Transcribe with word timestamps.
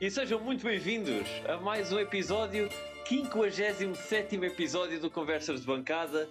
e 0.00 0.10
sejam 0.10 0.40
muito 0.40 0.64
bem-vindos 0.64 1.28
a 1.46 1.58
mais 1.58 1.92
um 1.92 1.98
episódio, 1.98 2.70
57 3.06 4.34
episódio 4.36 4.98
do 4.98 5.10
Conversas 5.10 5.60
de 5.60 5.66
Bancada. 5.66 6.26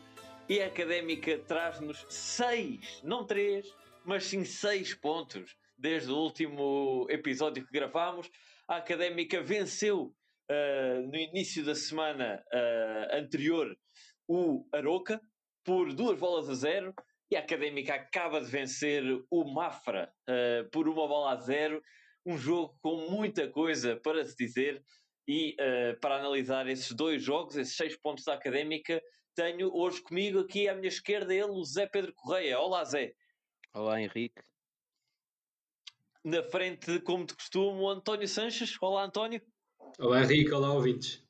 E 0.50 0.60
a 0.60 0.66
Académica 0.66 1.38
traz-nos 1.48 2.04
seis, 2.10 3.00
não 3.04 3.24
três, 3.28 3.72
mas 4.04 4.24
sim 4.24 4.44
seis 4.44 4.96
pontos 4.96 5.56
desde 5.78 6.10
o 6.12 6.16
último 6.16 7.06
episódio 7.12 7.64
que 7.64 7.72
gravámos. 7.72 8.28
A 8.68 8.78
Académica 8.78 9.40
venceu 9.40 10.16
uh, 10.50 11.02
no 11.08 11.16
início 11.16 11.64
da 11.64 11.76
semana 11.76 12.44
uh, 12.52 13.16
anterior 13.18 13.78
o 14.28 14.68
Aroca 14.74 15.22
por 15.64 15.94
duas 15.94 16.18
bolas 16.18 16.50
a 16.50 16.56
zero 16.56 16.92
e 17.30 17.36
a 17.36 17.40
Académica 17.42 17.94
acaba 17.94 18.42
de 18.42 18.48
vencer 18.48 19.04
o 19.30 19.44
Mafra 19.54 20.12
uh, 20.28 20.68
por 20.72 20.88
uma 20.88 21.08
bola 21.08 21.34
a 21.34 21.36
zero 21.36 21.84
um 22.26 22.38
jogo 22.38 22.78
com 22.82 23.10
muita 23.10 23.48
coisa 23.48 23.96
para 23.98 24.26
se 24.26 24.36
dizer 24.36 24.84
e 25.28 25.56
uh, 25.60 26.00
para 26.00 26.18
analisar 26.18 26.68
esses 26.68 26.92
dois 26.92 27.22
jogos, 27.22 27.56
esses 27.56 27.76
seis 27.76 27.96
pontos 27.96 28.24
da 28.24 28.34
Académica, 28.34 29.02
tenho 29.36 29.74
hoje 29.74 30.02
comigo 30.02 30.40
aqui 30.40 30.68
à 30.68 30.74
minha 30.74 30.88
esquerda 30.88 31.34
ele, 31.34 31.52
o 31.52 31.64
Zé 31.64 31.88
Pedro 31.88 32.14
Correia. 32.14 32.60
Olá 32.60 32.84
Zé. 32.84 33.14
Olá 33.74 34.02
Henrique. 34.02 34.42
Na 36.24 36.44
frente, 36.44 37.00
como 37.02 37.26
de 37.26 37.34
costume, 37.36 37.80
o 37.80 37.90
António 37.90 38.28
Sanches. 38.28 38.76
Olá 38.82 39.04
António. 39.06 39.42
Olá 40.00 40.24
Henrique, 40.24 40.52
olá 40.52 40.74
ouvintes. 40.74 41.24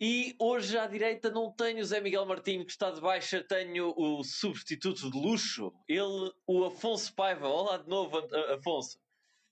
E 0.00 0.34
hoje 0.38 0.78
à 0.78 0.86
direita 0.86 1.30
não 1.30 1.52
tenho 1.52 1.80
o 1.80 1.84
Zé 1.84 2.00
Miguel 2.00 2.24
Martins, 2.24 2.64
que 2.64 2.70
está 2.70 2.90
de 2.90 3.00
baixa, 3.00 3.44
tenho 3.46 3.92
o 3.96 4.24
substituto 4.24 5.10
de 5.10 5.18
luxo, 5.18 5.72
ele, 5.86 6.32
o 6.46 6.64
Afonso 6.64 7.14
Paiva. 7.14 7.48
Olá 7.48 7.76
de 7.76 7.88
novo, 7.88 8.16
Afonso. 8.54 8.98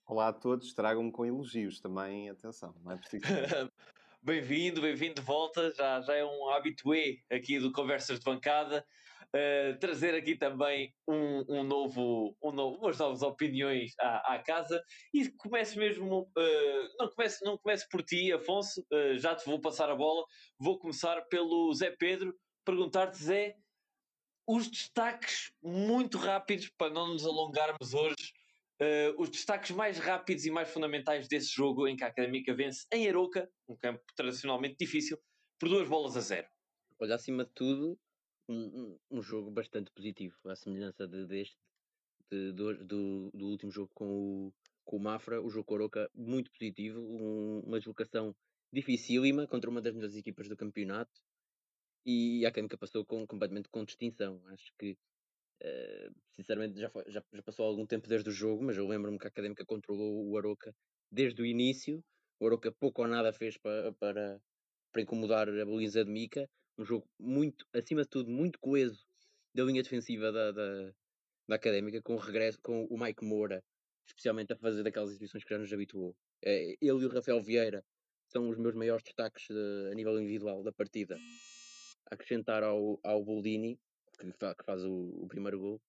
Olá 0.09 0.29
a 0.29 0.33
todos, 0.33 0.73
tragam-me 0.73 1.11
com 1.11 1.23
elogios 1.23 1.79
também, 1.79 2.31
atenção, 2.31 2.73
não 2.83 2.93
é 2.93 2.97
preciso. 2.97 3.21
bem-vindo, 4.23 4.81
bem-vindo 4.81 5.13
de 5.13 5.21
volta, 5.21 5.71
já, 5.71 6.01
já 6.01 6.15
é 6.15 6.25
um 6.25 6.49
habitué 6.49 7.17
aqui 7.31 7.59
do 7.59 7.71
Conversas 7.71 8.17
de 8.17 8.25
Bancada. 8.25 8.83
Uh, 9.27 9.77
trazer 9.77 10.15
aqui 10.15 10.35
também 10.35 10.91
um, 11.07 11.45
um, 11.47 11.63
novo, 11.63 12.35
um 12.43 12.51
novo, 12.51 12.79
umas 12.79 12.97
novas 12.97 13.21
opiniões 13.21 13.93
à, 13.99 14.33
à 14.33 14.39
casa 14.39 14.83
e 15.13 15.29
começo 15.33 15.77
mesmo, 15.77 16.21
uh, 16.21 16.97
não, 16.97 17.07
começo, 17.11 17.45
não 17.45 17.55
começo 17.59 17.87
por 17.91 18.01
ti, 18.01 18.33
Afonso, 18.33 18.83
uh, 18.91 19.15
já 19.19 19.35
te 19.35 19.45
vou 19.45 19.61
passar 19.61 19.91
a 19.91 19.95
bola, 19.95 20.25
vou 20.57 20.79
começar 20.79 21.21
pelo 21.29 21.71
Zé 21.75 21.91
Pedro, 21.91 22.33
perguntar-te, 22.65 23.23
Zé, 23.23 23.55
os 24.47 24.67
destaques 24.67 25.53
muito 25.61 26.17
rápidos 26.17 26.67
para 26.69 26.91
não 26.91 27.09
nos 27.09 27.27
alongarmos 27.27 27.93
hoje 27.93 28.38
Uh, 28.81 29.21
os 29.21 29.29
destaques 29.29 29.71
mais 29.71 29.97
rápidos 29.97 30.45
e 30.45 30.51
mais 30.51 30.69
fundamentais 30.69 31.27
desse 31.27 31.53
jogo 31.53 31.85
em 31.87 31.97
que 31.97 32.03
a 32.03 32.07
Académica 32.07 32.53
vence 32.53 32.87
em 32.93 33.09
Aroca, 33.09 33.49
um 33.67 33.75
campo 33.75 34.01
tradicionalmente 34.15 34.77
difícil, 34.79 35.19
por 35.59 35.67
duas 35.67 35.87
bolas 35.87 36.15
a 36.15 36.21
zero. 36.21 36.47
Olha, 36.97 37.15
acima 37.15 37.43
de 37.43 37.51
tudo, 37.53 37.99
um, 38.47 38.97
um 39.11 39.21
jogo 39.21 39.51
bastante 39.51 39.91
positivo, 39.91 40.35
à 40.45 40.55
semelhança 40.55 41.05
de, 41.07 41.25
deste, 41.27 41.57
de, 42.31 42.53
do, 42.53 42.85
do, 42.85 43.31
do, 43.33 43.47
último 43.47 43.71
jogo 43.71 43.91
com 43.93 44.07
o, 44.07 44.53
com 44.85 44.95
o 44.95 44.99
Mafra, 44.99 45.41
o 45.41 45.49
jogo 45.49 45.65
com 45.65 45.75
Aroca, 45.75 46.09
muito 46.15 46.49
positivo, 46.51 46.99
um, 47.01 47.59
uma 47.65 47.79
deslocação 47.79 48.33
dificílima 48.71 49.45
contra 49.45 49.69
uma 49.69 49.81
das 49.81 49.93
melhores 49.93 50.15
equipas 50.15 50.47
do 50.47 50.55
campeonato 50.55 51.21
e 52.05 52.45
a 52.45 52.49
Académica 52.49 52.77
passou 52.77 53.05
com, 53.05 53.25
completamente 53.27 53.69
com 53.69 53.83
distinção. 53.83 54.41
Acho 54.47 54.71
que 54.77 54.97
Uh, 55.61 56.13
sinceramente, 56.37 56.79
já, 56.79 56.89
foi, 56.89 57.03
já, 57.07 57.21
já, 57.33 57.43
passou 57.43 57.65
algum 57.65 57.85
tempo 57.85 58.07
desde 58.07 58.29
o 58.29 58.31
jogo, 58.31 58.63
mas 58.63 58.77
eu 58.77 58.87
lembro-me 58.87 59.17
que 59.17 59.27
a 59.27 59.29
Académica 59.29 59.65
controlou 59.65 60.25
o 60.27 60.37
Aroca 60.37 60.73
desde 61.11 61.41
o 61.41 61.45
início. 61.45 62.03
O 62.39 62.47
Aroca 62.47 62.71
pouco 62.71 63.01
ou 63.01 63.07
nada 63.07 63.33
fez 63.33 63.57
para, 63.57 63.91
para, 63.93 64.41
para 64.91 65.01
incomodar 65.01 65.49
a 65.49 65.65
baliza 65.65 66.05
de 66.05 66.11
Mica. 66.11 66.49
Um 66.77 66.85
jogo 66.85 67.05
muito, 67.19 67.65
acima 67.73 68.03
de 68.03 68.09
tudo, 68.09 68.31
muito 68.31 68.57
coeso 68.59 69.05
da 69.53 69.63
linha 69.63 69.83
defensiva 69.83 70.31
da, 70.31 70.51
da, 70.51 70.93
da 71.49 71.55
Académica, 71.55 72.01
com 72.01 72.15
o 72.15 72.17
regresso, 72.17 72.59
com 72.61 72.85
o 72.85 72.97
Mike 72.97 73.25
Moura, 73.25 73.61
especialmente 74.07 74.53
a 74.53 74.55
fazer 74.55 74.83
daquelas 74.83 75.09
exibições 75.09 75.43
que 75.43 75.49
já 75.53 75.59
nos 75.59 75.73
habituou. 75.73 76.11
Uh, 76.45 76.77
ele 76.79 76.79
e 76.81 77.05
o 77.05 77.09
Rafael 77.09 77.41
Vieira 77.41 77.83
são 78.29 78.49
os 78.49 78.57
meus 78.57 78.75
maiores 78.75 79.03
destaques 79.03 79.47
de, 79.49 79.91
a 79.91 79.95
nível 79.95 80.17
individual 80.19 80.63
da 80.63 80.71
partida. 80.71 81.17
Acrescentar 82.09 82.63
ao, 82.63 82.99
ao 83.03 83.23
Boldini, 83.23 83.77
que, 84.19 84.31
que 84.31 84.63
faz 84.65 84.83
o, 84.83 85.23
o, 85.23 85.27
primeiro 85.27 85.59
gol. 85.59 85.81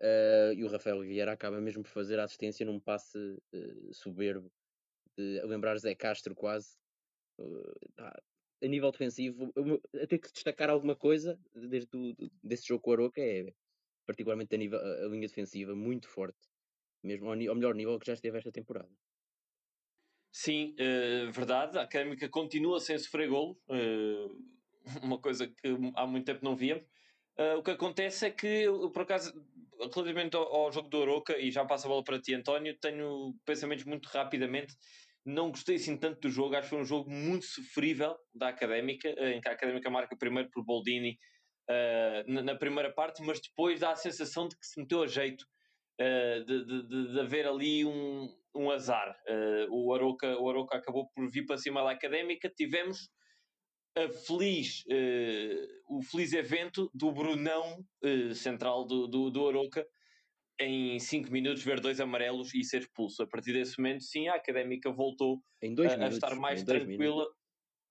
Uh, 0.00 0.52
e 0.54 0.64
o 0.64 0.68
Rafael 0.68 1.00
Vieira 1.00 1.32
acaba 1.32 1.60
mesmo 1.60 1.82
por 1.82 1.90
fazer 1.90 2.18
a 2.18 2.24
assistência 2.24 2.66
num 2.66 2.80
passe 2.80 3.16
uh, 3.18 3.94
soberbo, 3.94 4.50
de, 5.16 5.40
lembrar 5.44 5.78
Zé 5.78 5.94
Castro 5.94 6.34
quase. 6.34 6.76
Tá, 7.96 8.22
a 8.62 8.66
nível 8.68 8.92
defensivo, 8.92 9.52
a 10.00 10.06
ter 10.06 10.18
que 10.18 10.30
destacar 10.32 10.70
alguma 10.70 10.94
coisa 10.94 11.36
desde 11.52 11.88
do, 11.90 12.14
desse 12.42 12.68
jogo 12.68 12.80
com 12.80 12.90
o 12.90 12.92
Aroca 12.92 13.20
é 13.20 13.52
particularmente 14.06 14.54
a, 14.54 14.58
nível, 14.58 14.78
a, 14.78 15.08
linha 15.08 15.26
defensiva 15.26 15.74
muito 15.74 16.08
forte, 16.08 16.38
mesmo 17.02 17.26
ao, 17.26 17.32
ao, 17.32 17.54
melhor 17.56 17.74
nível 17.74 17.98
que 17.98 18.06
já 18.06 18.12
esteve 18.12 18.38
esta 18.38 18.52
temporada. 18.52 18.88
Sim, 20.30 20.76
verdade. 21.32 21.76
A 21.76 21.82
Académica 21.82 22.28
continua 22.28 22.78
sem 22.78 22.96
sofrer 22.96 23.28
golo, 23.28 23.60
uma 25.02 25.18
coisa 25.18 25.48
que 25.48 25.68
há 25.96 26.06
muito 26.06 26.26
tempo 26.26 26.44
não 26.44 26.54
víamos. 26.54 26.86
Uh, 27.38 27.58
o 27.58 27.62
que 27.62 27.70
acontece 27.70 28.26
é 28.26 28.30
que, 28.30 28.66
por 28.92 29.02
acaso, 29.02 29.32
relativamente 29.78 30.36
ao, 30.36 30.42
ao, 30.42 30.72
jogo 30.72 30.88
do 30.88 30.98
Oroca, 30.98 31.38
e 31.38 31.50
já 31.50 31.64
passo 31.64 31.86
a 31.86 31.88
bola 31.88 32.04
para 32.04 32.20
ti, 32.20 32.34
António, 32.34 32.76
tenho 32.78 33.34
pensamentos 33.44 33.84
muito 33.84 34.06
rapidamente. 34.06 34.74
Não 35.24 35.50
gostei 35.50 35.76
assim 35.76 35.96
tanto 35.96 36.20
do 36.20 36.30
jogo, 36.30 36.54
acho 36.54 36.64
que 36.64 36.70
foi 36.70 36.80
um 36.80 36.84
jogo 36.84 37.10
muito 37.10 37.46
sofrível 37.46 38.16
da 38.34 38.48
Académica, 38.48 39.08
em 39.08 39.40
que 39.40 39.48
a 39.48 39.52
Académica 39.52 39.88
marca 39.88 40.16
primeiro 40.16 40.50
por 40.50 40.64
Boldini 40.64 41.16
uh, 41.70 42.32
na, 42.32 42.42
na, 42.42 42.54
primeira 42.56 42.92
parte, 42.92 43.22
mas 43.22 43.40
depois 43.40 43.80
dá 43.80 43.92
a 43.92 43.96
sensação 43.96 44.48
de 44.48 44.58
que 44.58 44.66
se 44.66 44.80
meteu 44.80 45.02
a 45.02 45.06
jeito 45.06 45.42
uh, 46.00 46.44
de, 46.44 46.66
de, 46.66 47.12
de, 47.12 47.20
haver 47.20 47.46
ali 47.46 47.84
um, 47.84 48.28
um 48.54 48.70
azar. 48.70 49.16
o, 49.70 49.94
Aroca, 49.94 50.38
o 50.38 50.50
Aroca 50.50 50.76
acabou 50.76 51.08
por 51.14 51.30
vir 51.30 51.46
para 51.46 51.56
cima 51.56 51.82
da 51.82 51.92
Académica, 51.92 52.52
tivemos 52.54 53.08
a 53.96 54.08
feliz, 54.08 54.84
uh, 54.86 55.96
o 55.96 56.02
feliz 56.02 56.32
evento 56.32 56.90
do 56.94 57.12
Brunão 57.12 57.84
uh, 58.04 58.34
central 58.34 58.84
do, 58.86 59.06
do, 59.06 59.30
do 59.30 59.48
Aroca 59.48 59.86
em 60.58 60.98
5 60.98 61.30
minutos 61.30 61.62
ver 61.62 61.80
dois 61.80 62.00
amarelos 62.00 62.54
e 62.54 62.62
ser 62.62 62.82
expulso. 62.82 63.22
A 63.22 63.26
partir 63.26 63.52
desse 63.52 63.78
momento, 63.78 64.04
sim, 64.04 64.28
a 64.28 64.34
Académica 64.34 64.90
voltou 64.90 65.42
a, 65.62 65.66
minutos, 65.66 65.92
a, 65.92 66.08
estar 66.08 66.34
mais 66.36 66.62
tranquila. 66.62 67.26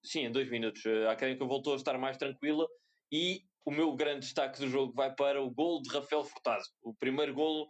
Sim, 0.03 0.25
em 0.25 0.31
dois 0.31 0.49
minutos. 0.49 0.83
A 1.07 1.11
Académica 1.11 1.45
voltou 1.45 1.73
a 1.73 1.75
estar 1.75 1.97
mais 1.97 2.17
tranquila 2.17 2.67
e 3.11 3.41
o 3.65 3.71
meu 3.71 3.93
grande 3.95 4.21
destaque 4.21 4.59
do 4.59 4.67
jogo 4.67 4.93
vai 4.93 5.13
para 5.13 5.41
o 5.41 5.51
gol 5.51 5.81
de 5.81 5.89
Rafael 5.89 6.23
Furtado. 6.23 6.63
O 6.81 6.93
primeiro 6.95 7.33
golo 7.33 7.67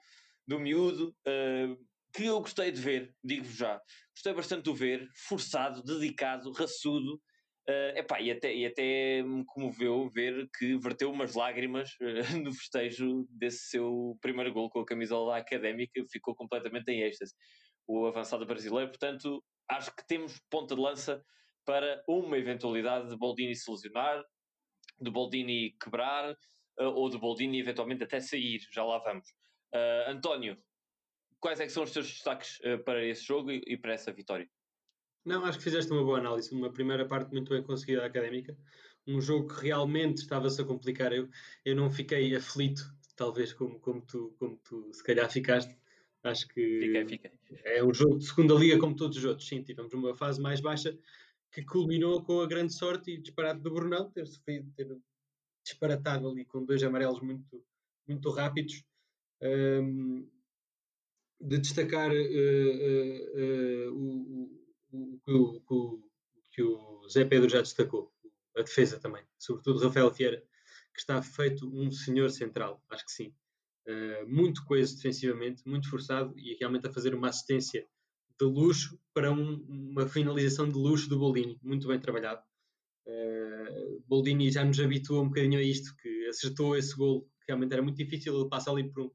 do 0.47 0.59
miúdo, 0.59 1.16
uh, 1.28 1.78
que 2.14 2.25
eu 2.25 2.40
gostei 2.40 2.72
de 2.72 2.80
ver, 2.80 3.14
digo-vos 3.24 3.56
já. 3.56 3.81
Gostei 4.16 4.34
bastante 4.34 4.72
de 4.72 4.78
ver, 4.78 5.08
forçado, 5.28 5.84
dedicado, 5.84 6.52
raçudo, 6.52 7.20
Uh, 7.70 7.96
epá, 7.96 8.20
e, 8.20 8.32
até, 8.32 8.54
e 8.54 8.66
até 8.66 9.22
me 9.22 9.46
comoveu 9.46 10.10
ver 10.10 10.50
que 10.58 10.76
verteu 10.78 11.12
umas 11.12 11.36
lágrimas 11.36 11.92
uh, 12.02 12.38
no 12.44 12.52
festejo 12.54 13.28
desse 13.30 13.70
seu 13.70 14.18
primeiro 14.20 14.52
gol 14.52 14.70
com 14.70 14.80
a 14.80 14.86
camisola 14.86 15.38
académica, 15.38 16.04
ficou 16.12 16.36
completamente 16.36 16.90
em 16.90 17.02
êxtase. 17.02 17.34
O 17.88 18.08
avançado 18.08 18.46
brasileiro, 18.48 18.90
portanto, 18.90 19.44
acho 19.70 19.96
que 19.96 20.06
temos 20.08 20.42
ponta 20.50 20.76
de 20.76 20.82
lança 20.82 21.24
para 21.64 22.04
uma 22.08 22.36
eventualidade 22.36 23.10
de 23.10 23.16
Boldini 23.16 23.56
se 23.56 23.70
lesionar, 23.70 24.24
de 25.00 25.12
Boldini 25.12 25.76
quebrar 25.80 26.32
uh, 26.32 26.84
ou 26.84 27.09
de 27.09 27.20
Boldini 27.20 27.59
eventualmente 27.59 28.03
até 28.03 28.20
sair, 28.20 28.59
já 28.72 28.84
lá 28.84 28.97
vamos. 29.00 29.28
António, 30.08 30.62
quais 31.40 31.62
é 31.62 31.70
são 31.70 31.84
os 31.84 31.94
teus 31.94 32.08
destaques 32.08 32.59
para 32.84 33.06
esse 33.06 33.24
jogo 33.24 33.50
e, 33.50 33.62
e 33.66 33.78
para 33.78 33.94
essa 33.94 34.12
vitória? 34.12 34.50
Não, 35.23 35.46
acho 35.46 35.58
que 35.59 35.64
fizeste 35.64 35.91
uma 35.91 36.03
boa 36.03 36.20
análise. 36.20 36.53
Uma 36.53 36.72
primeira 36.72 37.06
parte 37.06 37.32
muito 37.32 37.50
bem 37.50 37.62
conseguida 37.62 38.06
académica. 38.06 38.58
Um 39.06 39.22
jogo 39.22 39.53
que 39.53 39.62
realmente 39.66 40.18
estava-se 40.18 40.62
a 40.62 40.66
complicar. 40.66 41.14
Eu, 41.14 41.29
eu 41.64 41.76
não 41.76 41.91
fiquei 41.91 42.35
aflito, 42.35 42.84
talvez 43.16 43.53
como, 43.53 43.79
como, 43.79 44.02
tu, 44.02 44.35
como 44.40 44.58
tu 44.58 44.91
se 44.94 45.03
calhar 45.03 45.29
ficaste. 45.32 45.76
Acho 46.23 46.47
que 46.47 46.79
fiquei, 46.79 47.08
fiquei. 47.08 47.32
é 47.64 47.84
um 47.84 47.94
jogo 47.94 48.20
de 48.20 48.26
segunda 48.26 48.53
liga 48.53 48.79
como 48.79 48.96
todos 48.96 49.18
os 49.18 49.26
outros. 49.26 49.47
Sim, 49.47 49.64
tivemos 49.64 49.94
uma 49.94 50.16
fase 50.16 50.40
mais 50.41 50.59
baixa 50.59 50.97
que 51.52 51.64
culminou 51.64 52.23
com 52.23 52.41
a 52.41 52.47
grande 52.47 52.73
sorte 52.73 53.12
e 53.12 53.18
disparate 53.18 53.59
do 53.59 53.72
Brunão 53.73 54.09
ter, 54.12 54.26
ter 54.76 54.97
disparatado 55.64 56.29
ali 56.29 56.46
com 56.46 56.64
dois 56.64 56.82
amarelos 56.84 57.22
muito, 57.22 57.64
muito 58.08 58.29
rápidos. 58.29 58.84
Um, 59.41 60.28
de 61.40 61.58
destacar 61.58 62.12
uh, 62.12 62.14
uh, 62.14 63.90
uh, 63.90 63.94
o 63.96 64.60
o, 64.91 65.61
o, 65.70 66.03
que 66.52 66.61
o 66.61 67.08
Zé 67.09 67.26
Pedro 67.26 67.49
já 67.49 67.61
destacou, 67.61 68.11
a 68.55 68.61
defesa 68.61 68.99
também, 68.99 69.23
sobretudo 69.40 69.79
Rafael 69.79 70.11
Vieira, 70.11 70.43
que 70.93 70.99
está 70.99 71.22
feito 71.22 71.67
um 71.73 71.90
senhor 71.91 72.29
central, 72.29 72.84
acho 72.90 73.05
que 73.05 73.11
sim. 73.11 73.34
Uh, 73.88 74.28
muito 74.28 74.64
coeso 74.66 74.96
defensivamente, 74.96 75.67
muito 75.67 75.90
forçado 75.90 76.38
e 76.38 76.55
realmente 76.59 76.88
a 76.88 76.93
fazer 76.93 77.16
uma 77.16 77.29
assistência 77.29 77.88
de 78.40 78.46
luxo 78.46 78.99
para 79.14 79.32
um, 79.32 79.55
uma 79.67 80.08
finalização 80.08 80.70
de 80.70 80.78
luxo 80.78 81.09
do 81.09 81.17
Boldini, 81.17 81.59
muito 81.64 81.87
bem 81.87 81.99
trabalhado. 81.99 82.41
Uh, 83.08 84.03
Boldini 84.08 84.52
já 84.52 84.64
nos 84.64 84.79
habituou 84.79 85.23
um 85.23 85.29
bocadinho 85.29 85.59
a 85.59 85.64
isto, 85.64 85.96
que 85.97 86.28
acertou 86.28 86.76
esse 86.76 86.96
gol, 86.96 87.23
que 87.23 87.46
realmente 87.47 87.73
era 87.73 87.82
muito 87.82 87.97
difícil, 87.97 88.40
ele 88.40 88.49
passa 88.49 88.70
ali 88.70 88.91
por 88.91 89.03
um, 89.03 89.09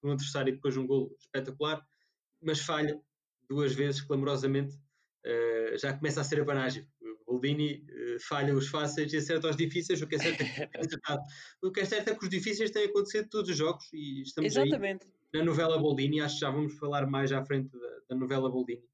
por 0.00 0.10
um 0.10 0.12
adversário 0.12 0.50
e 0.52 0.56
depois 0.56 0.76
um 0.76 0.86
gol 0.86 1.16
espetacular, 1.18 1.84
mas 2.40 2.60
falha 2.60 3.00
duas 3.48 3.74
vezes 3.74 4.00
clamorosamente, 4.02 4.78
uh, 5.26 5.78
já 5.78 5.92
começa 5.92 6.20
a 6.20 6.24
ser 6.24 6.40
a 6.40 6.44
banagem. 6.44 6.86
Boldini 7.26 7.84
uh, 7.88 8.20
falha 8.20 8.54
os 8.54 8.68
fáceis 8.68 9.12
e 9.12 9.16
acerta 9.16 9.48
os 9.48 9.56
difíceis, 9.56 10.02
o 10.02 10.06
que 10.06 10.16
é 10.16 10.18
certo 10.18 10.42
é 10.42 10.44
que, 10.46 11.66
o 11.66 11.72
que, 11.72 11.80
é, 11.80 11.84
certo 11.84 12.08
é 12.08 12.14
que 12.14 12.24
os 12.24 12.30
difíceis 12.30 12.70
têm 12.70 12.84
acontecido 12.84 13.28
todos 13.28 13.50
os 13.50 13.56
jogos 13.56 13.84
e 13.92 14.22
estamos 14.22 14.54
Exatamente. 14.54 15.06
aí 15.06 15.12
na 15.32 15.44
novela 15.44 15.78
Boldini, 15.78 16.20
acho 16.20 16.34
que 16.34 16.40
já 16.40 16.50
vamos 16.50 16.74
falar 16.74 17.06
mais 17.06 17.32
à 17.32 17.42
frente 17.44 17.70
da, 17.72 17.98
da 18.10 18.16
novela 18.16 18.50
Boldini. 18.50 18.84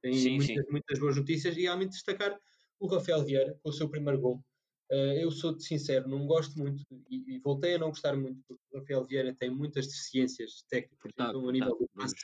Tem 0.00 0.14
sim, 0.14 0.36
muitas, 0.36 0.64
sim. 0.64 0.70
muitas 0.70 0.98
boas 0.98 1.16
notícias 1.16 1.56
e 1.56 1.62
realmente 1.62 1.90
destacar 1.90 2.38
o 2.78 2.86
Rafael 2.86 3.24
Vieira 3.24 3.58
com 3.62 3.68
o 3.68 3.72
seu 3.72 3.88
primeiro 3.88 4.20
gol. 4.20 4.42
Uh, 4.90 5.14
eu 5.20 5.30
sou 5.30 5.58
sincero, 5.60 6.08
não 6.08 6.26
gosto 6.26 6.58
muito 6.58 6.84
e, 7.08 7.36
e, 7.36 7.38
voltei 7.38 7.74
a 7.74 7.78
não 7.78 7.90
gostar 7.90 8.16
muito 8.16 8.42
porque 8.48 8.64
o 8.72 8.78
Rafael 8.80 9.04
Vieira 9.04 9.34
tem 9.34 9.48
muitas 9.48 9.86
deficiências 9.86 10.64
técnicas 10.68 10.98
Furtado, 11.00 11.38
então, 11.38 11.48
a 11.48 11.52
nível 11.52 11.76
do 11.78 11.88
passe. 11.94 12.14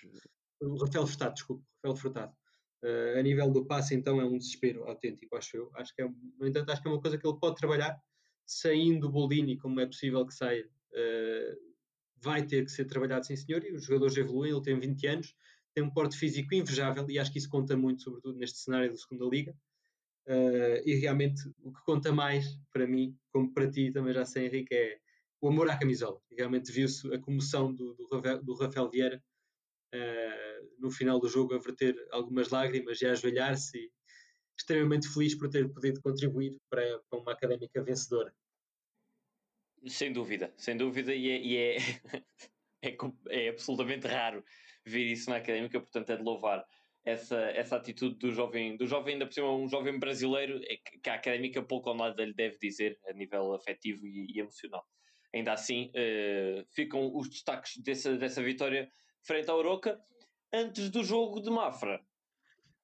O 0.60 0.76
Rafael 0.76 1.06
Furtado, 1.06 1.34
desculpe, 1.34 1.64
Rafael 1.76 1.96
Furtado. 1.96 2.36
Uh, 2.82 3.18
a 3.18 3.22
nível 3.22 3.50
do 3.50 3.64
passe, 3.64 3.94
então, 3.94 4.20
é 4.20 4.24
um 4.24 4.38
desespero 4.38 4.84
autêntico, 4.84 5.36
acho 5.36 5.56
eu. 5.56 5.70
Acho 5.74 5.94
que 5.94 6.02
é, 6.02 6.08
no 6.38 6.46
entanto, 6.46 6.70
acho 6.70 6.82
que 6.82 6.88
é 6.88 6.90
uma 6.90 7.00
coisa 7.00 7.18
que 7.18 7.26
ele 7.26 7.38
pode 7.38 7.56
trabalhar, 7.56 7.98
saindo 8.44 9.08
o 9.08 9.10
Boldini, 9.10 9.56
como 9.56 9.80
é 9.80 9.86
possível 9.86 10.24
que 10.26 10.34
saia, 10.34 10.64
uh, 10.64 11.74
vai 12.16 12.44
ter 12.46 12.64
que 12.64 12.70
ser 12.70 12.84
trabalhado, 12.84 13.26
sim 13.26 13.36
senhor, 13.36 13.64
e 13.64 13.72
os 13.72 13.84
jogadores 13.84 14.16
evoluem, 14.16 14.52
ele 14.52 14.62
tem 14.62 14.78
20 14.78 15.06
anos, 15.06 15.34
tem 15.74 15.82
um 15.82 15.90
porte 15.90 16.16
físico 16.16 16.54
invejável, 16.54 17.08
e 17.10 17.18
acho 17.18 17.32
que 17.32 17.38
isso 17.38 17.48
conta 17.48 17.76
muito, 17.76 18.02
sobretudo 18.02 18.38
neste 18.38 18.58
cenário 18.58 18.90
da 18.90 18.96
segunda 18.96 19.24
Liga. 19.26 19.54
Uh, 20.26 20.82
e 20.84 20.96
realmente 20.96 21.40
o 21.62 21.72
que 21.72 21.80
conta 21.84 22.12
mais 22.12 22.58
para 22.72 22.86
mim, 22.86 23.16
como 23.32 23.52
para 23.52 23.70
ti 23.70 23.92
também 23.92 24.12
já 24.12 24.24
sei, 24.24 24.46
Henrique, 24.46 24.74
é 24.74 24.98
o 25.40 25.48
amor 25.48 25.70
à 25.70 25.76
camisola. 25.76 26.20
Realmente 26.36 26.72
viu-se 26.72 27.12
a 27.14 27.18
comoção 27.18 27.72
do, 27.72 27.94
do, 27.94 28.42
do 28.42 28.54
Rafael 28.54 28.90
Vieira 28.90 29.22
uh, 29.94 30.76
no 30.78 30.90
final 30.90 31.18
do 31.18 31.28
jogo 31.28 31.54
a 31.54 31.58
verter 31.58 31.94
algumas 32.10 32.50
lágrimas 32.50 33.00
e 33.00 33.06
a 33.06 33.12
ajoelhar-se 33.12 33.78
e 33.78 33.90
extremamente 34.58 35.08
feliz 35.08 35.34
por 35.34 35.48
ter 35.48 35.72
podido 35.72 36.00
contribuir 36.00 36.58
para, 36.70 37.00
para 37.10 37.18
uma 37.18 37.32
académica 37.32 37.82
vencedora. 37.82 38.34
Sem 39.86 40.12
dúvida, 40.12 40.52
sem 40.56 40.76
dúvida, 40.76 41.14
e 41.14 41.30
é, 41.30 41.40
e 41.40 41.56
é, 41.56 41.76
é, 42.82 42.96
é 43.28 43.48
absolutamente 43.50 44.06
raro 44.06 44.42
ver 44.84 45.04
isso 45.04 45.30
na 45.30 45.36
académica, 45.36 45.78
portanto 45.80 46.10
é 46.10 46.16
de 46.16 46.22
louvar 46.22 46.64
essa, 47.06 47.38
essa 47.50 47.76
atitude 47.76 48.16
do 48.16 48.32
jovem, 48.32 48.76
do 48.76 48.86
jovem, 48.86 49.14
ainda 49.14 49.26
por 49.26 49.32
cima, 49.32 49.52
um 49.52 49.68
jovem 49.68 49.96
brasileiro, 49.96 50.60
é 50.64 50.76
que 50.76 51.08
a 51.08 51.14
académica 51.14 51.62
pouco 51.62 51.90
ou 51.90 51.96
nada 51.96 52.24
lhe 52.24 52.34
deve 52.34 52.58
dizer 52.58 52.98
a 53.06 53.12
nível 53.12 53.54
afetivo 53.54 54.04
e, 54.06 54.32
e 54.34 54.40
emocional. 54.40 54.84
Ainda 55.32 55.52
assim, 55.52 55.90
uh, 55.90 56.66
ficam 56.74 57.14
os 57.14 57.28
destaques 57.28 57.76
dessa, 57.78 58.16
dessa 58.16 58.42
vitória 58.42 58.90
frente 59.26 59.50
ao 59.50 59.58
Oroca. 59.58 60.00
Antes 60.52 60.88
do 60.88 61.02
jogo 61.02 61.40
de 61.40 61.50
Mafra, 61.50 62.00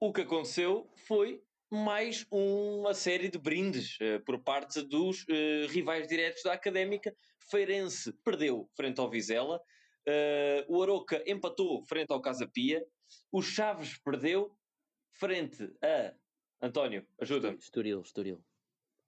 o 0.01 0.13
que 0.13 0.23
aconteceu 0.23 0.91
foi 1.07 1.43
mais 1.71 2.27
uma 2.31 2.93
série 2.93 3.29
de 3.29 3.39
brindes 3.39 3.97
uh, 4.01 4.23
por 4.27 4.39
parte 4.43 4.83
dos 4.83 5.23
uh, 5.23 5.67
rivais 5.71 6.07
diretos 6.07 6.43
da 6.43 6.53
Académica. 6.53 7.15
Feirense 7.49 8.13
perdeu 8.25 8.69
frente 8.77 9.01
ao 9.01 9.09
Vizela, 9.09 9.57
uh, 9.57 10.77
o 10.77 10.83
Aroca 10.83 11.23
empatou 11.27 11.83
frente 11.87 12.13
ao 12.13 12.21
Casa 12.21 12.47
Pia 12.47 12.85
o 13.31 13.43
Chaves 13.43 13.99
perdeu 13.99 14.57
frente 15.13 15.65
a. 15.83 16.15
António, 16.65 17.07
ajuda-me. 17.21 17.59
Estoril, 17.59 18.01
Estoril. 18.01 18.45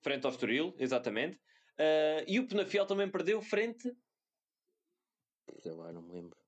Frente 0.02 0.26
ao 0.26 0.32
Estoril, 0.32 0.75
exatamente. 0.78 1.40
E 2.26 2.40
o 2.40 2.46
Penafiel 2.48 2.84
também 2.84 3.08
perdeu 3.08 3.40
frente. 3.40 3.96
Sei 5.60 5.72
lá, 5.72 5.92
não 5.92 6.02
me 6.02 6.12
lembro. 6.12 6.44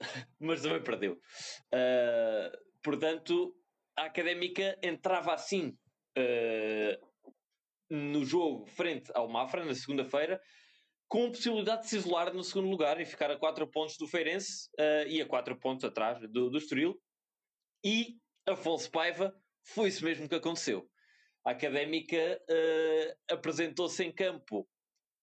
Mas 0.40 0.62
também 0.62 0.82
perdeu. 0.82 1.14
Uh, 1.14 2.50
portanto, 2.82 3.54
a 3.96 4.04
Académica 4.04 4.78
entrava 4.82 5.34
assim 5.34 5.76
uh, 6.18 7.06
no 7.90 8.24
jogo 8.24 8.66
frente 8.66 9.10
ao 9.14 9.28
Mafra 9.28 9.64
na 9.64 9.74
segunda-feira 9.74 10.40
com 11.08 11.30
possibilidade 11.30 11.82
de 11.82 11.88
se 11.88 11.96
isolar 11.96 12.32
no 12.34 12.42
segundo 12.42 12.68
lugar 12.68 13.00
e 13.00 13.04
ficar 13.04 13.30
a 13.30 13.38
4 13.38 13.66
pontos 13.68 13.96
do 13.96 14.08
Feirense 14.08 14.68
uh, 14.78 15.08
e 15.08 15.20
a 15.20 15.26
4 15.26 15.58
pontos 15.58 15.84
atrás 15.84 16.20
do, 16.30 16.50
do 16.50 16.58
Estoril. 16.58 17.00
E 17.84 18.16
Afonso 18.46 18.90
Paiva 18.90 19.34
foi 19.64 19.88
isso 19.88 20.04
mesmo 20.04 20.28
que 20.28 20.34
aconteceu. 20.34 20.88
A 21.44 21.52
Académica 21.52 22.40
uh, 22.50 23.32
apresentou-se 23.32 24.02
em 24.02 24.12
campo 24.12 24.68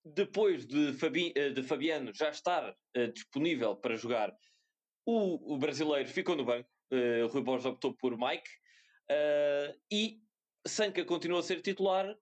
depois 0.06 0.66
de, 0.66 0.94
Fabi, 0.94 1.34
uh, 1.38 1.54
de 1.54 1.64
Fabiano 1.64 2.14
já 2.14 2.30
estar 2.30 2.74
disponível 3.14 3.76
para 3.76 3.98
jogar. 3.98 4.32
O, 5.06 5.56
o, 5.56 5.58
brasileiro 5.58 6.08
ficou 6.08 6.36
no 6.36 6.46
banco, 6.46 6.70
uh, 6.92 7.28
Rui 7.28 7.44
Borges 7.44 7.66
optou 7.66 7.94
por 7.96 8.18
Mike 8.18 8.50
e 9.92 10.22
Sanca 10.66 11.04
continua 11.04 11.40
a 11.40 11.44
ser 11.44 11.62
titular 11.62 12.16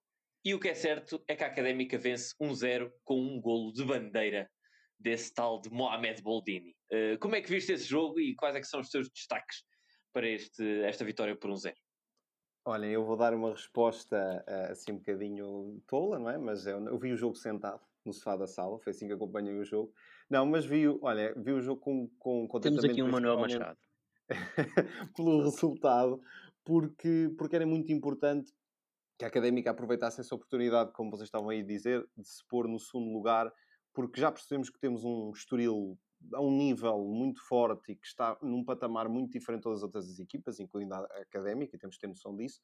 e 0.44 0.52
o 0.54 0.58
que 0.58 0.68
é 0.68 0.74
certo 0.74 1.22
é 1.28 1.36
que 1.36 1.44
a 1.44 1.46
Académica 1.46 1.96
vence 1.96 2.34
1-0 2.40 2.90
com 3.04 3.20
um 3.20 3.40
golo 3.40 3.72
de 3.72 3.84
bandeira 3.84 4.50
desse 4.98 5.32
tal 5.32 5.60
de 5.60 5.70
Mohamed 5.70 6.20
Boldini. 6.22 6.74
Uh, 6.92 7.18
como 7.20 7.36
é 7.36 7.40
que 7.40 7.48
viste 7.48 7.72
esse 7.72 7.84
jogo 7.84 8.18
e 8.18 8.34
quais 8.34 8.56
é 8.56 8.60
que 8.60 8.66
são 8.66 8.80
os 8.80 8.88
teus 8.88 9.08
destaques 9.10 9.64
para 10.12 10.28
este, 10.28 10.80
esta 10.82 11.04
vitória 11.04 11.36
por 11.36 11.50
1-0? 11.50 11.72
Olha, 12.64 12.86
eu 12.86 13.04
vou 13.04 13.16
dar 13.16 13.34
uma 13.34 13.50
resposta 13.50 14.44
uh, 14.48 14.72
assim 14.72 14.92
um 14.92 14.96
bocadinho 14.96 15.80
tola, 15.86 16.18
não 16.18 16.30
é? 16.30 16.38
Mas 16.38 16.66
eu, 16.66 16.84
eu, 16.86 16.98
vi 16.98 17.12
o 17.12 17.16
jogo 17.16 17.36
sentado 17.36 17.80
no 18.04 18.12
sofá 18.12 18.36
da 18.36 18.46
sala, 18.46 18.80
foi 18.80 18.90
assim 18.90 19.06
que 19.06 19.12
acompanhei 19.12 19.54
o 19.54 19.64
jogo. 19.64 19.92
Não, 20.32 20.46
mas 20.46 20.64
vi, 20.64 20.88
olha, 20.88 21.34
vi 21.36 21.52
o 21.52 21.60
jogo 21.60 21.78
com, 21.78 22.08
com 22.48 22.58
Temos 22.58 22.82
aqui 22.82 23.02
um 23.02 23.10
Manuel 23.10 23.38
Machado. 23.38 23.78
pelo 25.14 25.42
resultado, 25.42 26.22
porque, 26.64 27.30
porque 27.36 27.54
era 27.54 27.66
muito 27.66 27.92
importante 27.92 28.50
que 29.18 29.26
a 29.26 29.28
Académica 29.28 29.70
aproveitasse 29.70 30.22
essa 30.22 30.34
oportunidade, 30.34 30.90
como 30.94 31.10
vocês 31.10 31.26
estavam 31.26 31.50
aí 31.50 31.60
a 31.60 31.66
dizer, 31.66 32.08
de 32.16 32.26
se 32.26 32.42
pôr 32.48 32.66
no 32.66 32.78
segundo 32.78 33.12
lugar, 33.12 33.52
porque 33.92 34.22
já 34.22 34.32
percebemos 34.32 34.70
que 34.70 34.80
temos 34.80 35.04
um 35.04 35.32
Estoril 35.32 35.98
a 36.32 36.40
um 36.40 36.56
nível 36.56 37.04
muito 37.04 37.46
forte 37.46 37.92
e 37.92 37.96
que 37.96 38.06
está 38.06 38.38
num 38.40 38.64
patamar 38.64 39.10
muito 39.10 39.32
diferente 39.32 39.60
de 39.60 39.64
todas 39.64 39.80
as 39.80 39.84
outras 39.84 40.18
equipas, 40.18 40.58
incluindo 40.58 40.94
a 40.94 41.00
Académica, 41.20 41.76
e 41.76 41.78
temos 41.78 41.96
que 41.96 42.00
ter 42.00 42.06
noção 42.06 42.34
disso. 42.34 42.58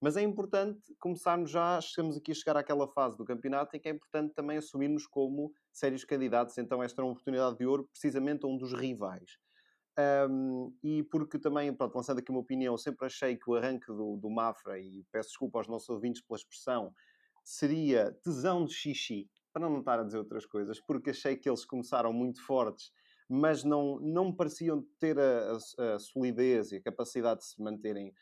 Mas 0.00 0.16
é 0.16 0.22
importante 0.22 0.80
começarmos 0.98 1.50
já, 1.50 1.78
estamos 1.78 2.16
aqui 2.16 2.32
a 2.32 2.34
chegar 2.34 2.56
àquela 2.56 2.88
fase 2.88 3.18
do 3.18 3.24
campeonato 3.24 3.76
em 3.76 3.80
que 3.80 3.88
é 3.88 3.92
importante 3.92 4.32
também 4.34 4.56
assumirmos 4.56 5.06
como 5.06 5.52
sérios 5.70 6.04
candidatos. 6.04 6.56
Então, 6.56 6.82
esta 6.82 7.02
é 7.02 7.04
uma 7.04 7.12
oportunidade 7.12 7.58
de 7.58 7.66
ouro, 7.66 7.86
precisamente 7.92 8.46
a 8.46 8.48
um 8.48 8.56
dos 8.56 8.72
rivais. 8.72 9.36
Um, 10.30 10.74
e 10.82 11.02
porque 11.02 11.38
também, 11.38 11.74
pronto, 11.74 11.94
lançando 11.94 12.20
aqui 12.20 12.30
uma 12.30 12.40
opinião, 12.40 12.78
sempre 12.78 13.04
achei 13.06 13.36
que 13.36 13.50
o 13.50 13.54
arranque 13.54 13.88
do, 13.88 14.16
do 14.16 14.30
Mafra, 14.30 14.78
e 14.78 15.04
peço 15.12 15.30
desculpa 15.30 15.58
aos 15.58 15.68
nossos 15.68 15.90
ouvintes 15.90 16.22
pela 16.22 16.38
expressão, 16.38 16.94
seria 17.44 18.12
tesão 18.22 18.64
de 18.64 18.72
xixi, 18.72 19.28
para 19.52 19.68
não 19.68 19.80
estar 19.80 20.00
a 20.00 20.04
dizer 20.04 20.18
outras 20.18 20.46
coisas, 20.46 20.80
porque 20.80 21.10
achei 21.10 21.36
que 21.36 21.48
eles 21.48 21.66
começaram 21.66 22.12
muito 22.12 22.40
fortes, 22.46 22.90
mas 23.28 23.64
não, 23.64 24.00
não 24.00 24.34
pareciam 24.34 24.82
ter 24.98 25.18
a, 25.18 25.52
a, 25.78 25.94
a 25.94 25.98
solidez 25.98 26.72
e 26.72 26.76
a 26.76 26.82
capacidade 26.82 27.40
de 27.40 27.46
se 27.46 27.62
manterem 27.62 28.14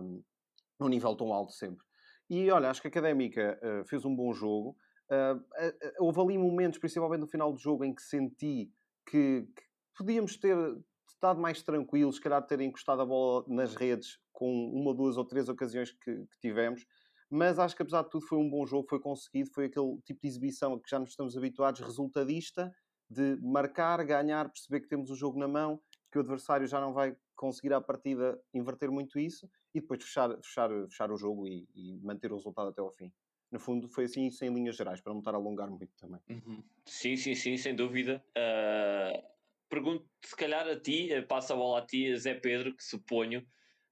um, 0.00 0.22
num 0.82 0.88
nível 0.88 1.16
tão 1.16 1.32
alto 1.32 1.52
sempre. 1.52 1.84
E 2.28 2.50
olha, 2.50 2.70
acho 2.70 2.80
que 2.80 2.88
a 2.88 2.90
Académica 2.90 3.58
uh, 3.62 3.84
fez 3.86 4.04
um 4.04 4.14
bom 4.14 4.32
jogo. 4.32 4.76
Uh, 5.10 5.36
uh, 5.36 5.92
houve 6.00 6.20
ali 6.20 6.38
momentos, 6.38 6.78
principalmente 6.78 7.20
no 7.20 7.26
final 7.26 7.52
do 7.52 7.58
jogo, 7.58 7.84
em 7.84 7.94
que 7.94 8.02
senti 8.02 8.70
que, 9.06 9.46
que 9.54 9.62
podíamos 9.96 10.36
ter 10.36 10.56
estado 11.08 11.40
mais 11.40 11.62
tranquilos, 11.62 12.16
se 12.16 12.20
calhar 12.20 12.44
ter 12.46 12.60
encostado 12.60 13.02
a 13.02 13.06
bola 13.06 13.44
nas 13.48 13.74
redes 13.74 14.18
com 14.32 14.50
uma, 14.70 14.94
duas 14.94 15.16
ou 15.16 15.24
três 15.24 15.48
ocasiões 15.48 15.92
que, 15.92 16.14
que, 16.14 16.38
tivemos. 16.40 16.84
Mas 17.30 17.58
acho 17.58 17.76
que 17.76 17.82
apesar 17.82 18.02
de 18.02 18.10
tudo 18.10 18.26
foi 18.26 18.38
um 18.38 18.48
bom 18.48 18.66
jogo, 18.66 18.88
foi 18.88 19.00
conseguido, 19.00 19.50
foi 19.54 19.66
aquele 19.66 19.98
tipo 20.04 20.20
de 20.20 20.28
exibição 20.28 20.74
a 20.74 20.80
que 20.80 20.90
já 20.90 20.98
nos 20.98 21.10
estamos 21.10 21.36
habituados, 21.36 21.80
resultadista, 21.80 22.72
de 23.08 23.36
marcar, 23.40 24.04
ganhar, 24.04 24.50
perceber 24.50 24.80
que 24.80 24.88
temos 24.88 25.10
o 25.10 25.14
jogo 25.14 25.38
na 25.38 25.46
mão, 25.46 25.80
que 26.12 26.18
o 26.18 26.20
adversário 26.20 26.66
já 26.68 26.80
não 26.80 26.92
vai 26.92 27.16
conseguir 27.34 27.72
à 27.72 27.80
partida 27.80 28.40
inverter 28.54 28.92
muito 28.92 29.18
isso 29.18 29.50
e 29.74 29.80
depois 29.80 30.04
fechar, 30.04 30.30
fechar, 30.36 30.70
fechar 30.88 31.10
o 31.10 31.16
jogo 31.16 31.48
e, 31.48 31.66
e 31.74 31.98
manter 32.02 32.30
o 32.30 32.36
resultado 32.36 32.68
até 32.68 32.80
ao 32.80 32.92
fim 32.92 33.10
no 33.52 33.60
fundo 33.60 33.86
foi 33.86 34.04
assim 34.04 34.26
isso 34.26 34.42
em 34.44 34.52
linhas 34.52 34.76
gerais, 34.76 35.00
para 35.00 35.12
não 35.12 35.20
estar 35.20 35.34
a 35.34 35.36
alongar 35.36 35.68
muito 35.68 35.94
também. 35.98 36.20
Uhum. 36.28 36.64
Sim, 36.86 37.16
sim, 37.16 37.34
sim, 37.34 37.56
sem 37.58 37.76
dúvida. 37.76 38.24
Uh, 38.30 39.22
pergunto 39.68 40.08
se 40.24 40.34
calhar 40.34 40.66
a 40.66 40.80
ti, 40.80 41.12
eh, 41.12 41.20
passa 41.20 41.52
a 41.52 41.56
bola 41.56 41.80
a 41.80 41.86
ti, 41.86 42.16
Zé 42.16 42.32
Pedro, 42.34 42.74
que 42.74 42.82
suponho 42.82 43.46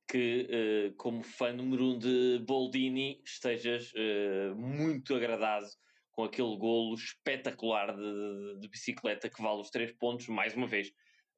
que, 0.08 0.48
uh, 0.90 0.96
como 0.96 1.22
fã 1.22 1.52
número 1.52 1.84
um 1.84 1.98
de 1.98 2.42
Boldini, 2.46 3.20
estejas 3.22 3.92
uh, 3.92 4.56
muito 4.56 5.14
agradado 5.14 5.66
com 6.10 6.24
aquele 6.24 6.56
golo 6.56 6.94
espetacular 6.94 7.94
de, 7.94 8.02
de, 8.02 8.60
de, 8.60 8.68
bicicleta 8.68 9.28
que 9.28 9.42
vale 9.42 9.60
os 9.60 9.70
três 9.70 9.92
pontos, 9.92 10.26
mais 10.28 10.54
uma 10.54 10.66
vez. 10.66 10.90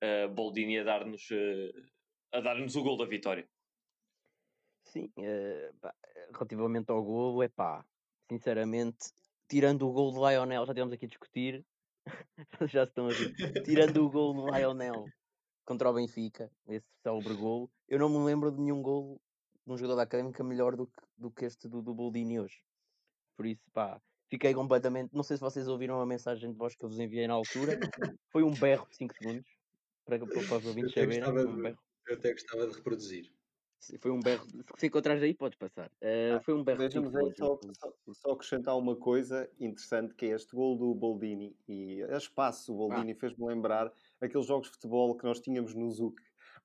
Uh, 0.02 0.28
Boldini 0.34 0.80
a 0.80 0.84
dar-nos 0.84 1.28
a 2.32 2.40
dar-nos 2.40 2.74
o 2.74 2.82
gol 2.82 2.96
da 2.96 3.04
vitória. 3.04 3.48
Sim, 4.84 5.12
eh, 5.18 5.72
pá, 5.80 5.94
relativamente 6.34 6.90
ao 6.90 7.02
golo, 7.02 7.42
é 7.42 7.48
pá, 7.48 7.84
sinceramente, 8.28 9.12
tirando 9.48 9.88
o 9.88 9.92
gol 9.92 10.12
de 10.12 10.18
Lionel, 10.18 10.66
já 10.66 10.74
tivemos 10.74 10.92
aqui 10.92 11.04
a 11.04 11.08
discutir, 11.08 11.64
já 12.72 12.84
estão 12.84 13.06
a 13.06 13.12
rir, 13.12 13.34
tirando 13.64 14.04
o 14.04 14.10
gol 14.10 14.34
de 14.34 14.58
Lionel 14.58 15.04
contra 15.64 15.90
o 15.90 15.94
Benfica, 15.94 16.50
esse 16.68 16.86
célebre 17.02 17.34
golo, 17.34 17.70
eu 17.88 17.98
não 17.98 18.08
me 18.08 18.24
lembro 18.24 18.50
de 18.50 18.60
nenhum 18.60 18.82
golo 18.82 19.20
de 19.66 19.72
um 19.72 19.76
jogador 19.76 19.96
da 19.96 20.02
Académica 20.02 20.42
melhor 20.42 20.74
do 20.74 20.86
que, 20.86 21.02
do 21.16 21.30
que 21.30 21.44
este 21.44 21.68
do, 21.68 21.80
do 21.80 21.94
Boldini 21.94 22.40
hoje. 22.40 22.60
Por 23.36 23.46
isso, 23.46 23.62
pá, 23.72 24.00
fiquei 24.28 24.52
completamente. 24.52 25.14
Não 25.14 25.22
sei 25.22 25.36
se 25.36 25.40
vocês 25.40 25.68
ouviram 25.68 26.00
a 26.00 26.06
mensagem 26.06 26.50
de 26.50 26.58
voz 26.58 26.74
que 26.74 26.84
eu 26.84 26.88
vos 26.88 26.98
enviei 26.98 27.26
na 27.26 27.34
altura. 27.34 27.78
Foi 28.30 28.42
um 28.42 28.52
berro 28.52 28.86
de 28.88 28.96
5 28.96 29.14
segundos. 29.14 29.61
Para, 30.04 30.18
para, 30.18 30.56
os 30.58 30.66
ouvintes 30.66 30.96
Eu 30.96 31.04
até 31.04 31.12
saberem. 31.14 31.20
gostava 31.20 31.42
foi 31.42 31.70
um. 31.70 31.76
Eu 32.08 32.14
até 32.14 32.32
gostava 32.32 32.66
de 32.66 32.74
reproduzir. 32.74 33.32
Foi 34.00 34.10
um 34.12 34.20
berro. 34.20 34.46
Se 34.48 34.62
ficou 34.78 35.00
atrás 35.00 35.20
daí, 35.20 35.34
podes 35.34 35.58
passar. 35.58 35.90
Eh, 36.00 36.38
foi 36.44 36.54
um 36.54 36.62
berro 36.62 36.86
de 36.86 36.92
5 36.92 37.10
Deixa-me 37.10 37.30
aí 37.30 37.36
só, 37.36 37.58
só, 37.72 37.92
só 38.12 38.32
acrescentar 38.32 38.78
uma 38.78 38.94
coisa 38.94 39.50
interessante 39.58 40.14
que 40.14 40.26
é 40.26 40.28
este 40.30 40.54
gol 40.54 40.78
do 40.78 40.94
Boldini 40.94 41.56
e 41.66 42.02
a 42.04 42.16
espaço 42.16 42.72
o 42.72 42.76
Boldini 42.76 43.14
fez-me 43.14 43.44
lembrar 43.44 43.92
aqueles 44.20 44.46
jogos 44.46 44.68
de 44.68 44.74
futebol 44.74 45.16
que 45.16 45.24
nós 45.24 45.40
tínhamos 45.40 45.74
no 45.74 45.90
Zuc 45.90 46.20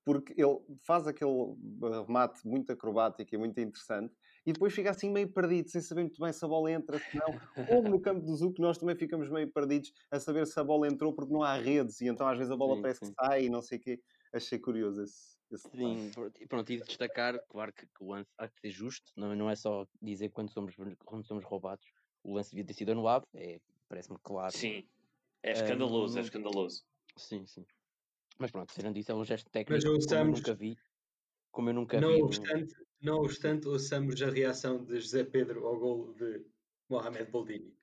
porque 0.05 0.33
ele 0.39 0.59
faz 0.83 1.05
aquele 1.05 1.55
remate 1.81 2.47
muito 2.47 2.71
acrobático 2.71 3.35
e 3.35 3.37
muito 3.37 3.59
interessante 3.59 4.13
e 4.47 4.53
depois 4.53 4.73
fica 4.73 4.89
assim 4.91 5.11
meio 5.11 5.31
perdido, 5.31 5.69
sem 5.69 5.81
saber 5.81 6.01
muito 6.03 6.21
bem 6.21 6.31
se 6.33 6.43
a 6.43 6.47
bola 6.47 6.71
entra, 6.71 6.97
se 6.99 7.05
não. 7.13 7.35
Como 7.65 7.89
no 7.89 8.01
campo 8.01 8.25
do 8.25 8.35
Zuc 8.35 8.59
nós 8.59 8.77
também 8.77 8.95
ficamos 8.95 9.29
meio 9.29 9.51
perdidos 9.51 9.91
a 10.09 10.19
saber 10.19 10.47
se 10.47 10.59
a 10.59 10.63
bola 10.63 10.87
entrou 10.87 11.13
porque 11.13 11.33
não 11.33 11.43
há 11.43 11.55
redes 11.57 11.99
e 12.01 12.07
então 12.07 12.27
às 12.27 12.37
vezes 12.37 12.51
a 12.51 12.57
bola 12.57 12.75
Sim, 12.75 12.81
parece 12.81 13.01
sim. 13.01 13.09
que 13.09 13.25
sai 13.25 13.45
e 13.45 13.49
não 13.49 13.61
sei 13.61 13.77
o 13.77 13.81
quê. 13.81 14.01
Achei 14.33 14.57
curioso 14.59 15.03
esse. 15.03 15.37
Sim, 15.55 16.11
pronto, 16.13 16.41
e 16.41 16.47
pronto, 16.47 16.71
e 16.71 16.77
de 16.77 16.83
destacar, 16.83 17.39
claro 17.47 17.73
que, 17.73 17.85
que 17.87 18.03
o 18.03 18.07
lance 18.07 18.29
há 18.37 18.49
que 18.49 18.59
ser 18.59 18.69
justo, 18.69 19.11
não, 19.15 19.33
não 19.35 19.49
é 19.49 19.55
só 19.55 19.85
dizer 20.01 20.29
quando 20.29 20.51
somos, 20.51 20.75
quando 21.05 21.25
somos 21.25 21.45
roubados, 21.45 21.85
o 22.23 22.33
lance 22.35 22.51
devia 22.51 22.65
ter 22.65 22.73
sido 22.73 22.91
anulado, 22.91 23.25
é, 23.33 23.59
parece-me 23.87 24.17
claro. 24.21 24.53
Sim. 24.53 24.89
É 25.43 25.51
escandaloso, 25.53 26.17
é 26.17 26.21
Hum, 26.21 26.23
escandaloso. 26.23 26.85
Sim, 27.17 27.45
sim. 27.45 27.65
Mas 28.39 28.51
pronto, 28.51 28.73
tirando 28.73 28.97
isso, 28.97 29.11
é 29.11 29.15
um 29.15 29.25
gesto 29.25 29.49
técnico 29.51 29.87
como 30.07 30.23
eu 30.23 30.29
nunca 30.29 30.53
vi. 30.55 30.79
Como 31.51 31.69
eu 31.69 31.73
nunca 31.73 31.99
não 31.99 32.09
vi. 32.09 32.23
obstante, 32.23 32.75
não 33.01 33.17
obstante, 33.17 33.67
ouçamos 33.67 34.21
a 34.21 34.29
reação 34.29 34.83
de 34.83 34.99
José 34.99 35.23
Pedro 35.23 35.67
ao 35.67 35.79
gol 35.79 36.13
de 36.13 36.45
Mohamed 36.89 37.31
Boldini. 37.31 37.75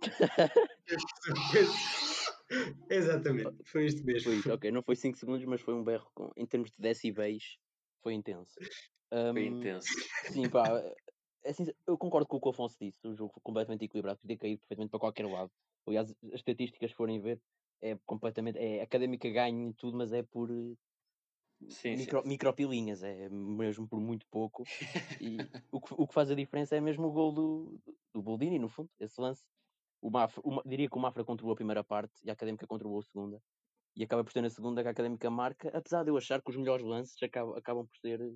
Exatamente, 2.90 3.62
foi 3.64 3.86
isto 3.86 4.04
mesmo. 4.04 4.42
Foi 4.42 4.52
ok, 4.52 4.70
não 4.70 4.82
foi 4.82 4.96
5 4.96 5.18
segundos, 5.18 5.44
mas 5.44 5.60
foi 5.60 5.74
um 5.74 5.84
berro 5.84 6.10
com, 6.14 6.30
em 6.36 6.46
termos 6.46 6.70
de 6.70 6.76
decibéis, 6.78 7.58
foi 8.02 8.14
intenso. 8.14 8.54
Foi 9.08 9.44
Hum, 9.44 9.58
intenso. 9.58 9.88
Sim, 10.32 10.48
pá, 10.48 10.82
é 11.44 11.50
assim, 11.50 11.66
eu 11.86 11.96
concordo 11.96 12.28
com 12.28 12.36
o 12.36 12.40
que 12.40 12.48
o 12.48 12.50
Afonso 12.50 12.76
disse, 12.80 13.06
o 13.06 13.14
jogo 13.14 13.32
foi 13.32 13.42
completamente 13.42 13.84
equilibrado, 13.84 14.20
podia 14.20 14.36
cair 14.36 14.58
perfeitamente 14.58 14.90
para 14.90 15.00
qualquer 15.00 15.26
lado. 15.26 15.50
Aliás, 15.86 16.10
as 16.10 16.34
estatísticas, 16.34 16.92
forem 16.92 17.20
ver, 17.20 17.40
é 17.80 17.96
completamente, 18.04 18.58
é 18.58 18.82
académica 18.82 19.28
ganha 19.30 19.70
e 19.70 19.74
tudo, 19.74 19.96
mas 19.96 20.12
é 20.12 20.22
por 20.22 20.50
eh, 20.50 20.74
Sim, 21.68 21.96
micro, 21.96 22.22
sim. 22.22 22.28
micropilinhas, 22.28 23.02
é 23.02 23.28
mesmo 23.28 23.86
por 23.86 24.00
muito 24.00 24.26
pouco. 24.28 24.64
E 25.20 25.36
o 25.70 25.80
que, 25.80 25.94
o 25.96 26.06
que 26.06 26.14
faz 26.14 26.30
a 26.30 26.34
diferença 26.34 26.76
é 26.76 26.80
mesmo 26.80 27.06
o 27.06 27.12
gol 27.12 27.32
do, 27.32 27.80
do 28.14 28.22
Boldini, 28.22 28.58
no 28.58 28.68
fundo, 28.68 28.90
esse 28.98 29.20
lance. 29.20 29.44
O 30.00 30.10
Mafra, 30.10 30.42
o 30.44 30.62
diria 30.66 30.88
que 30.88 30.96
o 30.96 31.00
Mafra 31.00 31.24
controlou 31.24 31.52
a 31.52 31.56
primeira 31.56 31.84
parte 31.84 32.14
e 32.24 32.30
a 32.30 32.32
Académica 32.32 32.66
controlou 32.66 33.00
a 33.00 33.02
segunda. 33.02 33.42
E 33.94 34.02
acaba 34.02 34.24
por 34.24 34.32
ser 34.32 34.40
na 34.40 34.48
segunda 34.48 34.82
que 34.82 34.88
a 34.88 34.90
Académica 34.92 35.28
marca, 35.30 35.68
apesar 35.76 36.04
de 36.04 36.10
eu 36.10 36.16
achar 36.16 36.40
que 36.40 36.50
os 36.50 36.56
melhores 36.56 36.84
lances 36.84 37.22
acabam, 37.22 37.56
acabam 37.56 37.86
por 37.86 37.96
ser 37.98 38.20
eh, 38.20 38.32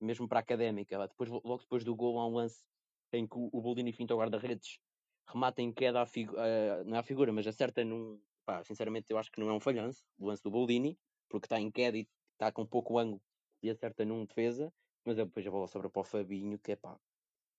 mesmo 0.00 0.28
para 0.28 0.38
a 0.38 0.42
Académica. 0.42 0.98
Depois, 1.08 1.28
logo 1.30 1.58
depois 1.58 1.84
do 1.84 1.96
gol 1.96 2.18
há 2.20 2.26
um 2.26 2.34
lance 2.34 2.64
em 3.12 3.26
que 3.26 3.36
o, 3.36 3.50
o 3.52 3.60
Boldini 3.60 3.92
finta 3.92 4.14
o 4.14 4.18
guarda-redes, 4.18 4.78
remata 5.26 5.60
em 5.60 5.72
queda 5.72 6.02
à 6.02 6.06
figu- 6.06 6.36
eh, 6.38 6.84
não 6.84 6.96
é 6.96 7.00
à 7.00 7.02
figura, 7.02 7.32
mas 7.32 7.46
acerta 7.46 7.84
num... 7.84 8.22
Pá, 8.44 8.62
sinceramente 8.64 9.06
eu 9.10 9.18
acho 9.18 9.30
que 9.30 9.40
não 9.40 9.48
é 9.48 9.52
um 9.52 9.60
falhanço, 9.60 10.04
o 10.18 10.26
lance 10.26 10.42
do 10.42 10.50
Boldini, 10.50 10.98
porque 11.28 11.46
está 11.46 11.60
em 11.60 11.70
queda 11.70 11.96
e 11.96 12.08
está 12.42 12.50
com 12.50 12.66
pouco 12.66 12.98
ângulo 12.98 13.22
e 13.62 13.70
acerta 13.70 14.04
num 14.04 14.24
defesa, 14.24 14.72
mas 15.04 15.16
depois 15.16 15.46
a 15.46 15.50
bola 15.50 15.68
sobra 15.68 15.88
para 15.88 16.00
o 16.00 16.04
Fabinho, 16.04 16.58
que 16.58 16.72
é 16.72 16.76
pá, 16.76 16.98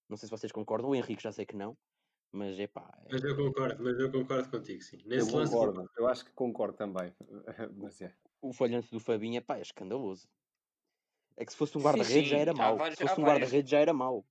não 0.10 0.18
sei 0.18 0.28
se 0.28 0.32
vocês 0.32 0.52
concordam, 0.52 0.90
o 0.90 0.96
Henrique 0.96 1.24
já 1.24 1.32
sei 1.32 1.46
que 1.46 1.56
não, 1.56 1.78
mas 2.32 2.60
é 2.60 2.68
pá, 2.68 2.92
é- 3.06 3.13
Mas 3.13 3.24
eu 3.24 3.36
concordo, 3.36 3.82
mas 3.84 3.98
eu 3.98 4.12
concordo 4.12 4.50
contigo, 4.50 4.82
sim. 4.84 4.98
Eu 5.04 5.08
Nesse 5.08 5.32
lance, 5.34 5.54
concordo, 5.54 5.90
eu 5.98 6.08
acho 6.08 6.25
que 6.25 6.32
concordo 6.32 6.75
também. 6.78 7.13
Mas 7.78 8.02
é. 8.02 8.13
o 8.42 8.52
falhanço 8.52 8.92
do 8.92 9.00
Fabinho 9.00 9.38
é 9.38 9.42
pá, 9.42 9.58
é 9.58 9.62
escandaloso. 9.62 10.28
É 11.38 11.46
que 11.46 11.52
se 11.52 11.58
fosse 11.58 11.78
um 11.78 11.82
guarda-redes 11.82 12.30
já 12.30 12.38
era 12.38 12.54
mau. 12.54 12.78
vários- 12.78 12.98
se 12.98 13.04
fosse 13.08 13.20
um 13.20 13.24
vários- 13.24 13.42
guarda-redes 13.42 13.72
já 13.72 13.80
era 13.80 13.94
mau. 13.94 14.25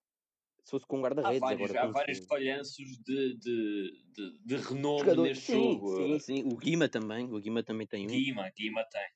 Se 0.64 0.70
fosse 0.70 0.86
com 0.86 0.98
um 0.98 1.02
guarda-redes, 1.02 1.42
agora 1.42 1.80
há 1.82 1.86
com 1.86 1.92
vários 1.92 2.18
esse- 2.18 2.28
falhanços 2.28 2.86
de, 3.02 3.34
de, 3.36 4.04
de, 4.12 4.38
de 4.44 4.56
renome 4.56 4.98
jogador- 5.00 5.22
neste 5.24 5.44
sim, 5.46 5.72
jogo. 5.74 5.96
Sim, 5.96 6.18
sim, 6.20 6.42
o 6.44 6.56
Guima 6.56 6.88
também, 6.88 7.24
o 7.32 7.40
Guima 7.40 7.62
também 7.64 7.86
tem 7.86 8.04
um. 8.04 8.08
Guima, 8.10 8.48
Guima 8.50 8.84
tem. 8.84 9.08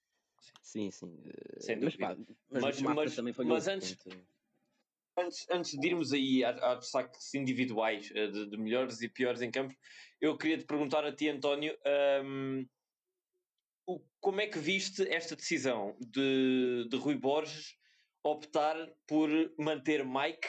Sim, 0.63 0.91
sim. 0.91 1.17
eh, 1.27 1.61
Sem 1.61 1.77
mas 1.81 1.95
dúvida. 1.95 2.17
pá, 2.17 2.23
mas, 2.51 2.63
Mas- 2.63 2.83
mas- 2.83 3.15
também 3.17 3.33
falhou. 3.33 3.55
mas 3.55 3.69
antes- 3.69 3.95
portanto, 3.95 4.27
Antes, 5.19 5.47
antes 5.51 5.71
de 5.79 5.87
irmos 5.89 6.13
aí 6.13 6.45
a, 6.45 6.51
a 6.51 6.75
destaques 6.75 7.33
individuais 7.33 8.13
eh, 8.15 8.27
de, 8.27 8.51
de 8.51 8.57
melhores 8.59 9.01
e 9.01 9.09
piores 9.09 9.41
em 9.41 9.51
campo, 9.51 9.75
eu 10.21 10.37
queria 10.37 10.59
te 10.59 10.67
perguntar 10.67 11.07
a 11.07 11.13
ti, 11.13 11.27
António, 11.31 11.75
ahm, 11.87 12.67
o- 13.87 14.01
como 14.21 14.41
é 14.43 14.47
que 14.47 14.59
viste 14.59 15.09
esta 15.09 15.35
decisão 15.35 15.97
de, 16.01 16.87
de 16.91 16.97
Rui 16.99 17.17
Borges 17.17 17.77
optar 18.23 18.77
por 19.07 19.31
manter 19.59 20.05
Mike 20.05 20.49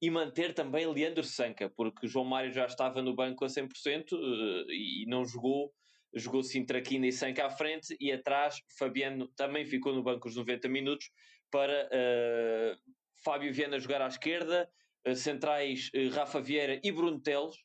e 0.00 0.10
manter 0.10 0.54
também 0.54 0.86
Leandro 0.86 1.22
Sanca, 1.24 1.68
porque 1.68 2.08
João 2.08 2.24
Mário 2.24 2.52
já 2.52 2.64
estava 2.64 3.02
no 3.02 3.14
banco 3.14 3.44
a 3.44 3.48
100% 3.50 4.16
eh, 4.16 4.72
e 4.72 5.04
não 5.06 5.26
jogou, 5.26 5.74
jogou 6.14 6.42
Sintraquina 6.42 7.06
e 7.06 7.12
Sanca 7.12 7.46
à 7.46 7.50
frente 7.50 7.96
e 8.00 8.12
atrás 8.12 8.60
Fabiano 8.78 9.28
também 9.28 9.64
ficou 9.64 9.94
no 9.94 10.02
banco 10.02 10.28
os 10.28 10.36
90 10.36 10.68
minutos 10.68 11.10
para 11.50 11.88
eh, 11.92 12.76
Fábio 13.24 13.52
Viana 13.52 13.78
jogar 13.78 14.00
à 14.02 14.06
esquerda, 14.06 14.70
eh, 15.04 15.14
centrais 15.14 15.90
eh, 15.92 16.08
Rafa 16.08 16.40
Vieira 16.40 16.80
e 16.82 16.92
Bruno 16.92 17.20
Teles 17.20 17.56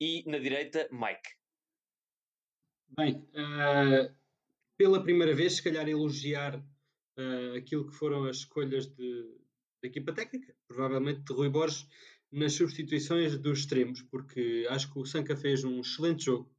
e 0.00 0.22
na 0.26 0.38
direita 0.38 0.88
Mike. 0.92 1.30
Bem, 2.94 3.26
pela 4.76 5.02
primeira 5.02 5.34
vez, 5.34 5.54
se 5.54 5.62
calhar 5.62 5.88
elogiar 5.88 6.62
aquilo 7.56 7.88
que 7.88 7.96
foram 7.96 8.24
as 8.24 8.38
escolhas 8.38 8.86
de, 8.86 9.22
da 9.82 9.88
equipa 9.88 10.12
técnica, 10.12 10.54
provavelmente 10.68 11.22
de 11.22 11.32
Rui 11.32 11.48
Borges, 11.48 11.88
nas 12.30 12.52
substituições 12.52 13.38
dos 13.38 13.60
extremos, 13.60 14.02
porque 14.02 14.66
acho 14.68 14.92
que 14.92 14.98
o 14.98 15.06
Sanca 15.06 15.34
fez 15.34 15.64
um 15.64 15.80
excelente 15.80 16.24
jogo, 16.24 16.50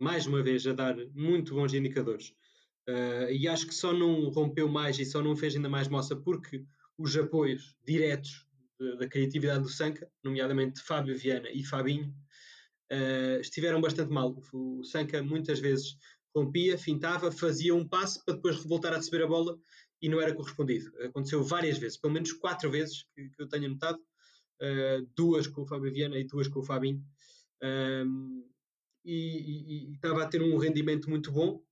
mais 0.00 0.26
uma 0.26 0.42
vez 0.42 0.66
a 0.66 0.72
dar 0.72 0.96
muito 1.14 1.54
bons 1.54 1.72
indicadores. 1.74 2.34
Ah, 2.88 3.30
e 3.30 3.46
acho 3.46 3.66
que 3.66 3.74
só 3.74 3.92
não 3.92 4.28
rompeu 4.30 4.68
mais 4.68 4.98
e 4.98 5.04
só 5.04 5.22
não 5.22 5.36
fez 5.36 5.54
ainda 5.54 5.68
mais 5.68 5.86
moça 5.88 6.16
porque 6.16 6.64
os 6.98 7.16
apoios 7.16 7.76
diretos 7.86 8.46
da 8.98 9.06
criatividade 9.06 9.62
do 9.62 9.68
Sanca, 9.68 10.10
nomeadamente 10.24 10.80
Fábio 10.80 11.16
Viana 11.16 11.48
e 11.52 11.62
Fabinho, 11.62 12.14
Uh, 12.92 13.40
estiveram 13.40 13.80
bastante 13.80 14.10
mal. 14.10 14.36
O 14.52 14.82
Sanca 14.82 15.22
muitas 15.22 15.60
vezes 15.60 15.96
rompia, 16.34 16.76
fintava, 16.76 17.30
fazia 17.30 17.72
um 17.72 17.86
passe 17.86 18.22
para 18.24 18.34
depois 18.34 18.56
voltar 18.64 18.92
a 18.92 18.96
receber 18.96 19.22
a 19.22 19.28
bola 19.28 19.56
e 20.02 20.08
não 20.08 20.20
era 20.20 20.34
correspondido. 20.34 20.90
Aconteceu 21.04 21.42
várias 21.42 21.78
vezes, 21.78 21.96
pelo 21.96 22.12
menos 22.12 22.32
quatro 22.32 22.68
vezes 22.68 23.04
que, 23.14 23.28
que 23.28 23.42
eu 23.42 23.48
tenho 23.48 23.68
notado, 23.68 23.96
uh, 23.96 25.08
duas 25.14 25.46
com 25.46 25.62
o 25.62 25.66
Fábio 25.66 25.92
Viana 25.92 26.18
e 26.18 26.24
duas 26.24 26.48
com 26.48 26.58
o 26.58 26.64
Fabinho. 26.64 27.00
E, 29.04 29.14
e- 29.14 29.90
e 29.90 29.92
estava 29.94 30.22
a 30.22 30.28
ter 30.28 30.42
um 30.42 30.56
rendimento 30.56 31.08
muito 31.08 31.30
bom. 31.32 31.62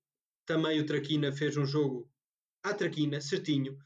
Também 0.46 0.80
o 0.80 0.86
Traquina 0.86 1.32
fez 1.32 1.56
um 1.56 1.64
jogo 1.66 2.10
à 2.62 2.72
Traquina, 2.74 3.20
certinho. 3.20 3.76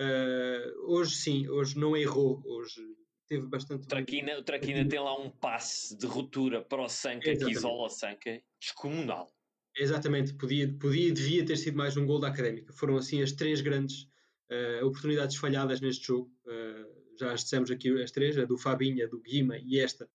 Uh, 0.00 0.92
hoje 0.92 1.16
sim, 1.16 1.48
hoje 1.48 1.76
não 1.78 1.96
errou, 1.96 2.40
hoje 2.44 2.80
teve 3.26 3.46
bastante. 3.46 3.84
O 3.84 3.88
Traquina, 3.88 4.38
o 4.38 4.42
Traquina 4.42 4.88
tem 4.88 5.00
lá 5.00 5.18
um 5.18 5.30
passe 5.30 5.96
de 5.96 6.06
ruptura 6.06 6.62
para 6.62 6.82
o 6.82 6.88
Sanca 6.88 7.20
que 7.22 7.30
Exatamente. 7.30 7.56
isola 7.58 7.86
o 7.86 7.88
Sanca 7.88 8.42
descomunal. 8.60 9.28
Exatamente, 9.76 10.34
podia, 10.34 10.72
podia 10.78 11.12
devia 11.12 11.44
ter 11.44 11.56
sido 11.56 11.76
mais 11.76 11.96
um 11.96 12.06
gol 12.06 12.18
da 12.18 12.28
Académica. 12.28 12.72
Foram 12.72 12.96
assim 12.96 13.22
as 13.22 13.32
três 13.32 13.60
grandes 13.60 14.08
eh, 14.50 14.82
oportunidades 14.82 15.36
falhadas 15.36 15.80
neste 15.80 16.06
jogo. 16.06 16.32
Eh, 16.48 16.86
já 17.18 17.32
as 17.32 17.42
dissemos 17.44 17.70
aqui 17.70 17.90
as 18.02 18.10
três, 18.10 18.36
a 18.38 18.44
do 18.44 18.56
Fabinho, 18.58 19.04
a 19.04 19.08
do 19.08 19.20
Guima 19.20 19.56
e 19.58 19.78
esta 19.78 20.08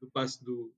do 0.00 0.10
passe 0.10 0.42
do, 0.44 0.74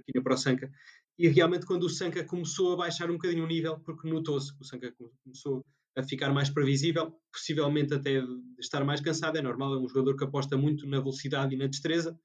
do, 0.00 0.04
do 0.04 0.04
Traquina 0.04 0.22
para 0.22 0.34
o 0.34 0.38
Sanca. 0.38 0.70
E 1.18 1.28
realmente 1.28 1.66
quando 1.66 1.84
o 1.84 1.90
Sanca 1.90 2.24
começou 2.24 2.72
a 2.72 2.76
baixar 2.76 3.10
um 3.10 3.14
bocadinho 3.14 3.44
o 3.44 3.48
nível, 3.48 3.80
porque 3.80 4.08
notou-se 4.08 4.54
que 4.54 4.62
o 4.62 4.64
Sanca 4.64 4.92
come- 4.92 5.12
começou 5.24 5.64
a 5.96 6.02
ficar 6.02 6.32
mais 6.32 6.50
previsível, 6.50 7.12
possivelmente 7.32 7.94
até 7.94 8.22
estar 8.58 8.84
mais 8.84 9.00
cansado, 9.00 9.36
é 9.38 9.42
normal, 9.42 9.74
é 9.74 9.78
um 9.78 9.88
jogador 9.88 10.16
que 10.16 10.24
aposta 10.24 10.56
muito 10.56 10.86
na 10.86 11.00
velocidade 11.00 11.54
e 11.54 11.58
na 11.58 11.66
destreza, 11.66 12.18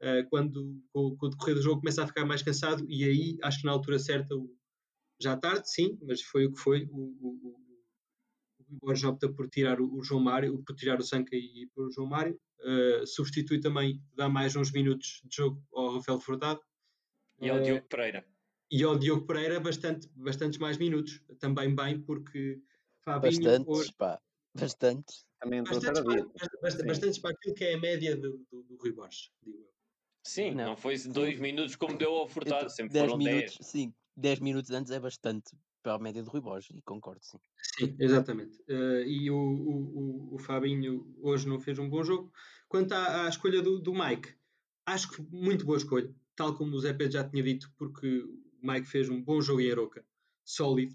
Uh, 0.00 0.22
quando 0.30 0.80
com, 0.92 1.16
o 1.20 1.28
decorrer 1.28 1.56
do 1.56 1.62
jogo 1.62 1.80
começa 1.80 2.04
a 2.04 2.06
ficar 2.06 2.24
mais 2.24 2.40
cansado 2.40 2.86
e 2.88 3.02
aí 3.02 3.36
acho 3.42 3.58
que 3.58 3.66
na 3.66 3.72
altura 3.72 3.98
certa 3.98 4.32
já 5.20 5.36
tarde, 5.36 5.68
sim, 5.68 5.98
mas 6.02 6.22
foi 6.22 6.46
o 6.46 6.52
que 6.52 6.60
foi. 6.60 6.84
O, 6.92 7.00
o, 7.20 7.58
o 8.60 8.78
Borges 8.80 9.02
opta 9.02 9.28
por 9.28 9.48
tirar 9.48 9.80
o, 9.80 10.00
João 10.04 10.22
Mário, 10.22 10.62
por 10.62 10.76
tirar 10.76 11.00
o 11.00 11.02
Sanca 11.02 11.34
e, 11.34 11.68
por 11.74 11.88
o 11.88 11.90
João 11.90 12.06
Mário. 12.06 12.38
Uh, 12.60 13.04
substitui 13.06 13.58
também, 13.58 14.00
dá 14.14 14.28
mais 14.28 14.54
uns 14.54 14.70
minutos 14.70 15.20
de 15.24 15.36
jogo 15.36 15.60
ao 15.72 15.96
Rafael 15.96 16.20
Furtado. 16.20 16.60
E 17.40 17.50
ao 17.50 17.60
Diogo 17.60 17.86
Pereira. 17.86 18.24
E 18.70 18.82
ao 18.82 18.98
Diogo 18.98 19.26
Pereira, 19.26 19.60
bastante, 19.60 20.08
bastantes 20.14 20.58
mais 20.58 20.76
minutos. 20.76 21.22
Também 21.38 21.74
bem, 21.74 22.00
porque 22.00 22.60
Fabinho. 23.00 23.42
Bastantes, 23.42 23.68
hoje, 23.68 23.92
pá. 23.96 24.20
Bastantes. 24.54 25.24
Também 25.40 25.62
bastantes, 25.62 26.02
para, 26.02 26.24
bastantes, 26.60 26.86
bastantes 26.86 27.18
para 27.18 27.30
aquilo 27.30 27.54
que 27.54 27.64
é 27.64 27.74
a 27.74 27.78
média 27.78 28.16
do, 28.16 28.44
do, 28.50 28.62
do 28.64 28.76
Rui 28.76 28.92
Borges, 28.92 29.30
digo 29.42 29.58
eu. 29.58 29.68
Sim, 30.24 30.50
não, 30.50 30.66
não 30.66 30.76
foi 30.76 30.98
dois 30.98 31.38
minutos 31.38 31.76
como 31.76 31.96
deu 31.96 32.12
ao 32.12 32.28
Furtado, 32.28 32.64
então, 32.64 32.68
sempre 32.68 32.98
foram 32.98 33.16
minutos, 33.16 33.56
dez. 33.56 33.66
Sim, 33.66 33.94
10 34.16 34.40
minutos 34.40 34.70
antes 34.72 34.90
é 34.90 34.98
bastante 34.98 35.56
para 35.82 35.94
a 35.94 35.98
média 35.98 36.22
do 36.22 36.30
Rui 36.30 36.40
Borges, 36.40 36.76
e 36.76 36.82
concordo, 36.82 37.24
sim. 37.24 37.38
Sim, 37.78 37.96
exatamente. 38.00 38.58
Uh, 38.68 39.02
e 39.06 39.30
o, 39.30 39.36
o, 39.36 40.30
o, 40.32 40.34
o, 40.34 40.38
Fabinho 40.38 41.14
hoje 41.22 41.48
não 41.48 41.60
fez 41.60 41.78
um 41.78 41.88
bom 41.88 42.02
jogo. 42.02 42.32
Quanto 42.68 42.92
à, 42.92 43.24
à 43.26 43.28
escolha 43.28 43.62
do, 43.62 43.78
do, 43.78 43.94
Mike, 43.94 44.34
acho 44.84 45.10
que 45.10 45.22
muito 45.30 45.64
boa 45.64 45.78
escolha, 45.78 46.12
tal 46.38 46.56
como 46.56 46.76
o 46.76 46.80
Zé 46.80 46.92
Pedro 46.92 47.14
já 47.14 47.28
tinha 47.28 47.42
dito, 47.42 47.70
porque 47.76 48.20
o 48.20 48.40
Mike 48.62 48.86
fez 48.86 49.08
um 49.08 49.20
bom 49.20 49.40
jogo 49.40 49.60
em 49.60 49.70
Aroca, 49.70 50.06
sólido. 50.44 50.94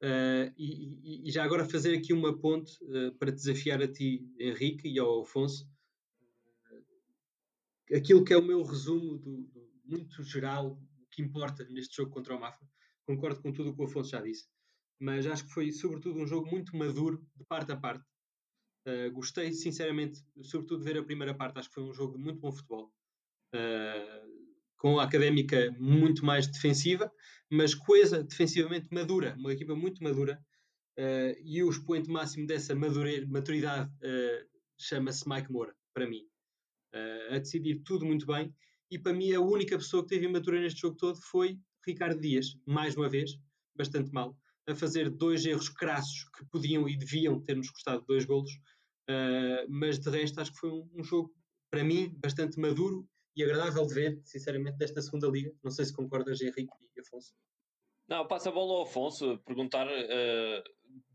Uh, 0.00 0.52
e, 0.56 1.26
e, 1.26 1.30
já 1.32 1.42
agora 1.42 1.64
fazer 1.64 1.96
aqui 1.96 2.12
uma 2.12 2.38
ponte 2.38 2.72
uh, 2.84 3.12
para 3.18 3.32
desafiar 3.32 3.82
a 3.82 3.88
ti, 3.88 4.30
Henrique, 4.38 4.88
e 4.88 4.98
ao 4.98 5.22
Afonso, 5.22 5.68
aquilo 7.92 8.22
que 8.22 8.32
é 8.32 8.36
o 8.36 8.44
meu 8.44 8.62
resumo 8.62 9.18
do, 9.18 9.42
do 9.44 9.66
muito 9.84 10.22
geral, 10.22 10.78
o 10.98 11.06
que 11.10 11.22
importa 11.22 11.64
neste 11.64 11.96
jogo 11.96 12.10
contra 12.10 12.36
o 12.36 12.40
Mafra 12.40 12.68
concordo 13.06 13.40
com 13.40 13.52
tudo 13.52 13.70
o 13.70 13.74
que 13.74 13.80
o 13.80 13.84
Afonso 13.84 14.10
já 14.10 14.20
disse, 14.20 14.48
mas 14.98 15.26
acho 15.26 15.46
que 15.46 15.52
foi 15.52 15.70
sobretudo 15.70 16.18
um 16.18 16.26
jogo 16.26 16.50
muito 16.50 16.76
maduro 16.76 17.24
de 17.36 17.44
parte 17.44 17.72
a 17.72 17.76
parte. 17.76 18.04
Uh, 18.86 19.10
gostei 19.12 19.52
sinceramente, 19.52 20.24
sobretudo 20.42 20.84
de 20.84 20.92
ver 20.92 20.98
a 21.00 21.04
primeira 21.04 21.34
parte, 21.34 21.58
acho 21.58 21.68
que 21.68 21.74
foi 21.74 21.84
um 21.84 21.94
jogo 21.94 22.16
de 22.16 22.22
muito 22.22 22.40
bom 22.40 22.52
futebol. 22.52 22.92
Uh, 23.54 24.35
com 24.76 24.98
a 24.98 25.04
académica 25.04 25.74
muito 25.78 26.24
mais 26.24 26.46
defensiva, 26.46 27.10
mas 27.50 27.74
coesa, 27.74 28.22
defensivamente 28.22 28.88
madura, 28.92 29.34
uma 29.38 29.52
equipa 29.52 29.74
muito 29.74 30.02
madura, 30.02 30.38
uh, 30.98 31.40
e 31.42 31.62
o 31.62 31.70
expoente 31.70 32.10
máximo 32.10 32.46
dessa 32.46 32.74
madure, 32.74 33.26
maturidade 33.26 33.90
chama-se 34.78 35.28
Mike 35.28 35.50
Moura, 35.50 35.74
para 35.94 36.06
mim. 36.06 36.22
a 37.30 37.38
decidir 37.38 37.82
tudo 37.82 38.04
muito 38.04 38.26
bem, 38.26 38.54
e 38.90 38.98
para 38.98 39.12
mim 39.12 39.32
a 39.32 39.40
única 39.40 39.76
pessoa 39.76 40.02
que 40.02 40.10
teve 40.10 40.26
imatura 40.26 40.60
neste 40.60 40.80
jogo 40.80 40.96
todo 40.96 41.18
foi 41.20 41.58
Ricardo 41.86 42.20
Dias, 42.20 42.56
mais 42.66 42.96
uma 42.96 43.08
vez, 43.08 43.38
bastante 43.76 44.12
mal, 44.12 44.36
a 44.68 44.74
fazer 44.74 45.10
dois 45.10 45.44
erros 45.46 45.68
crassos 45.68 46.28
que 46.36 46.44
podiam 46.46 46.88
e 46.88 46.96
deviam 46.96 47.40
ter-nos 47.40 47.70
custado 47.70 48.04
dois 48.06 48.24
golos, 48.24 48.50
uh, 49.08 49.66
mas 49.68 49.98
de 49.98 50.10
resto 50.10 50.40
acho 50.40 50.52
que 50.52 50.58
foi 50.58 50.70
um, 50.70 50.88
um, 50.94 51.04
jogo, 51.04 51.32
para 51.70 51.84
mim, 51.84 52.12
bastante 52.18 52.58
maduro 52.58 53.08
e 53.36 53.44
agradável 53.44 53.86
de 53.86 53.94
ver, 53.94 54.20
sinceramente, 54.24 54.78
desta 54.78 55.02
segunda 55.02 55.28
liga. 55.28 55.52
Não 55.62 55.70
sei 55.70 55.84
se 55.84 55.94
concordas, 55.94 56.40
Henrique 56.40 56.72
e 56.96 57.00
Afonso. 57.00 57.34
Não, 58.08 58.26
passa 58.26 58.48
a 58.48 58.52
bola 58.52 58.72
ao 58.74 58.82
Afonso, 58.82 59.38
perguntar 59.44 59.86
uh, 59.86 60.62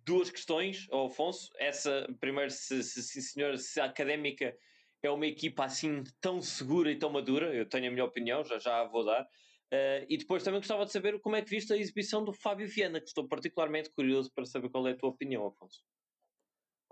duas 0.06 0.30
questões 0.30 0.88
ao 0.92 1.08
Afonso. 1.08 1.50
Essa, 1.58 2.08
primeiro, 2.20 2.51
se, 2.51 2.84
se, 2.84 3.01
se, 3.01 3.22
senhor, 3.22 3.58
se 3.58 3.80
a 3.80 3.86
Académica 3.86 4.56
é 5.01 5.10
uma 5.10 5.25
equipa 5.25 5.66
assim 5.66 6.04
tão 6.20 6.42
segura 6.42 6.92
e 6.92 7.00
tão 7.00 7.10
madura, 7.10 7.56
eu 7.56 7.68
tenho 7.68 7.88
a 7.88 7.92
minha 7.92 8.06
opinião, 8.06 8.44
já 8.44 8.60
já 8.60 8.81
a 8.81 8.88
vou 8.88 9.03
dar. 9.03 9.24
Uh, 9.24 10.05
e 10.10 10.18
depois 10.18 10.44
também 10.44 10.60
gostava 10.60 10.86
de 10.86 10.92
saber 10.92 11.20
como 11.22 11.38
é 11.38 11.42
que 11.42 11.50
viste 11.50 11.74
a 11.74 11.77
exibição 11.77 12.24
do 12.24 12.34
Fábio 12.34 12.68
Viana, 12.68 13.00
que 13.00 13.07
estou 13.07 13.27
particularmente 13.27 13.90
curioso 13.90 14.29
para 14.36 14.46
saber 14.46 14.70
qual 14.70 14.88
é 14.88 14.92
a 14.92 14.98
tua 14.98 15.10
opinião, 15.10 15.48
Afonso. 15.48 15.81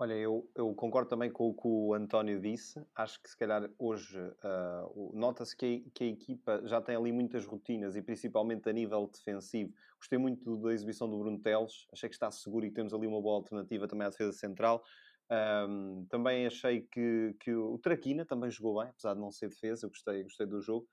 Olha, 0.01 0.13
eu, 0.13 0.49
eu 0.55 0.73
concordo 0.75 1.09
também 1.09 1.29
com 1.29 1.49
o 1.49 1.53
que 1.53 1.67
o 1.67 1.93
António 1.93 2.39
disse. 2.39 2.81
Acho 2.95 3.21
que 3.21 3.29
se 3.29 3.35
calhar 3.35 3.69
hoje 3.77 4.17
uh, 4.17 5.11
nota-se 5.13 5.53
que, 5.53 5.81
que, 5.93 6.05
a 6.05 6.07
equipa 6.07 6.61
já 6.65 6.81
tem 6.81 6.95
ali 6.95 7.11
muitas 7.11 7.45
rotinas 7.45 7.97
e 7.97 8.01
principalmente 8.01 8.69
a 8.69 8.71
nível 8.71 9.07
defensivo. 9.07 9.73
Gostei 9.97 10.17
muito 10.17 10.55
da 10.55 10.71
exibição 10.71 11.09
do 11.09 11.19
Bruno 11.19 11.37
Teles, 11.37 11.85
achei 11.91 12.07
que 12.07 12.15
está 12.15 12.31
seguro 12.31 12.65
e 12.65 12.71
temos 12.71 12.93
ali 12.93 13.07
uma 13.07 13.21
boa 13.21 13.35
alternativa 13.35 13.89
também 13.89 14.07
à 14.07 14.09
defesa 14.09 14.31
central. 14.31 14.81
Um, 15.29 16.05
também 16.09 16.47
achei 16.47 16.83
que, 16.83 17.35
que 17.37 17.53
o 17.53 17.77
Traquina 17.77 18.23
também 18.25 18.49
jogou 18.49 18.79
bem, 18.79 18.91
apesar 18.91 19.15
de 19.15 19.19
não 19.19 19.33
ser 19.33 19.49
defesa, 19.49 19.85
eu 19.85 19.89
gostei, 19.89 20.23
gostei 20.23 20.47
do 20.47 20.61
jogo. 20.61 20.87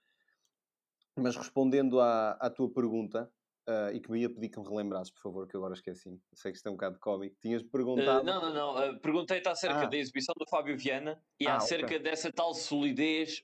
Mas 1.17 1.37
respondendo 1.37 2.01
à, 2.01 2.33
à 2.33 2.51
tua 2.51 2.69
pergunta, 2.69 3.33
uh, 3.69 3.95
e 3.95 4.01
que 4.01 4.11
me 4.11 4.21
ia 4.21 4.31
pedir 4.31 4.49
que 4.49 4.59
me 4.59 4.67
relembrasses, 4.67 5.13
por 5.13 5.23
favor, 5.23 5.49
que 5.49 5.57
agora 5.57 5.75
esqueci. 5.75 6.21
Sei 6.35 6.53
que 6.53 6.57
isto 6.57 6.67
é 6.67 6.71
um 6.71 6.75
bocado 6.75 6.99
cómico. 6.99 7.37
Tinhas 7.41 7.63
perguntado. 7.63 8.21
Uh, 8.21 8.25
não, 8.25 8.41
não, 8.41 8.55
não. 8.55 8.91
Uh, 8.91 9.01
Perguntei-te 9.01 9.49
acerca 9.49 9.83
ah. 9.83 9.87
da 9.87 9.97
exibição 9.97 10.35
do 10.39 10.47
Fábio 10.49 10.77
Viana 10.77 11.21
e 11.39 11.47
ah, 11.47 11.57
acerca 11.57 11.87
okay. 11.87 11.99
dessa 11.99 12.33
tal 12.33 12.55
solidez 12.55 13.43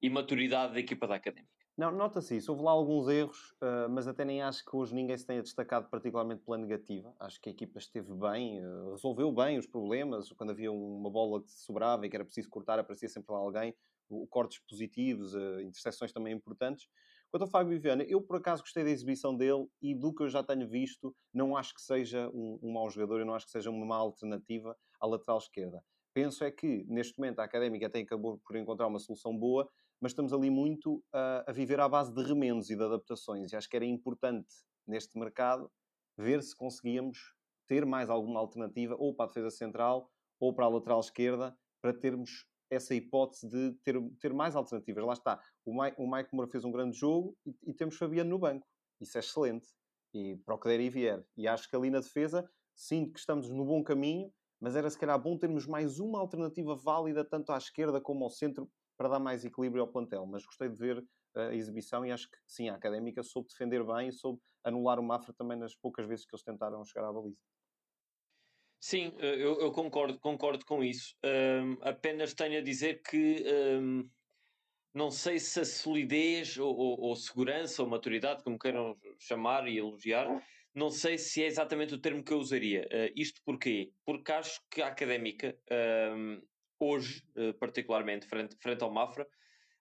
e 0.00 0.10
maturidade 0.10 0.74
da 0.74 0.80
equipa 0.80 1.06
da 1.06 1.16
Académica. 1.16 1.54
Não, 1.76 1.90
nota-se 1.90 2.36
isso. 2.36 2.52
Houve 2.52 2.62
lá 2.62 2.70
alguns 2.70 3.08
erros, 3.08 3.50
uh, 3.60 3.88
mas 3.90 4.06
até 4.06 4.24
nem 4.24 4.40
acho 4.40 4.64
que 4.64 4.76
hoje 4.76 4.94
ninguém 4.94 5.16
se 5.16 5.26
tenha 5.26 5.42
destacado 5.42 5.88
particularmente 5.90 6.42
pela 6.44 6.56
negativa. 6.56 7.12
Acho 7.18 7.40
que 7.40 7.48
a 7.48 7.52
equipa 7.52 7.80
esteve 7.80 8.14
bem, 8.14 8.64
uh, 8.64 8.92
resolveu 8.92 9.32
bem 9.32 9.58
os 9.58 9.66
problemas. 9.66 10.30
Quando 10.32 10.50
havia 10.50 10.70
uma 10.70 11.10
bola 11.10 11.42
que 11.42 11.50
sobrava 11.50 12.06
e 12.06 12.08
que 12.08 12.14
era 12.14 12.24
preciso 12.24 12.48
cortar, 12.48 12.78
aparecia 12.78 13.08
sempre 13.08 13.32
lá 13.32 13.40
alguém 13.40 13.74
cortes 14.30 14.60
positivos, 14.68 15.34
uh, 15.34 15.60
interseções 15.62 16.12
também 16.12 16.32
importantes. 16.32 16.86
Quanto 17.34 17.42
ao 17.42 17.48
Fábio 17.48 17.80
Viana, 17.80 18.04
eu 18.04 18.22
por 18.22 18.36
acaso 18.36 18.62
gostei 18.62 18.84
da 18.84 18.90
exibição 18.90 19.36
dele 19.36 19.66
e 19.82 19.92
do 19.92 20.14
que 20.14 20.22
eu 20.22 20.28
já 20.28 20.40
tenho 20.44 20.68
visto, 20.68 21.12
não 21.32 21.56
acho 21.56 21.74
que 21.74 21.82
seja 21.82 22.30
um, 22.32 22.60
um 22.62 22.72
mau 22.72 22.88
jogador, 22.88 23.18
eu 23.18 23.26
não 23.26 23.34
acho 23.34 23.46
que 23.46 23.50
seja 23.50 23.70
uma 23.70 23.84
má 23.84 23.96
alternativa 23.96 24.76
à 25.00 25.06
lateral 25.08 25.38
esquerda. 25.38 25.82
Penso 26.14 26.44
é 26.44 26.52
que, 26.52 26.84
neste 26.86 27.18
momento, 27.18 27.40
a 27.40 27.44
Académica 27.44 27.88
até 27.88 27.98
acabou 27.98 28.38
por 28.46 28.54
encontrar 28.54 28.86
uma 28.86 29.00
solução 29.00 29.36
boa, 29.36 29.68
mas 30.00 30.12
estamos 30.12 30.32
ali 30.32 30.48
muito 30.48 30.98
uh, 31.12 31.42
a 31.44 31.50
viver 31.50 31.80
à 31.80 31.88
base 31.88 32.14
de 32.14 32.22
remendos 32.22 32.70
e 32.70 32.76
de 32.76 32.84
adaptações. 32.84 33.50
E 33.50 33.56
acho 33.56 33.68
que 33.68 33.74
era 33.74 33.84
importante, 33.84 34.54
neste 34.86 35.18
mercado, 35.18 35.68
ver 36.16 36.40
se 36.40 36.54
conseguíamos 36.54 37.18
ter 37.66 37.84
mais 37.84 38.08
alguma 38.10 38.38
alternativa, 38.38 38.94
ou 38.96 39.12
para 39.12 39.24
a 39.24 39.28
defesa 39.30 39.50
central, 39.50 40.08
ou 40.38 40.54
para 40.54 40.66
a 40.66 40.68
lateral 40.68 41.00
esquerda, 41.00 41.52
para 41.82 41.92
termos 41.92 42.46
essa 42.74 42.94
hipótese 42.94 43.48
de 43.48 43.72
ter, 43.82 44.00
ter 44.20 44.32
mais 44.32 44.56
alternativas. 44.56 45.04
Lá 45.04 45.12
está. 45.12 45.40
O 45.64 45.80
Mike, 45.80 45.96
o 46.00 46.10
Mike 46.10 46.30
Moura 46.32 46.50
fez 46.50 46.64
um 46.64 46.70
grande 46.70 46.96
jogo 46.96 47.36
e, 47.46 47.54
e 47.66 47.74
temos 47.74 47.96
Fabiano 47.96 48.30
no 48.30 48.38
banco. 48.38 48.66
Isso 49.00 49.16
é 49.18 49.20
excelente. 49.20 49.68
E 50.12 50.36
para 50.44 50.54
o 50.54 50.58
que 50.58 50.68
der 50.68 50.80
e 50.80 50.90
vier. 50.90 51.24
E 51.36 51.48
acho 51.48 51.68
que 51.68 51.76
ali 51.76 51.90
na 51.90 52.00
defesa, 52.00 52.48
sinto 52.74 53.12
que 53.12 53.18
estamos 53.18 53.48
no 53.50 53.64
bom 53.64 53.82
caminho, 53.82 54.32
mas 54.60 54.76
era 54.76 54.88
se 54.88 54.98
calhar 54.98 55.20
bom 55.20 55.36
termos 55.36 55.66
mais 55.66 55.98
uma 55.98 56.18
alternativa 56.18 56.76
válida, 56.76 57.24
tanto 57.24 57.52
à 57.52 57.58
esquerda 57.58 58.00
como 58.00 58.24
ao 58.24 58.30
centro, 58.30 58.70
para 58.96 59.08
dar 59.08 59.18
mais 59.18 59.44
equilíbrio 59.44 59.82
ao 59.82 59.88
plantel. 59.88 60.24
Mas 60.26 60.44
gostei 60.44 60.68
de 60.68 60.78
ver 60.78 61.04
a 61.36 61.54
exibição 61.54 62.06
e 62.06 62.12
acho 62.12 62.30
que 62.30 62.36
sim, 62.46 62.68
a 62.68 62.74
académica 62.74 63.22
soube 63.22 63.48
defender 63.48 63.84
bem 63.84 64.08
e 64.08 64.12
soube 64.12 64.40
anular 64.62 64.98
o 64.98 65.02
Mafra 65.02 65.34
também 65.34 65.58
nas 65.58 65.74
poucas 65.74 66.06
vezes 66.06 66.24
que 66.24 66.34
eles 66.34 66.44
tentaram 66.44 66.84
chegar 66.84 67.08
à 67.08 67.12
baliza. 67.12 67.38
Sim, 68.86 69.14
eh, 69.18 69.36
eu, 69.36 69.58
eu 69.60 69.72
concordo, 69.72 70.18
concordo 70.18 70.62
com 70.66 70.84
isso. 70.84 71.16
Um, 71.24 71.78
apenas 71.80 72.34
tenho 72.34 72.58
a 72.58 72.62
dizer 72.62 73.00
que 73.00 73.42
um, 73.80 74.06
não 74.92 75.10
sei 75.10 75.38
se 75.38 75.58
a 75.60 75.64
solidez 75.64 76.58
ou, 76.58 76.76
ou, 76.76 77.00
ou, 77.00 77.16
segurança 77.16 77.82
ou 77.82 77.88
maturidade, 77.88 78.44
como 78.44 78.58
queiram 78.58 78.94
chamar 79.18 79.66
e 79.68 79.78
elogiar, 79.78 80.28
não 80.74 80.90
sei 80.90 81.16
se 81.16 81.42
é 81.42 81.46
exatamente 81.46 81.94
o 81.94 81.98
termo 81.98 82.22
que 82.22 82.30
eu 82.34 82.38
usaria. 82.38 82.86
Uh, 82.92 83.10
isto 83.16 83.40
porquê? 83.42 83.90
Porque 84.04 84.30
acho 84.30 84.60
que 84.70 84.82
a 84.82 84.88
académica, 84.88 85.58
um, 86.14 86.42
hoje, 86.78 87.22
uh, 87.38 87.54
particularmente, 87.54 88.26
frente, 88.26 88.54
frente 88.60 88.84
ao 88.84 88.92
Mafra, 88.92 89.26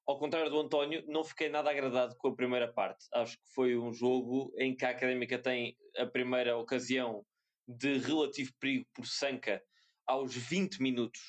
ao 0.07 0.17
contrário 0.17 0.49
do 0.49 0.61
António, 0.61 1.03
não 1.07 1.25
fiquei 1.25 1.49
nada 1.49 1.69
agradado 1.69 2.15
com 2.15 2.29
a 2.29 2.35
primeira 2.35 2.71
parte. 2.71 3.05
Acho 3.13 3.37
que 3.37 3.53
foi 3.53 3.75
um 3.75 3.91
jogo 3.91 4.53
em 4.57 4.73
que 4.73 4.85
a 4.85 4.91
académica 4.91 5.37
tem 5.37 5.75
a 5.97 6.05
primeira 6.05 6.57
ocasião 6.57 7.25
de 7.67 7.97
relativo 7.97 8.51
perigo 8.59 8.85
por 8.93 9.05
Sanca 9.05 9.63
aos 10.05 10.35
20 10.35 10.81
minutos. 10.81 11.21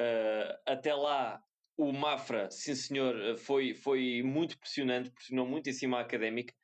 Uh, 0.00 0.54
até 0.66 0.94
lá, 0.94 1.42
o 1.76 1.92
Mafra, 1.92 2.50
sim 2.50 2.74
senhor, 2.74 3.36
foi, 3.36 3.74
foi 3.74 4.22
muito 4.22 4.58
pressionante, 4.58 5.10
pressionou 5.10 5.46
muito 5.46 5.68
em 5.68 5.72
cima 5.72 5.98
a 5.98 6.02
Académica, 6.02 6.54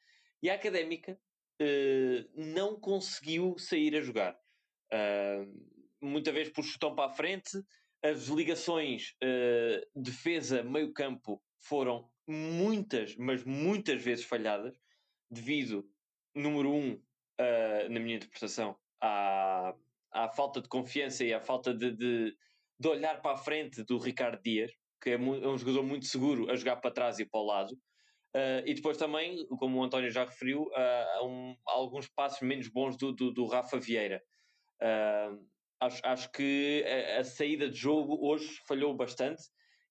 e 0.43 0.51
a 0.51 0.55
Académica 0.55 1.19
uh, 1.61 2.31
não 2.35 2.79
conseguiu 2.79 3.57
sair 3.59 3.97
a 3.97 4.01
jogar. 4.01 4.39
Uh, 4.93 5.75
muita 6.01 6.31
vez 6.33 6.49
por 6.51 6.65
chutão 6.65 6.95
para 6.95 7.11
a 7.11 7.15
frente, 7.15 7.51
as 8.03 8.27
ligações 8.27 9.15
defesa-meio-campo 9.97 11.43
foram 11.59 12.07
muitas, 12.29 13.17
mas 13.17 13.43
muitas 13.45 14.03
vezes 14.03 14.27
falhadas, 14.27 14.79
devido, 15.31 15.91
número 16.35 16.71
um, 16.71 17.03
na 17.89 17.99
minha 17.99 18.17
interpretação, 18.17 18.79
à, 19.05 19.75
à 20.11 20.29
falta 20.29 20.61
de 20.63 20.69
confiança 20.69 21.25
e 21.25 21.35
à 21.35 21.41
falta 21.41 21.75
de, 21.75 21.93
de, 21.93 22.37
de 22.79 22.89
olhar 22.89 23.21
para 23.21 23.33
a 23.33 23.37
frente 23.37 23.83
do 23.85 23.99
Ricardo 23.99 24.41
Dias, 24.43 24.73
que 25.01 25.11
é, 25.11 25.15
é, 25.15 25.19
um 25.19 25.59
jogador 25.59 25.83
muito 25.83 26.07
seguro 26.07 26.51
a 26.51 26.57
jogar 26.57 26.77
para 26.77 26.91
trás 26.91 27.19
e 27.19 27.27
para 27.27 27.41
o 27.41 27.45
lado. 27.45 27.73
Uh, 28.35 28.67
e 28.67 28.75
depois 28.75 28.97
também, 28.97 29.47
como 29.59 29.79
o 29.79 29.85
António 29.85 30.11
já 30.11 30.25
referiu, 30.25 30.63
uh, 30.63 31.27
um, 31.27 31.57
alguns 31.67 32.09
passos 32.09 32.41
menos 32.41 32.67
bons 32.67 32.97
do, 32.97 33.13
do, 33.13 33.31
do 33.31 33.47
Rafa 33.47 33.79
Vieira. 33.79 34.23
Uh, 34.83 35.47
acho, 35.79 36.01
acho 36.05 36.33
que 36.33 36.85
a, 36.85 37.21
a, 37.21 37.25
saída 37.25 37.69
de 37.69 37.77
jogo 37.77 38.27
hoje 38.27 38.61
falhou 38.67 38.95
bastante 38.95 39.43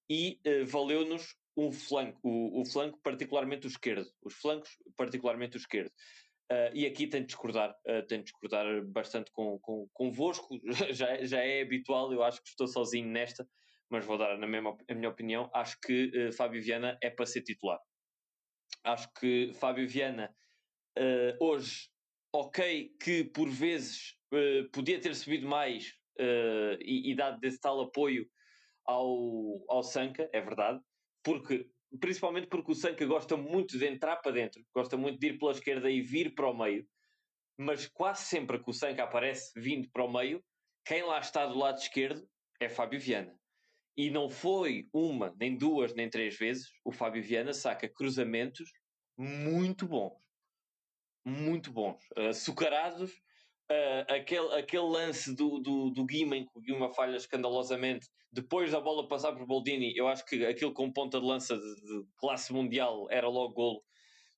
e 0.10 0.40
valeu-nos 0.68 1.36
um 1.56 1.72
flanco, 1.72 2.20
o, 2.22 2.62
o, 2.62 2.66
flanco 2.66 3.00
particularmente 3.02 3.66
o 3.66 3.70
esquerdo, 3.70 4.10
os 4.22 4.34
flancos 4.34 4.70
particularmente 4.98 5.56
o 5.56 5.60
esquerdo. 5.60 5.92
E 6.74 6.86
aqui 6.86 7.08
tenho 7.08 7.24
de 7.24 7.28
discordar, 7.28 7.76
tenho 8.08 8.22
de 8.22 8.32
discordar 8.32 8.66
bastante 8.86 9.32
com, 9.32 9.58
com, 9.60 9.88
convosco, 9.94 10.60
já, 10.94 11.24
já 11.24 11.40
é 11.40 11.62
habitual, 11.62 12.12
eu 12.14 12.22
acho 12.24 12.42
que 12.42 12.50
estou 12.50 12.68
sozinho 12.68 13.08
nesta, 13.08 13.48
mas 13.90 14.06
vou 14.06 14.18
dar 14.18 14.38
na 14.38 14.48
mesma, 14.48 14.78
a 14.90 14.94
minha 14.94 15.10
opinião, 15.10 15.50
acho 15.54 15.80
que 15.82 16.32
Fábio 16.34 16.62
Viana 16.62 16.98
é 17.02 17.10
para 17.10 17.26
ser 17.26 17.42
titular. 17.42 17.80
Acho 18.84 19.10
que 19.14 19.54
Fábio 19.54 19.88
Viana, 19.88 20.36
uh, 21.00 21.46
hoje, 21.46 21.90
ok, 22.34 22.96
que 23.02 23.24
por 23.24 23.50
vezes 23.50 24.16
uh, 24.34 24.70
podia 24.72 25.00
ter 25.00 25.16
subido 25.16 25.48
mais 25.48 25.94
uh, 26.20 26.78
e, 26.82 27.12
e, 27.12 27.16
dado 27.16 27.40
desse 27.40 27.60
tal 27.60 27.80
apoio 27.80 28.28
ao, 28.86 29.64
ao 29.70 29.84
Sanca, 29.84 30.30
é 30.34 30.42
verdade, 30.42 30.82
porque 31.24 31.66
principalmente 32.00 32.48
porque 32.48 32.72
o 32.72 32.76
Sanca 32.76 33.06
gosta 33.06 33.38
muito 33.38 33.78
de 33.78 33.86
entrar 33.86 34.18
para 34.18 34.32
dentro, 34.32 34.64
gosta 34.74 34.98
muito 34.98 35.20
de 35.20 35.28
ir 35.28 35.38
pela 35.38 35.52
esquerda 35.52 35.90
e 35.90 36.02
vir 36.02 36.34
para 36.34 36.50
o 36.50 36.58
meio, 36.58 36.88
mas 37.58 37.88
quase 37.88 38.26
sempre 38.26 38.62
que 38.62 38.70
o 38.70 38.74
Sanca 38.74 39.04
aparece 39.04 39.52
vindo 39.56 39.90
para 39.92 40.04
o 40.04 40.12
meio, 40.12 40.44
quem 40.86 41.04
lá 41.04 41.20
está 41.20 41.46
do 41.46 41.58
lado 41.58 41.78
esquerdo 41.78 42.28
é 42.60 42.68
Fábio 42.68 43.00
Viana. 43.00 43.38
E 43.96 44.10
não 44.10 44.30
foi 44.30 44.90
uma, 44.92 45.36
nem 45.40 45.56
duas, 45.56 45.94
nem 45.94 46.10
três 46.10 46.36
vezes. 46.38 46.72
O 46.84 46.92
Fábio 46.92 47.24
Viana 47.24 47.54
saca 47.54 47.88
cruzamentos 47.88 48.72
muito 49.16 49.88
bons. 49.88 50.20
Muito 51.24 51.72
bons. 51.72 52.04
Açucarados. 52.18 53.14
Uh, 53.72 54.14
aquele, 54.14 54.54
aquele 54.54 54.84
lance 54.84 55.34
do, 55.36 55.60
do, 55.60 55.90
do 55.90 56.06
Guima, 56.06 56.36
em 56.36 56.46
que 56.46 56.52
o 56.56 56.62
Guima 56.62 56.94
falha 56.94 57.16
escandalosamente, 57.16 58.08
depois 58.32 58.72
da 58.72 58.80
bola 58.80 59.08
passar 59.08 59.34
por 59.34 59.46
Boldini, 59.46 59.96
eu 59.96 60.08
acho 60.08 60.26
que 60.26 60.46
aquilo 60.46 60.74
com 60.74 60.92
ponta 60.92 61.20
de 61.20 61.26
lança 61.26 61.58
de, 61.58 61.76
de 61.76 62.06
classe 62.18 62.52
mundial 62.52 63.08
era 63.10 63.28
logo 63.28 63.54
golo 63.54 63.84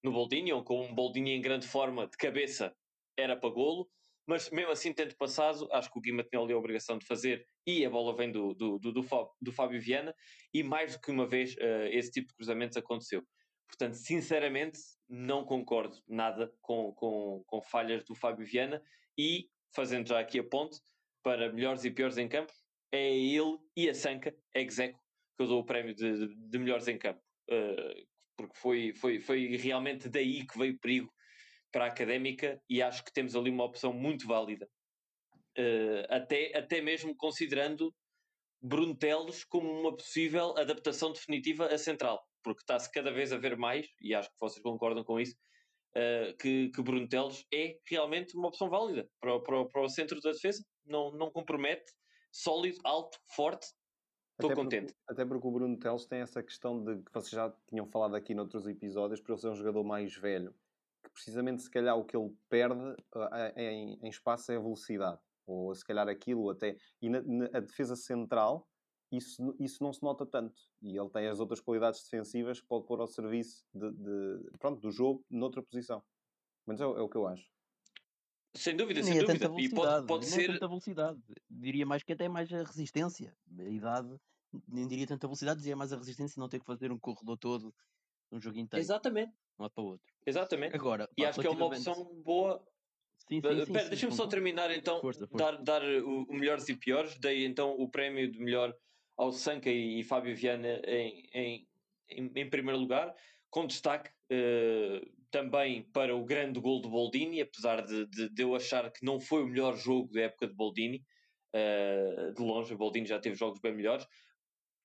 no 0.04 0.12
Boldini, 0.12 0.54
ou 0.54 0.64
com 0.64 0.86
um 0.86 0.94
Boldini 0.94 1.32
em 1.32 1.42
grande 1.42 1.68
forma, 1.68 2.08
de 2.08 2.18
cabeça, 2.18 2.74
era 3.18 3.36
para 3.36 3.50
golo 3.50 3.90
mas 4.28 4.50
mesmo 4.50 4.72
assim, 4.72 4.92
tendo 4.92 5.16
passado, 5.16 5.68
acho 5.72 5.92
que 5.92 6.00
o 6.00 6.02
Guima 6.02 6.24
tinha 6.24 6.42
ali 6.42 6.54
a 6.54 6.58
obrigação 6.58 6.98
de 6.98 7.06
fazer 7.06 7.48
e 7.66 7.86
a 7.86 7.90
bola 7.90 8.16
vem 8.16 8.32
do, 8.32 8.54
do, 8.56 8.80
do, 8.80 8.92
do, 8.92 9.06
do 9.42 9.52
Fábio 9.52 9.80
Viana 9.80 10.16
e 10.54 10.64
mais 10.64 10.94
do 10.94 11.02
que 11.02 11.12
uma 11.12 11.28
vez 11.28 11.54
uh, 11.56 11.88
esse 11.92 12.12
tipo 12.12 12.30
de 12.30 12.36
cruzamentos 12.36 12.76
aconteceu. 12.76 13.24
Portanto, 13.68 13.94
sinceramente, 13.94 14.80
não 15.08 15.46
concordo 15.46 15.98
nada 16.08 16.52
com, 16.62 16.92
com, 16.94 17.44
com 17.46 17.62
falhas 17.62 18.04
do 18.04 18.16
Fábio 18.16 18.46
Viana 18.46 18.82
e, 19.18 19.50
fazendo 19.74 20.08
já 20.08 20.20
aqui 20.20 20.40
a 20.40 20.44
ponte, 20.44 20.80
para 21.24 21.52
melhores 21.52 21.84
e 21.84 21.92
piores 21.92 22.18
em 22.18 22.28
campo, 22.28 22.54
é 22.92 23.16
ele 23.16 23.58
e 23.76 23.90
a 23.90 23.94
Sanca, 23.94 24.36
execo, 24.54 25.00
que 25.36 25.44
eu 25.44 25.48
dou 25.48 25.62
o 25.62 25.66
prémio 25.66 25.94
de, 25.94 26.28
de, 26.36 26.58
melhores 26.58 26.88
em 26.88 26.98
campo. 26.98 27.22
Uh, 27.50 28.06
porque 28.38 28.58
foi, 28.58 28.94
foi, 28.94 29.20
foi 29.20 29.56
realmente 29.58 30.10
daí 30.10 30.46
que 30.46 30.58
veio 30.58 30.74
o 30.74 30.80
perigo 30.80 31.12
para 31.72 31.86
a 31.86 31.88
académica 31.88 32.62
e 32.70 32.82
acho 32.82 33.04
que 33.04 33.12
temos 33.12 33.36
ali 33.36 33.50
uma 33.50 33.66
opção 33.66 33.92
muito 33.92 34.28
válida. 34.28 34.68
Uh, 35.58 36.06
até, 36.10 36.56
até 36.58 36.82
mesmo 36.82 37.16
considerando 37.16 37.94
Bruno 38.62 38.96
Teles 38.96 39.44
como 39.44 39.70
uma 39.70 39.96
possível 39.96 40.58
adaptação 40.58 41.12
definitiva 41.12 41.68
a 41.68 41.78
central, 41.78 42.24
porque 42.44 42.62
está-se 42.62 42.92
cada 42.92 43.12
vez 43.12 43.32
a 43.32 43.38
ver 43.38 43.58
mais, 43.58 43.88
e 44.02 44.14
acho 44.14 44.30
que 44.30 44.36
vocês 44.40 44.62
concordam 44.62 45.04
com 45.04 45.20
isso, 45.20 45.36
uh, 45.98 46.36
que, 46.38 46.70
que 46.70 46.82
Bruno 46.82 47.08
Teles 47.08 47.46
é 47.54 47.80
realmente 47.88 48.36
uma 48.36 48.48
opção 48.48 48.70
válida 48.70 49.10
para, 49.20 49.40
para, 49.40 49.66
para 49.66 49.82
o 49.82 49.90
centro 49.90 50.20
da 50.22 50.32
defesa, 50.32 50.64
não, 50.86 51.12
não 51.12 51.32
compromete, 51.32 51.92
sólido, 52.32 52.80
alto, 52.84 53.18
forte, 53.36 53.68
Estou 54.38 54.54
contente. 54.54 54.94
Porque, 54.94 55.14
até 55.14 55.26
porque 55.26 55.48
o 55.48 55.52
Bruno 55.52 55.80
Teles 55.80 56.06
tem 56.08 56.20
essa 56.20 56.44
questão 56.44 56.84
de 56.84 56.98
que 56.98 57.14
vocês 57.14 57.32
já 57.32 57.50
tinham 57.70 57.86
falado 57.86 58.16
aqui 58.16 58.36
noutros 58.36 58.68
episódios, 58.68 59.22
por 59.22 59.32
ele 59.32 59.40
ser 59.40 59.48
um 59.48 59.56
jogador 59.56 59.84
mais 59.86 60.14
velho 60.14 60.54
que 61.06 61.12
precisamente 61.12 61.62
se 61.62 61.70
calhar 61.70 61.98
o 61.98 62.04
que 62.04 62.18
ele 62.18 62.36
perde 62.50 62.84
uh, 62.84 63.54
em, 63.56 64.00
em, 64.02 64.10
espaço 64.10 64.52
é 64.52 64.56
a 64.56 64.60
velocidade. 64.60 65.20
Ou 65.46 65.74
se 65.76 65.86
calhar 65.86 66.08
aquilo 66.10 66.50
até. 66.50 66.76
E 67.02 67.10
na, 67.10 67.22
na, 67.22 67.46
a 67.54 67.60
defesa 67.60 67.96
central, 67.96 68.68
isso, 69.18 69.56
isso 69.60 69.84
não 69.84 69.94
se 69.94 70.02
nota 70.04 70.26
tanto. 70.26 70.62
E 70.82 70.98
ele 70.98 71.10
tem 71.10 71.28
as 71.28 71.40
outras 71.40 71.60
qualidades 71.60 72.04
defensivas 72.04 72.60
que 72.60 72.68
pode 72.68 72.86
pôr 72.86 73.00
ao 73.00 73.08
serviço 73.08 73.66
de, 73.74 73.92
de 73.92 74.52
pronto, 74.60 74.80
do 74.80 74.92
jogo 74.92 75.26
noutra 75.30 75.62
posição. 75.62 76.04
Mas 76.66 76.80
é, 76.82 76.84
é 76.84 76.88
o 76.88 77.10
que 77.10 77.18
eu 77.18 77.28
acho. 77.28 77.48
Sem 78.56 78.76
dúvida, 78.76 79.04
sem 79.04 79.18
é 79.18 79.24
dúvida. 79.24 79.54
E 79.58 79.70
pode, 79.70 80.08
pode 80.08 80.26
ser. 80.26 80.48
tanta 80.48 80.68
velocidade. 80.68 81.20
Diria 81.50 81.86
mais 81.86 82.04
que 82.04 82.14
até 82.14 82.30
mais 82.30 82.52
a 82.54 82.64
resistência. 82.64 83.36
A 83.60 83.64
idade, 83.64 84.18
nem 84.68 84.88
diria 84.88 85.06
tanta 85.06 85.28
velocidade, 85.28 85.58
dizia 85.60 85.76
mais 85.76 85.92
a 85.92 85.98
resistência, 85.98 86.40
não 86.40 86.48
ter 86.48 86.60
que 86.60 86.66
fazer 86.66 86.92
um 86.92 86.98
corredor 86.98 87.38
todo, 87.38 87.76
um 88.32 88.40
jogo 88.40 88.58
inteiro. 88.58 88.82
Exatamente 88.82 89.34
um 89.60 89.64
lado 89.64 89.72
para 89.74 89.84
o 89.84 89.88
outro. 89.88 90.14
Exatamente. 90.26 90.76
Agora, 90.76 91.10
e 91.18 91.26
acho 91.26 91.40
que 91.40 91.48
é 91.48 91.50
uma 91.50 91.66
opção 91.66 92.04
boa. 92.24 92.64
Sim, 93.28 93.42
sim, 93.42 93.66
sim, 93.66 93.74
Pera, 93.74 93.90
deixa-me 93.90 94.14
só 94.14 94.28
terminar 94.28 94.70
então, 94.72 95.02
força, 95.02 95.26
força. 95.26 95.44
dar, 95.44 95.64
dar 95.64 95.84
o, 95.84 96.24
o, 96.24 96.34
melhores 96.34 96.68
e 96.70 96.76
piores. 96.76 97.18
Dei 97.18 97.46
então 97.46 97.72
o 97.72 97.90
prémio 97.90 98.30
de 98.30 98.40
melhor 98.40 98.76
ao 99.18 99.32
Sanca 99.32 99.70
e, 99.70 100.00
e 100.00 100.04
Fábio 100.04 100.36
Viana 100.36 100.82
em, 100.86 101.30
em, 101.34 101.68
em, 102.10 102.32
em, 102.36 102.50
primeiro 102.50 102.80
lugar, 102.80 103.14
com 103.50 103.66
destaque 103.66 104.10
uh, 104.32 105.16
também 105.32 105.84
para 105.92 106.16
o 106.16 106.26
grande 106.26 106.60
gol 106.60 106.82
de 106.82 106.90
Boldini, 106.90 107.42
apesar 107.42 107.82
de, 107.82 108.06
de, 108.08 108.30
de, 108.30 108.42
eu 108.42 108.56
achar 108.56 108.92
que 108.92 109.06
não 109.06 109.20
foi 109.20 109.44
o 109.44 109.48
melhor 109.48 109.76
jogo 109.76 110.12
da 110.12 110.22
época 110.22 110.48
de 110.48 110.54
Boldini, 110.54 111.04
uh, 111.56 112.34
de 112.34 112.42
longe, 112.42 112.74
o 112.74 112.78
Boldini 112.78 113.08
já 113.08 113.20
teve 113.20 113.36
jogos 113.36 113.60
bem 113.60 113.74
melhores. 113.74 114.06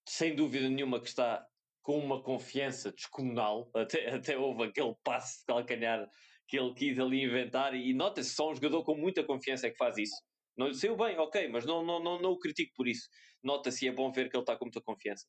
Sem 0.08 0.34
dúvida 0.34 0.68
nenhuma 0.68 1.00
que 1.00 1.08
está 1.08 1.44
com 1.82 1.98
uma 1.98 2.22
confiança 2.22 2.92
descomunal, 2.92 3.70
até, 3.74 4.10
até 4.10 4.38
houve 4.38 4.64
aquele 4.64 4.94
passe 5.04 5.40
de 5.40 5.46
calcanhar 5.46 6.08
que 6.48 6.58
ele 6.58 6.74
quis 6.74 6.98
ali 6.98 7.22
inventar, 7.22 7.74
e 7.74 7.94
nota-se 7.94 8.30
só 8.30 8.50
um 8.50 8.54
jogador 8.54 8.82
com 8.82 8.96
muita 8.96 9.22
confiança 9.22 9.68
é 9.68 9.70
que 9.70 9.76
faz 9.76 9.96
isso. 9.96 10.16
Não 10.56 10.66
lhe 10.66 10.74
saiu 10.74 10.96
bem, 10.96 11.16
ok, 11.16 11.48
mas 11.48 11.64
não, 11.64 11.84
não, 11.84 12.02
não, 12.02 12.20
não 12.20 12.32
o 12.32 12.38
critico 12.38 12.72
por 12.74 12.88
isso. 12.88 13.08
Nota-se 13.42 13.84
e 13.84 13.88
é 13.88 13.92
bom 13.92 14.10
ver 14.10 14.28
que 14.28 14.36
ele 14.36 14.42
está 14.42 14.56
com 14.56 14.64
muita 14.64 14.80
confiança. 14.80 15.26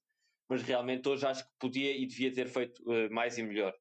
Mas 0.49 0.61
realmente 0.61 1.07
hoje 1.07 1.25
acho 1.25 1.43
que 1.45 1.51
podia 1.59 1.95
e 1.95 2.05
devia 2.05 2.33
ter 2.33 2.47
feito 2.47 2.81
uh, 2.83 3.13
mais 3.13 3.37
e 3.37 3.43
melhor. 3.43 3.73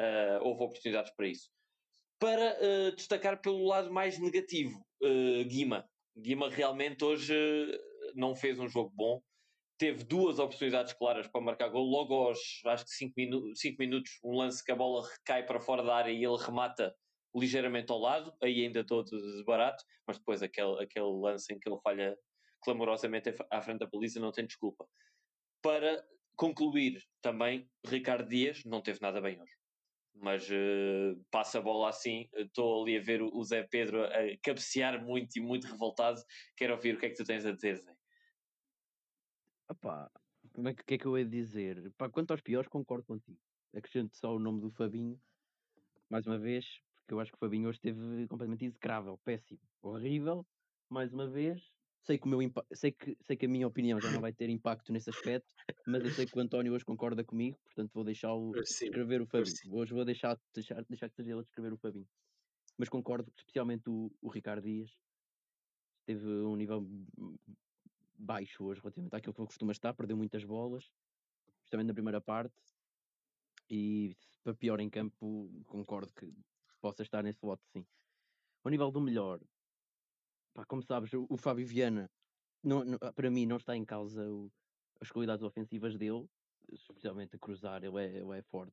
Uh, 0.00 0.42
houve 0.42 0.62
oportunidades 0.62 1.12
para 1.14 1.28
isso. 1.28 1.50
Para 2.18 2.56
uh, 2.58 2.96
destacar 2.96 3.40
pelo 3.40 3.66
lado 3.66 3.92
mais 3.92 4.18
negativo, 4.18 4.84
Guima. 5.46 5.88
Guima 6.16 6.48
realmente 6.48 7.04
hoje 7.04 7.34
não 8.14 8.34
fez 8.34 8.58
um 8.58 8.68
jogo 8.68 8.90
bom 8.94 9.20
teve 9.78 10.04
duas 10.04 10.38
oportunidades 10.38 10.92
claras 10.92 11.26
para 11.26 11.40
marcar 11.40 11.68
gol. 11.68 11.84
Logo 11.84 12.14
aos, 12.14 12.60
acho 12.66 12.84
que 12.84 12.90
5 12.90 13.14
minu 13.16 13.52
minutos, 13.78 14.18
um 14.24 14.36
lance 14.36 14.64
que 14.64 14.72
a 14.72 14.76
bola 14.76 15.06
recai 15.06 15.44
para 15.44 15.60
fora 15.60 15.82
da 15.82 15.94
área 15.94 16.10
e 16.10 16.24
ele 16.24 16.36
remata 16.36 16.94
ligeiramente 17.34 17.90
ao 17.90 17.98
lado, 17.98 18.32
aí 18.40 18.64
ainda 18.64 18.84
todo 18.84 19.10
barato, 19.44 19.84
mas 20.06 20.18
depois 20.18 20.42
aquele, 20.42 20.80
aquele 20.80 21.06
lance 21.06 21.52
em 21.52 21.58
que 21.58 21.68
ele 21.68 21.80
falha 21.82 22.16
clamorosamente 22.64 23.34
à 23.50 23.60
frente 23.60 23.80
da 23.80 23.86
baliza 23.86 24.18
não 24.18 24.32
tem 24.32 24.46
desculpa. 24.46 24.88
Para 25.62 26.04
concluir 26.36 27.02
também, 27.20 27.68
Ricardo 27.86 28.28
Dias 28.28 28.64
não 28.64 28.82
teve 28.82 28.98
nada 29.00 29.20
bem 29.20 29.40
hoje. 29.40 29.52
Mas 30.16 30.48
uh, 30.48 31.24
passa 31.30 31.58
a 31.58 31.62
bola 31.62 31.88
assim, 31.88 32.28
estou 32.34 32.82
ali 32.82 32.96
a 32.96 33.02
ver 33.02 33.20
o 33.20 33.44
Zé 33.44 33.64
Pedro 33.64 34.04
a 34.04 34.36
cabecear 34.42 35.04
muito 35.04 35.36
e 35.36 35.40
muito 35.40 35.66
revoltado. 35.66 36.20
Quero 36.56 36.74
ouvir 36.74 36.94
o 36.94 36.98
que 36.98 37.06
é 37.06 37.10
que 37.10 37.16
tu 37.16 37.24
tens 37.24 37.44
a 37.44 37.52
dizer, 37.52 37.76
Zé. 37.76 37.94
Opá, 39.68 40.10
como 40.52 40.68
é 40.68 40.74
que, 40.74 40.84
que 40.84 40.94
é 40.94 40.98
que 40.98 41.06
eu 41.06 41.18
ia 41.18 41.24
dizer? 41.24 41.92
Pá, 41.96 42.08
quanto 42.08 42.30
aos 42.30 42.40
piores, 42.40 42.68
concordo 42.68 43.04
contigo. 43.04 43.38
Acrescento 43.74 44.16
só 44.16 44.34
o 44.34 44.38
nome 44.38 44.60
do 44.60 44.70
Fabinho, 44.70 45.20
mais 46.08 46.26
uma 46.26 46.38
vez, 46.38 46.64
porque 46.94 47.14
eu 47.14 47.20
acho 47.20 47.32
que 47.32 47.36
o 47.36 47.40
Fabinho 47.40 47.68
hoje 47.68 47.78
esteve 47.78 48.28
completamente 48.28 48.64
execrável, 48.64 49.18
péssimo, 49.24 49.60
horrível, 49.82 50.46
mais 50.88 51.12
uma 51.12 51.26
vez. 51.26 51.73
Sei 52.04 52.18
que, 52.18 52.26
o 52.26 52.28
meu 52.28 52.38
sei, 52.72 52.92
que, 52.92 53.16
sei 53.22 53.34
que 53.34 53.46
a 53.46 53.48
minha 53.48 53.66
opinião 53.66 53.98
já 53.98 54.10
não 54.10 54.20
vai 54.20 54.32
ter 54.32 54.50
impacto 54.50 54.92
nesse 54.92 55.08
aspecto, 55.08 55.48
mas 55.86 56.04
eu 56.04 56.10
sei 56.10 56.26
que 56.26 56.36
o 56.36 56.40
António 56.42 56.74
hoje 56.74 56.84
concorda 56.84 57.24
comigo, 57.24 57.58
portanto 57.64 57.90
vou 57.94 58.04
deixá-lo 58.04 58.52
escrever 58.58 59.22
o 59.22 59.26
Fabinho. 59.26 59.54
Hoje 59.70 59.94
vou 59.94 60.04
deixar, 60.04 60.38
deixar, 60.52 60.84
deixar 60.84 61.08
que 61.08 61.16
seja 61.16 61.32
ele 61.32 61.40
escrever 61.40 61.72
o 61.72 61.78
Fabinho. 61.78 62.06
Mas 62.76 62.90
concordo, 62.90 63.32
especialmente 63.38 63.88
o, 63.88 64.12
o 64.20 64.28
Ricardo 64.28 64.64
Dias, 64.64 64.90
teve 66.04 66.26
um 66.26 66.56
nível 66.56 66.86
baixo 68.18 68.64
hoje 68.64 68.80
relativamente 68.80 69.16
àquilo 69.16 69.32
que 69.32 69.40
ele 69.40 69.46
costuma 69.46 69.72
estar, 69.72 69.94
perdeu 69.94 70.16
muitas 70.16 70.44
bolas, 70.44 70.84
justamente 71.62 71.86
na 71.86 71.94
primeira 71.94 72.20
parte, 72.20 72.54
e 73.70 74.14
para 74.42 74.54
pior 74.54 74.78
em 74.80 74.90
campo, 74.90 75.50
concordo 75.66 76.12
que 76.12 76.30
possa 76.80 77.02
estar 77.02 77.22
nesse 77.22 77.44
lote, 77.44 77.62
sim. 77.72 77.86
Ao 78.62 78.70
nível 78.70 78.90
do 78.90 79.00
melhor, 79.00 79.40
pá, 80.54 80.64
como 80.64 80.82
sabes, 80.82 81.12
o, 81.12 81.26
o 81.28 81.36
Fábio 81.36 81.66
Viana, 81.66 82.10
não, 82.62 82.84
não, 82.84 82.98
para 82.98 83.30
mim, 83.30 83.44
não 83.44 83.56
está 83.56 83.76
em 83.76 83.84
causa 83.84 84.26
o, 84.30 84.50
as 85.00 85.10
qualidades 85.10 85.42
ofensivas 85.42 85.96
dele, 85.96 86.26
especialmente 86.72 87.36
a 87.36 87.38
cruzar, 87.38 87.84
ele 87.84 87.98
é, 88.02 88.16
ele 88.16 88.38
é 88.38 88.42
forte. 88.42 88.72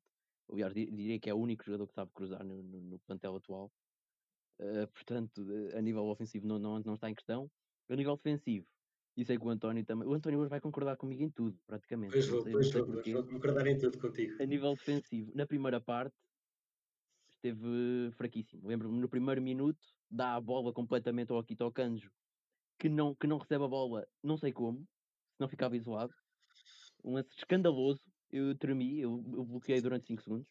Aliás, 0.49 0.73
diria 0.73 1.19
que 1.19 1.29
é 1.29 1.33
o 1.33 1.37
único 1.37 1.63
jogador 1.63 1.87
que 1.87 1.93
sabe 1.93 2.11
cruzar 2.13 2.43
no, 2.43 2.61
no, 2.63 2.81
no 2.81 2.99
plantel 2.99 3.35
atual. 3.35 3.71
Uh, 4.59 4.87
portanto, 4.93 5.45
a 5.75 5.81
nível 5.81 6.05
ofensivo 6.05 6.45
não, 6.45 6.59
não, 6.59 6.79
não 6.79 6.95
está 6.95 7.09
em 7.09 7.15
questão. 7.15 7.49
A 7.89 7.95
nível 7.95 8.15
defensivo, 8.15 8.67
e 9.17 9.25
sei 9.25 9.37
que 9.37 9.45
o 9.45 9.49
António 9.49 9.83
também. 9.83 10.07
O 10.07 10.13
António 10.13 10.39
hoje 10.39 10.49
vai 10.49 10.61
concordar 10.61 10.95
comigo 10.95 11.21
em 11.21 11.29
tudo, 11.29 11.57
praticamente. 11.67 12.13
Pois 12.13 12.27
vou, 12.27 12.43
pois 12.43 12.71
vou, 12.71 12.85
vou 12.85 13.23
concordar 13.23 13.67
em 13.67 13.77
tudo 13.77 13.97
contigo. 13.99 14.41
A 14.41 14.45
nível 14.45 14.73
defensivo, 14.73 15.31
na 15.35 15.45
primeira 15.45 15.81
parte, 15.81 16.15
esteve 17.29 18.11
fraquíssimo. 18.13 18.67
Lembro-me 18.67 18.99
no 18.99 19.09
primeiro 19.09 19.41
minuto, 19.41 19.81
dá 20.11 20.35
a 20.35 20.41
bola 20.41 20.73
completamente 20.73 21.31
ao 21.31 21.39
Akito 21.39 21.71
Kanjo, 21.71 22.11
que 22.77 22.89
não, 22.89 23.15
que 23.15 23.27
não 23.27 23.37
recebe 23.37 23.63
a 23.63 23.67
bola, 23.67 24.05
não 24.21 24.37
sei 24.37 24.51
como, 24.51 24.79
se 24.79 25.39
não 25.39 25.47
ficava 25.47 25.77
isolado. 25.77 26.13
Um 27.03 27.13
lance 27.13 27.29
escandaloso. 27.37 28.01
Eu 28.31 28.57
tremi, 28.57 28.99
eu, 28.99 29.23
eu 29.33 29.43
bloqueei 29.43 29.81
durante 29.81 30.07
5 30.07 30.21
segundos. 30.21 30.47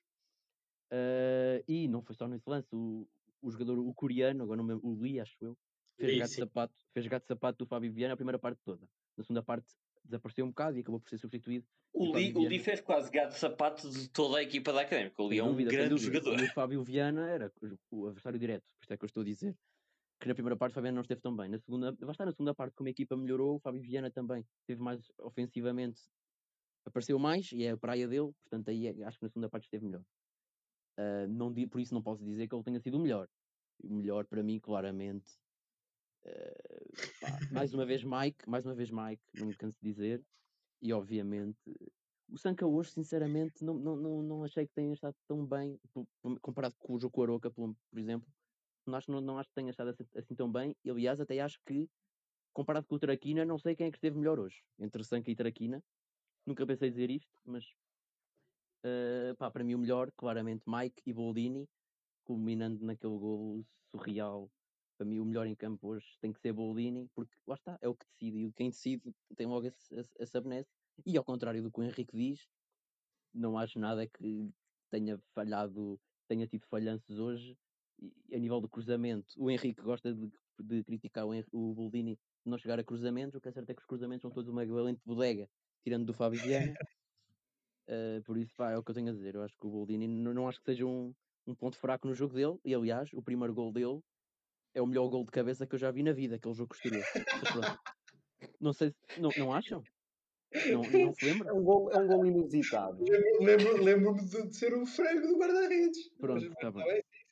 Uh, 0.93 1.63
e 1.69 1.87
não 1.87 2.03
foi 2.03 2.15
só 2.15 2.27
nesse 2.27 2.49
lance, 2.49 2.69
o, 2.75 3.09
o 3.41 3.51
jogador, 3.51 3.79
o 3.79 3.95
coreano, 3.95 4.43
agora 4.43 4.63
não 4.63 4.81
o 4.83 5.01
Lee, 5.01 5.21
acho 5.21 5.37
eu, 5.41 5.57
fez 5.97 6.19
gato, 6.19 6.31
sapato, 6.31 6.75
fez 6.93 7.07
gato 7.07 7.27
sapato 7.27 7.59
do 7.59 7.69
Fábio 7.69 7.93
Viana 7.93 8.15
a 8.15 8.17
primeira 8.17 8.39
parte 8.39 8.61
toda. 8.65 8.85
Na 9.17 9.23
segunda 9.23 9.43
parte 9.43 9.69
desapareceu 10.05 10.45
um 10.45 10.49
bocado 10.49 10.77
e 10.77 10.81
acabou 10.81 11.01
por 11.01 11.09
ser 11.09 11.19
substituído. 11.19 11.67
O 11.93 12.13
Lee, 12.13 12.33
o 12.33 12.63
fez 12.63 12.81
quase 12.81 13.11
gato 13.11 13.33
sapato 13.33 13.91
de 13.91 14.09
toda 14.11 14.39
a 14.39 14.43
equipa 14.43 14.73
da 14.73 14.83
Académica. 14.83 15.23
O 15.23 15.27
Lee 15.27 15.39
é 15.39 15.45
um 15.45 15.49
dúvida, 15.49 15.71
grande 15.71 15.97
jogador. 15.99 16.39
E 16.39 16.45
o 16.45 16.53
Fábio 16.53 16.85
Viana 16.85 17.29
era 17.29 17.53
o 17.91 18.07
adversário 18.07 18.39
direto, 18.39 18.63
por 18.63 18.85
isso 18.85 18.93
é 18.93 18.97
que 18.97 19.05
eu 19.05 19.07
estou 19.07 19.23
a 19.23 19.25
dizer 19.25 19.57
que 20.21 20.29
na 20.29 20.35
primeira 20.35 20.57
parte 20.57 20.73
o 20.73 20.75
Fabiano 20.75 20.97
não 20.97 21.03
esteve 21.03 21.23
tão 21.23 21.35
bem. 21.35 21.49
Na 21.49 21.59
segunda, 21.59 21.93
vai 21.93 22.11
estar 22.11 22.27
na 22.27 22.33
segunda 22.33 22.55
parte, 22.55 22.75
como 22.75 22.89
a 22.89 22.91
equipa 22.91 23.17
melhorou, 23.17 23.57
o 23.57 23.59
Fábio 23.59 23.81
Viana 23.81 24.11
também 24.11 24.45
esteve 24.61 24.81
mais 24.81 25.11
ofensivamente, 25.19 26.03
apareceu 26.87 27.19
mais 27.19 27.51
e 27.53 27.65
é 27.65 27.71
a 27.71 27.77
praia 27.77 28.07
dele, 28.07 28.31
portanto 28.43 28.69
aí 28.69 28.87
é, 28.87 29.05
acho 29.05 29.19
que 29.19 29.25
na 29.25 29.31
segunda 29.31 29.49
parte 29.49 29.65
esteve 29.65 29.87
melhor. 29.87 30.03
Uh, 30.99 31.27
não, 31.29 31.53
por 31.69 31.81
isso 31.81 31.95
não 31.95 32.03
posso 32.03 32.23
dizer 32.23 32.47
que 32.47 32.55
ele 32.55 32.63
tenha 32.63 32.81
sido 32.81 32.99
o 32.99 33.01
melhor. 33.01 33.27
O 33.83 33.95
melhor 33.95 34.27
para 34.27 34.43
mim, 34.43 34.61
claramente, 34.61 35.25
Pá, 37.21 37.39
mais 37.51 37.73
uma 37.73 37.87
vez 37.87 38.05
Mike, 38.05 38.49
mais 38.49 38.65
uma 38.67 38.75
vez 38.75 38.91
Mike, 38.91 39.23
não 39.35 39.47
me 39.47 39.57
canso 39.57 39.79
de 39.81 39.89
dizer, 39.89 40.23
e 40.83 40.93
obviamente 40.93 41.59
o 42.33 42.39
Sanca 42.39 42.67
hoje, 42.67 42.93
sinceramente, 42.93 43.65
não, 43.65 43.75
não, 43.75 43.97
não, 43.97 44.23
não 44.23 44.45
achei 44.45 44.67
que 44.67 44.75
tenha 44.75 44.93
estado 44.93 45.17
tão 45.27 45.45
bem 45.45 45.79
comparado 46.41 46.75
com 46.79 46.95
o 46.95 47.01
jogo 47.01 47.13
com 47.13 47.21
o 47.21 47.25
Aroca, 47.25 47.51
por, 47.51 47.75
por 47.91 47.99
exemplo. 47.99 48.29
Não 48.87 48.97
acho, 48.97 49.11
não, 49.11 49.21
não 49.21 49.39
acho 49.39 49.49
que 49.49 49.55
tenha 49.55 49.71
estado 49.71 49.91
assim, 49.91 50.05
assim, 50.17 50.35
tão 50.35 50.51
bem, 50.51 50.77
e 50.85 50.91
aliás, 50.91 51.21
até 51.21 51.41
acho 51.41 51.61
que 51.67 51.89
comparado 52.53 52.87
com 52.87 52.95
o 52.95 52.99
Traquina, 52.99 53.45
não 53.45 53.59
sei 53.59 53.75
quem 53.77 53.87
é 53.87 53.91
que 53.91 53.97
esteve 53.97 54.19
melhor 54.19 54.39
hoje 54.39 54.63
entre 54.79 55.05
Sanca 55.05 55.31
e 55.31 55.37
Traquina. 55.37 55.83
Nunca 56.47 56.67
pensei 56.67 56.91
dizer 56.91 57.11
isto, 57.11 57.31
mas 57.45 57.65
uh, 58.85 59.37
pá, 59.37 59.51
para 59.51 59.65
mim 59.65 59.75
o 59.75 59.79
melhor, 59.79 60.11
claramente, 60.17 60.65
Mike 60.67 61.03
e 61.07 61.13
Boldini, 61.13 61.69
culminando 62.25 62.85
naquele 62.85 63.19
gol 63.19 63.65
surreal 63.91 64.51
para 65.01 65.07
mim 65.07 65.19
o 65.19 65.25
melhor 65.25 65.47
em 65.47 65.55
campo 65.55 65.89
hoje 65.89 66.07
tem 66.21 66.31
que 66.31 66.39
ser 66.39 66.53
Boldini, 66.53 67.09
porque 67.15 67.35
lá 67.47 67.55
está, 67.55 67.79
é 67.81 67.89
o 67.89 67.95
que 67.95 68.05
decide, 68.05 68.45
e 68.45 68.53
quem 68.53 68.69
decide 68.69 69.15
tem 69.35 69.47
logo 69.47 69.67
essa 70.19 70.41
benesse. 70.43 70.69
E 71.07 71.17
ao 71.17 71.25
contrário 71.25 71.63
do 71.63 71.71
que 71.71 71.81
o 71.81 71.83
Henrique 71.83 72.15
diz, 72.15 72.47
não 73.33 73.57
acho 73.57 73.79
nada 73.79 74.07
que 74.07 74.51
tenha 74.91 75.19
falhado, 75.35 75.99
tenha 76.29 76.47
tido 76.47 76.67
falhanços 76.67 77.19
hoje. 77.19 77.57
E, 77.99 78.37
a 78.37 78.39
nível 78.39 78.61
do 78.61 78.69
cruzamento, 78.69 79.27
o 79.39 79.51
Henrique 79.51 79.81
gosta 79.81 80.13
de, 80.13 80.31
de 80.59 80.85
criticar 80.85 81.27
o, 81.27 81.33
o 81.51 81.73
Boldini 81.73 82.17
de 82.17 82.51
não 82.51 82.59
chegar 82.59 82.79
a 82.79 82.85
cruzamentos, 82.85 83.35
o 83.35 83.41
que 83.41 83.49
é 83.49 83.53
certo 83.53 83.71
é 83.71 83.75
que 83.75 83.81
os 83.81 83.87
cruzamentos 83.87 84.21
são 84.21 84.31
todos 84.31 84.51
uma 84.51 84.67
valente 84.67 85.01
bodega, 85.07 85.49
tirando 85.83 86.05
do 86.05 86.13
Fábio 86.13 86.43
Viana. 86.43 86.75
uh, 87.89 88.21
por 88.25 88.37
isso, 88.37 88.55
pá, 88.55 88.73
é 88.73 88.77
o 88.77 88.83
que 88.83 88.91
eu 88.91 88.95
tenho 88.95 89.09
a 89.09 89.15
dizer. 89.15 89.35
Eu 89.35 89.45
acho 89.45 89.57
que 89.57 89.67
o 89.67 89.71
Boldini 89.71 90.07
não, 90.07 90.35
não 90.35 90.47
acho 90.47 90.59
que 90.59 90.67
seja 90.67 90.85
um, 90.85 91.15
um 91.47 91.55
ponto 91.55 91.79
fraco 91.79 92.07
no 92.07 92.15
jogo 92.15 92.35
dele, 92.35 92.59
e 92.63 92.75
aliás, 92.75 93.09
o 93.15 93.23
primeiro 93.23 93.55
gol 93.55 93.73
dele 93.73 94.03
é 94.75 94.81
o 94.81 94.87
melhor 94.87 95.09
gol 95.09 95.25
de 95.25 95.31
cabeça 95.31 95.67
que 95.67 95.75
eu 95.75 95.79
já 95.79 95.91
vi 95.91 96.03
na 96.03 96.13
vida, 96.13 96.37
aquele 96.37 96.55
jogo 96.55 96.75
que 96.75 96.77
Estoril. 96.77 97.03
Não 98.61 98.73
sei 98.73 98.91
se. 98.91 99.21
Não, 99.21 99.31
não 99.37 99.53
acham? 99.53 99.83
Não, 100.73 100.83
não 100.83 101.15
se 101.15 101.25
lembra? 101.25 101.51
É 101.51 101.53
um 101.53 101.63
gol, 101.63 101.91
é 101.93 101.99
um 101.99 102.07
gol 102.07 102.27
inusitado. 102.27 103.05
Lembro-me 103.41 103.85
lembro 103.85 104.15
de, 104.15 104.57
ser 104.57 104.75
um 104.75 104.85
frango 104.85 105.27
do 105.29 105.39
guarda-redes. 105.39 106.11
Pronto, 106.19 106.45
está 106.45 106.71
bem. 106.71 106.85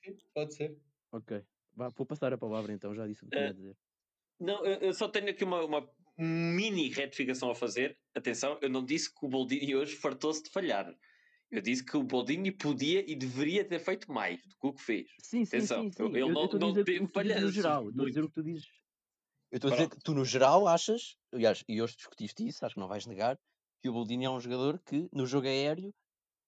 Sim, 0.05 0.12
sim, 0.12 0.27
pode 0.35 0.55
ser. 0.55 0.77
Ok. 1.12 1.42
Vá, 1.74 1.88
vou 1.88 2.07
passar 2.07 2.33
a 2.33 2.38
palavra 2.38 2.72
então, 2.72 2.94
já 2.94 3.07
disse 3.07 3.24
o 3.24 3.29
que 3.29 3.37
tinha 3.37 3.51
a 3.51 3.53
dizer. 3.53 3.77
Não, 4.40 4.64
eu 4.64 4.92
só 4.92 5.09
tenho 5.09 5.31
aqui 5.31 5.42
uma, 5.42 5.64
uma 5.64 5.90
mini 6.16 6.88
retificação 6.90 7.51
a 7.51 7.55
fazer. 7.55 7.98
Atenção, 8.14 8.59
eu 8.61 8.68
não 8.68 8.85
disse 8.85 9.12
que 9.12 9.24
o 9.24 9.29
Boldini 9.29 9.74
hoje 9.74 9.96
fartou-se 9.96 10.42
de 10.42 10.51
falhar. 10.51 10.92
Eu 11.50 11.62
disse 11.62 11.82
que 11.82 11.96
o 11.96 12.02
Boldini 12.02 12.52
podia 12.52 13.11
e 13.11 13.16
deveria 13.16 13.64
ter 13.64 13.78
feito 13.78 14.12
mais 14.12 14.38
do 14.42 14.54
que 14.56 14.66
o 14.66 14.72
que 14.72 14.82
fez. 14.82 15.08
Sim, 15.22 15.44
sim, 15.44 15.56
Atenção, 15.56 15.84
sim, 15.84 15.92
sim. 15.92 16.04
Ele 16.04 16.20
eu, 16.20 16.28
não, 16.28 16.46
eu 16.46 16.58
não 16.58 16.72
teve 16.74 17.06
falhanças. 17.06 17.42
No 17.42 17.50
geral, 17.50 17.88
estou 17.88 18.04
a 18.04 18.08
dizer 18.08 18.24
o 18.24 18.28
que 18.28 18.34
tu 18.34 18.42
dizes. 18.42 18.66
Eu 19.50 19.56
estou 19.56 19.70
a 19.70 19.74
dizer 19.74 19.88
que 19.88 19.98
tu, 20.00 20.14
no 20.14 20.24
geral, 20.26 20.68
achas, 20.68 21.16
aliás, 21.32 21.64
e 21.66 21.80
hoje 21.80 21.96
discutiste 21.96 22.46
isso, 22.46 22.64
acho 22.66 22.74
que 22.74 22.80
não 22.80 22.88
vais 22.88 23.06
negar, 23.06 23.38
que 23.80 23.88
o 23.88 23.92
Boldini 23.92 24.26
é 24.26 24.30
um 24.30 24.40
jogador 24.40 24.78
que, 24.84 25.08
no 25.11 25.26
jogo 25.26 25.46
aéreo, 25.46 25.94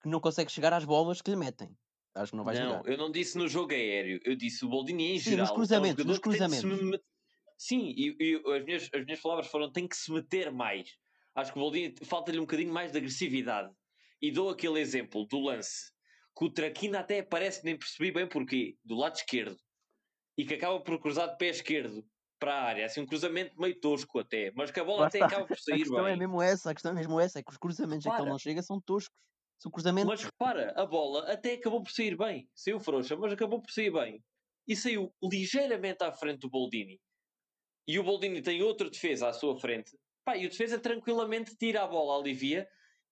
que 0.02 0.08
não 0.08 0.20
consegue 0.20 0.52
chegar 0.52 0.72
às 0.74 0.84
bolas 0.84 1.22
que 1.22 1.30
lhe 1.30 1.36
metem. 1.36 1.74
Acho 2.14 2.32
que 2.32 2.36
não 2.36 2.44
vais 2.44 2.58
não, 2.58 2.66
negar. 2.66 2.84
Não, 2.84 2.92
eu 2.92 2.98
não 2.98 3.10
disse 3.10 3.38
no 3.38 3.48
jogo 3.48 3.72
aéreo, 3.72 4.20
eu 4.22 4.36
disse 4.36 4.66
o 4.66 4.68
Boldini 4.68 5.12
em 5.12 5.18
sim, 5.18 5.30
geral. 5.30 5.46
Nos 5.46 5.54
cruzamentos, 5.54 6.04
é 6.04 6.06
um 6.06 6.10
nos 6.10 6.18
cruzamentos. 6.18 7.00
Sim, 7.56 7.94
e, 7.96 8.16
e, 8.18 8.56
as, 8.56 8.64
minhas, 8.64 8.90
as 8.92 9.04
minhas 9.04 9.20
palavras 9.20 9.46
foram 9.46 9.70
tem 9.70 9.88
que 9.88 9.96
se 9.96 10.12
meter 10.12 10.52
mais. 10.52 10.94
Acho 11.34 11.52
que 11.52 11.58
o 11.58 11.62
Boldini 11.62 11.94
falta-lhe 12.02 12.38
um 12.38 12.42
bocadinho 12.42 12.72
mais 12.72 12.92
de 12.92 12.98
agressividade. 12.98 13.72
E 14.22 14.30
dou 14.30 14.50
aquele 14.50 14.80
exemplo 14.80 15.26
do 15.26 15.40
lance 15.40 15.92
que 16.37 16.44
o 16.44 16.50
Traquina 16.50 17.00
até 17.00 17.22
parece 17.22 17.64
nem 17.64 17.78
percebi 17.78 18.12
bem 18.12 18.28
porquê, 18.28 18.76
do 18.85 18.96
lado 18.96 19.16
esquerdo, 19.16 19.59
e 20.38 20.44
que 20.44 20.54
acaba 20.54 20.80
por 20.80 20.98
cruzar 21.00 21.28
de 21.28 21.37
pé 21.37 21.48
esquerdo 21.48 22.06
para 22.38 22.54
a 22.54 22.62
área, 22.62 22.87
assim 22.87 23.02
um 23.02 23.06
cruzamento 23.06 23.61
meio 23.61 23.78
tosco 23.78 24.18
até, 24.18 24.50
mas 24.54 24.70
que 24.70 24.80
a 24.80 24.85
bola 24.85 25.06
até 25.06 25.20
acaba 25.20 25.46
por 25.46 25.59
sair 25.61 25.74
A 25.74 25.78
questão 25.78 26.04
bem. 26.04 26.14
é 26.14 26.16
mesmo 26.16 26.40
essa, 26.40 26.70
a 26.70 26.74
questão 26.74 26.92
é 26.92 26.94
mesmo 26.94 27.20
essa, 27.20 27.38
é 27.38 27.42
que 27.42 27.50
os 27.50 27.59
cruzamentos 27.59 28.06
a 28.06 28.14
que 28.14 28.22
ele 28.22 28.30
não 28.30 28.38
chega 28.38 28.62
são 28.62 28.80
toscos. 28.80 29.14
Se 29.59 29.68
o 29.68 29.70
cruzamento... 29.70 30.06
Mas 30.06 30.24
repara, 30.24 30.72
a 30.74 30.87
bola 30.87 31.30
até 31.30 31.52
acabou 31.52 31.83
por 31.83 31.90
sair 31.90 32.16
bem, 32.16 32.48
saiu 32.54 32.80
frouxa, 32.80 33.14
mas 33.16 33.35
acabou 33.35 33.61
por 33.61 33.70
sair 33.70 33.90
bem. 33.90 34.24
E 34.66 34.74
saiu 34.74 35.12
ligeiramente 35.22 36.02
à 36.02 36.11
frente 36.11 36.38
do 36.40 36.48
Boldini. 36.48 36.98
E 37.87 37.98
o 37.98 38.04
Boldini 38.04 38.40
tem 38.40 38.62
outra 38.62 38.88
defesa 38.88 39.28
à 39.28 39.33
sua 39.35 39.59
frente. 39.61 39.90
Pá, 40.24 40.38
e 40.38 40.46
o 40.46 40.48
defesa 40.48 40.78
tranquilamente 40.78 41.54
tira 41.59 41.83
a 41.83 41.87
bola, 41.87 42.18
alivia 42.18 42.66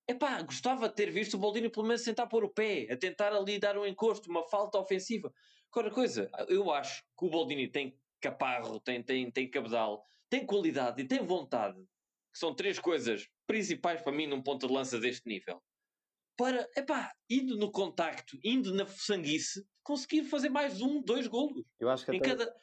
Epá, 0.09 0.41
gostava 0.41 0.89
de 0.89 0.95
ter 0.95 1.11
visto 1.11 1.35
o 1.35 1.39
Boldini 1.39 1.69
pelo 1.69 1.87
menos 1.87 2.03
tentar 2.03 2.27
pôr 2.27 2.43
o 2.43 2.49
pé, 2.49 2.87
a 2.91 2.97
tentar 2.97 3.31
ali 3.31 3.59
dar 3.59 3.77
um 3.77 3.85
encosto, 3.85 4.31
uma 4.31 4.43
falta 4.49 4.79
ofensiva. 4.79 5.31
Qualquer 5.71 5.93
coisa, 5.93 6.31
eu 6.49 6.71
acho 6.73 7.05
que 7.17 7.27
o 7.27 7.29
Boldini 7.29 7.69
tem 7.71 7.95
caparro, 8.19 8.81
tem, 8.81 9.03
tem, 9.03 9.31
tem 9.31 9.51
cabedal, 9.51 10.03
tem 10.31 10.47
qualidade 10.47 11.03
e 11.03 11.07
tem 11.07 11.23
vontade, 11.23 11.79
que 12.33 12.39
são 12.39 12.55
três 12.55 12.79
coisas 12.79 13.29
principais 13.47 14.01
para 14.01 14.11
mim 14.11 14.27
num 14.27 14.43
ponto 14.43 14.67
de 14.67 14.73
lança 14.73 14.99
deste 14.99 15.29
nível. 15.29 15.63
Para, 16.39 16.67
epá, 16.75 17.13
indo 17.29 17.59
no 17.59 17.71
contacto, 17.71 18.39
indo 18.43 18.73
na 18.73 18.87
sanguice, 18.87 19.63
conseguir 19.83 20.25
fazer 20.25 20.49
mais 20.49 20.81
um, 20.81 21.03
dois 21.03 21.27
golos. 21.27 21.67
Eu 21.79 21.91
acho 21.91 22.07
que 22.07 22.13
em 22.13 22.17
até... 22.17 22.31
cada... 22.31 22.55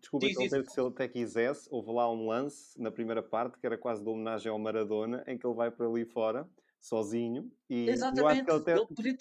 Desculpa 0.00 0.26
dizer 0.26 0.64
que 0.64 0.72
se 0.72 0.80
ele 0.80 0.88
até 0.88 1.06
quisesse, 1.06 1.68
houve 1.70 1.92
lá 1.92 2.10
um 2.10 2.26
lance 2.26 2.80
na 2.80 2.90
primeira 2.90 3.22
parte 3.22 3.58
que 3.60 3.66
era 3.66 3.78
quase 3.78 4.02
de 4.02 4.08
homenagem 4.08 4.50
ao 4.50 4.58
Maradona, 4.58 5.22
em 5.26 5.38
que 5.38 5.46
ele 5.46 5.54
vai 5.54 5.70
para 5.70 5.86
ali 5.86 6.04
fora 6.04 6.48
sozinho 6.84 7.50
e 7.68 7.88
Exatamente. 7.88 8.20
eu 8.20 8.28
acho 8.28 8.44
que 8.44 8.50
ele, 8.50 8.60
até, 8.60 8.72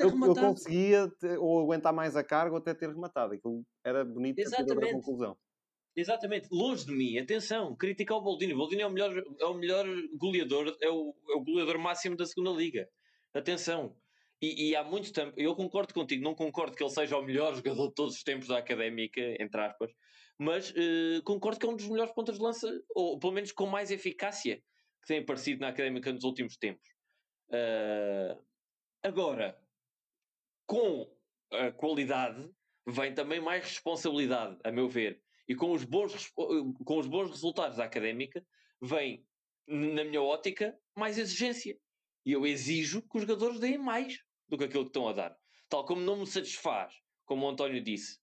ele 0.03 0.35
conseguia 0.35 1.11
ou 1.39 1.61
aguentar 1.61 1.93
mais 1.93 2.15
a 2.15 2.23
carga 2.23 2.51
ou 2.51 2.57
até 2.57 2.73
ter 2.73 2.89
rematado. 2.89 3.33
Aquilo 3.33 3.65
era 3.85 4.03
bonito 4.03 4.39
Exatamente. 4.39 4.89
a 4.89 4.93
conclusão. 4.93 5.37
Exatamente, 5.95 6.47
longe 6.51 6.85
de 6.85 6.91
mim, 6.91 7.19
atenção, 7.19 7.75
criticar 7.75 8.17
o 8.17 8.21
Boldini. 8.21 8.53
O 8.53 8.57
Boldini 8.57 8.81
é 8.81 8.87
o 8.87 8.89
melhor, 8.89 9.23
é 9.39 9.45
o 9.45 9.53
melhor 9.53 9.85
goleador, 10.17 10.75
é 10.81 10.89
o, 10.89 11.15
é 11.29 11.35
o 11.35 11.43
goleador 11.43 11.77
máximo 11.77 12.17
da 12.17 12.25
segunda 12.25 12.49
liga. 12.49 12.89
Atenção. 13.33 13.95
E, 14.41 14.71
e, 14.71 14.75
há 14.75 14.83
muito 14.83 15.13
tempo, 15.13 15.33
eu 15.37 15.55
concordo 15.55 15.93
contigo, 15.93 16.23
não 16.23 16.35
concordo 16.35 16.75
que 16.75 16.83
ele 16.83 16.89
seja 16.89 17.17
o 17.17 17.23
melhor 17.23 17.55
jogador 17.55 17.87
de 17.87 17.93
todos 17.93 18.15
os 18.15 18.23
tempos 18.23 18.47
da 18.47 18.57
académica, 18.57 19.21
entre 19.39 19.61
aspas, 19.61 19.91
mas 20.37 20.71
uh, 20.71 21.23
concordo 21.23 21.59
que 21.59 21.65
é 21.65 21.69
um 21.69 21.75
dos 21.75 21.87
melhores 21.87 22.13
pontos 22.13 22.37
de 22.37 22.43
lança, 22.43 22.67
ou 22.93 23.17
pelo 23.19 23.31
menos 23.31 23.51
com 23.51 23.67
mais 23.67 23.91
eficácia 23.91 24.57
que 24.57 25.07
tem 25.07 25.19
aparecido 25.19 25.61
na 25.61 25.69
académica 25.69 26.11
nos 26.11 26.23
últimos 26.23 26.57
tempos. 26.57 26.92
Uh, 27.53 28.43
agora, 29.03 29.59
com 30.65 31.07
a 31.51 31.71
qualidade 31.71 32.49
vem 32.87 33.13
também 33.13 33.39
mais 33.39 33.63
responsabilidade, 33.63 34.57
a 34.63 34.71
meu 34.71 34.89
ver. 34.89 35.21
E 35.47 35.55
com 35.55 35.71
os 35.71 35.83
bons, 35.83 36.31
com 36.31 36.97
os 36.97 37.07
bons 37.07 37.29
resultados 37.29 37.77
da 37.77 37.83
académica 37.83 38.43
vem, 38.81 39.25
na 39.67 40.03
minha 40.03 40.21
ótica, 40.21 40.77
mais 40.95 41.17
exigência. 41.17 41.77
E 42.25 42.31
eu 42.31 42.45
exijo 42.45 43.01
que 43.01 43.17
os 43.17 43.21
jogadores 43.21 43.59
deem 43.59 43.77
mais 43.77 44.19
do 44.47 44.57
que 44.57 44.63
aquilo 44.63 44.85
que 44.85 44.89
estão 44.89 45.07
a 45.07 45.13
dar. 45.13 45.37
Tal 45.69 45.85
como 45.85 46.01
não 46.01 46.17
me 46.17 46.27
satisfaz, 46.27 46.93
como 47.25 47.45
o 47.45 47.49
António 47.49 47.83
disse, 47.83 48.19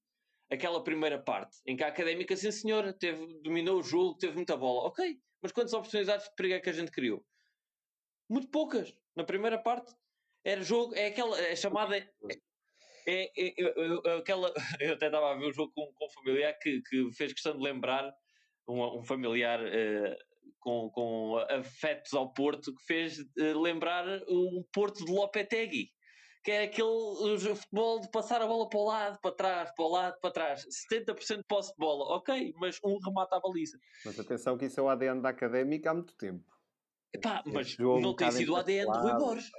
aquela 0.51 0.83
primeira 0.83 1.23
parte 1.23 1.59
em 1.67 1.77
que 1.77 1.85
a 1.85 1.89
académica, 1.89 2.37
sim 2.37 2.51
senhora, 2.51 2.93
teve, 2.93 3.41
dominou 3.43 3.79
o 3.79 3.83
jogo, 3.83 4.19
teve 4.19 4.35
muita 4.35 4.57
bola. 4.57 4.89
Ok, 4.89 5.21
mas 5.41 5.53
quantas 5.53 5.73
oportunidades 5.73 6.29
de 6.29 6.35
perigo 6.35 6.55
é 6.55 6.61
que 6.61 6.71
a 6.71 6.73
gente 6.73 6.91
criou? 6.91 7.25
Muito 8.29 8.49
poucas 8.49 8.95
na 9.17 9.25
primeira 9.25 9.59
parte. 9.59 9.93
Era 10.45 10.63
jogo, 10.63 10.95
é 10.95 11.07
aquela, 11.07 11.39
é 11.39 11.55
chamada. 11.55 11.97
É, 11.97 12.09
é, 13.07 13.23
é, 13.37 13.55
é 14.07 14.17
aquela. 14.19 14.53
Eu 14.81 14.95
até 14.95 15.07
estava 15.07 15.33
a 15.33 15.35
ver 15.35 15.47
um 15.47 15.53
jogo 15.53 15.73
com, 15.75 15.93
com 15.95 16.07
um 16.07 16.11
familiar 16.11 16.55
que, 16.59 16.81
que 16.83 17.11
fez 17.13 17.33
questão 17.33 17.57
de 17.57 17.63
lembrar 17.63 18.11
um, 18.69 19.01
um 19.01 19.03
familiar 19.03 19.61
uh, 19.61 20.17
com, 20.59 20.91
com 20.91 21.37
afetos 21.51 22.15
ao 22.15 22.33
Porto 22.33 22.75
que 22.75 22.85
fez 22.87 23.19
uh, 23.19 23.61
lembrar 23.61 24.07
o 24.29 24.65
Porto 24.73 25.05
de 25.05 25.13
Lopetegui 25.13 25.91
que 26.43 26.51
é 26.51 26.63
aquele 26.65 27.39
futebol 27.55 28.01
de 28.01 28.11
passar 28.11 28.41
a 28.41 28.47
bola 28.47 28.69
para 28.69 28.79
o 28.79 28.85
lado, 28.85 29.19
para 29.21 29.33
trás, 29.33 29.75
para 29.75 29.85
o 29.85 29.89
lado, 29.89 30.19
para 30.21 30.31
trás. 30.31 30.65
70% 30.91 31.39
de 31.39 31.45
posse 31.45 31.71
de 31.73 31.77
bola, 31.79 32.17
ok, 32.17 32.55
mas 32.59 32.79
um 32.85 32.99
remata 33.05 33.37
a 33.37 33.41
baliza. 33.41 33.79
Mas 34.05 34.19
atenção 34.19 34.57
que 34.57 34.65
isso 34.65 34.81
é 34.81 34.83
o 34.83 34.89
ADN 34.89 35.21
da 35.21 35.29
académica 35.29 35.91
há 35.91 35.95
muito 35.95 36.17
tempo. 36.17 36.45
Epá, 37.13 37.43
mas 37.47 37.77
não 37.79 38.15
tem 38.15 38.31
sido 38.31 38.53
o 38.53 38.57
ADN 38.57 38.91
de 38.91 38.99
Rui 38.99 39.13
Borges. 39.19 39.51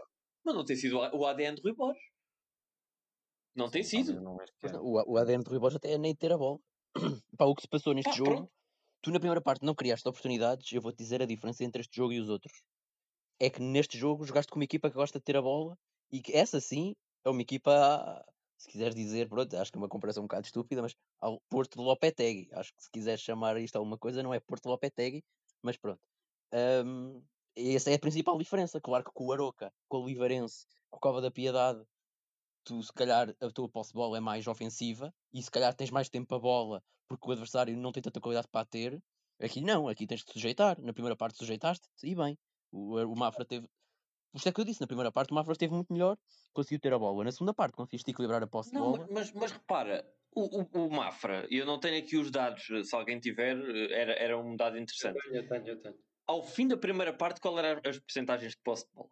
Mas 0.43 0.55
não 0.55 0.65
tem 0.65 0.75
sido 0.75 0.97
o 0.97 1.25
ADN 1.25 1.55
de 1.55 1.61
Rui 1.61 1.75
Borges. 1.75 2.03
Não 3.55 3.69
tem 3.69 3.83
sido. 3.83 4.13
É. 4.63 4.77
O, 4.77 5.13
o 5.13 5.17
ADN 5.17 5.43
de 5.43 5.49
Rui 5.49 5.59
Borges 5.59 5.75
até 5.75 5.93
é 5.93 5.97
nem 5.97 6.15
ter 6.15 6.31
a 6.31 6.37
bola. 6.37 6.59
Pá, 7.37 7.45
o 7.45 7.55
que 7.55 7.61
se 7.61 7.67
passou 7.67 7.93
neste 7.93 8.09
Pá, 8.09 8.15
jogo, 8.15 8.31
pronto. 8.31 8.51
tu 9.01 9.11
na 9.11 9.19
primeira 9.19 9.41
parte 9.41 9.65
não 9.65 9.75
criaste 9.75 10.07
oportunidades, 10.07 10.71
eu 10.71 10.81
vou-te 10.81 10.97
dizer 10.97 11.21
a 11.21 11.25
diferença 11.25 11.63
entre 11.63 11.81
este 11.81 11.95
jogo 11.95 12.13
e 12.13 12.19
os 12.19 12.29
outros. 12.29 12.63
É 13.39 13.49
que 13.49 13.61
neste 13.61 13.97
jogo 13.97 14.25
jogaste 14.25 14.51
com 14.51 14.59
uma 14.59 14.63
equipa 14.63 14.89
que 14.89 14.95
gosta 14.95 15.19
de 15.19 15.25
ter 15.25 15.35
a 15.35 15.41
bola 15.41 15.77
e 16.11 16.21
que 16.21 16.33
essa 16.33 16.59
sim 16.59 16.95
é 17.25 17.29
uma 17.29 17.41
equipa, 17.41 18.23
se 18.57 18.69
quiseres 18.69 18.95
dizer, 18.95 19.27
pronto, 19.27 19.55
acho 19.57 19.71
que 19.71 19.77
é 19.77 19.81
uma 19.81 19.89
comparação 19.89 20.23
um 20.23 20.27
bocado 20.27 20.45
estúpida, 20.45 20.81
mas 20.81 20.95
ao 21.19 21.39
Porto 21.49 21.77
de 21.77 21.83
Lopetegui. 21.83 22.49
Acho 22.53 22.73
que 22.73 22.83
se 22.83 22.91
quiseres 22.91 23.21
chamar 23.21 23.59
isto 23.59 23.75
a 23.75 23.79
alguma 23.79 23.97
coisa, 23.97 24.23
não 24.23 24.33
é 24.33 24.39
Porto 24.39 24.63
de 24.63 24.69
Lopetegui, 24.69 25.23
mas 25.61 25.77
pronto. 25.77 25.99
Um, 26.53 27.21
essa 27.55 27.91
é 27.91 27.95
a 27.95 27.99
principal 27.99 28.37
diferença. 28.37 28.79
Claro 28.79 29.03
que 29.03 29.11
com 29.11 29.25
o 29.25 29.33
Aroca, 29.33 29.73
com 29.87 30.03
o 30.03 30.07
Livarense, 30.07 30.65
com 30.89 30.97
o 30.97 30.99
Cova 30.99 31.21
da 31.21 31.31
Piedade, 31.31 31.83
tu 32.63 32.81
se 32.81 32.93
calhar 32.93 33.35
a 33.39 33.49
tua 33.49 33.69
posse 33.69 33.91
de 33.91 33.95
bola 33.95 34.17
é 34.17 34.19
mais 34.19 34.47
ofensiva 34.47 35.13
e 35.33 35.41
se 35.41 35.49
calhar 35.49 35.73
tens 35.73 35.91
mais 35.91 36.09
tempo 36.09 36.33
a 36.35 36.39
bola 36.39 36.83
porque 37.07 37.27
o 37.27 37.31
adversário 37.31 37.75
não 37.75 37.91
tem 37.91 38.01
tanta 38.01 38.21
qualidade 38.21 38.47
para 38.47 38.61
a 38.61 38.65
ter. 38.65 39.01
Aqui 39.41 39.59
não, 39.59 39.89
aqui 39.89 40.07
tens 40.07 40.21
de 40.21 40.27
te 40.27 40.33
sujeitar. 40.33 40.79
Na 40.81 40.93
primeira 40.93 41.15
parte 41.15 41.37
sujeitaste 41.37 41.87
e 42.03 42.15
bem. 42.15 42.37
O, 42.71 42.95
o 42.95 43.15
Mafra 43.15 43.43
teve, 43.43 43.67
isso 44.33 44.47
é 44.47 44.51
que 44.51 44.61
eu 44.61 44.65
disse, 44.65 44.79
na 44.79 44.87
primeira 44.87 45.11
parte 45.11 45.31
o 45.31 45.35
Mafra 45.35 45.51
esteve 45.51 45.73
muito 45.73 45.91
melhor, 45.91 46.17
conseguiu 46.53 46.79
ter 46.79 46.93
a 46.93 46.99
bola. 46.99 47.25
Na 47.25 47.31
segunda 47.31 47.53
parte 47.53 47.75
conseguiste 47.75 48.11
equilibrar 48.11 48.41
a 48.41 48.47
posse 48.47 48.73
não, 48.73 48.93
de 48.93 48.97
bola. 48.99 49.09
Mas, 49.11 49.33
mas 49.33 49.51
repara, 49.51 50.07
o, 50.33 50.61
o, 50.61 50.85
o, 50.85 50.89
Mafra, 50.89 51.45
eu 51.51 51.65
não 51.65 51.79
tenho 51.79 52.01
aqui 52.01 52.15
os 52.15 52.31
dados, 52.31 52.63
se 52.63 52.95
alguém 52.95 53.19
tiver, 53.19 53.57
era, 53.91 54.13
era 54.13 54.37
um 54.37 54.55
dado 54.55 54.77
interessante. 54.77 55.17
Eu 55.25 55.31
tenho, 55.31 55.43
eu 55.43 55.47
tenho, 55.49 55.67
eu 55.67 55.81
tenho. 55.81 55.95
Ao 56.31 56.41
fim 56.41 56.65
da 56.65 56.77
primeira 56.77 57.11
parte, 57.11 57.41
qual 57.41 57.59
eram 57.59 57.81
as 57.83 57.99
percentagens 57.99 58.53
de 58.53 58.57
posse 58.63 58.85
de 58.85 58.93
bola? 58.93 59.09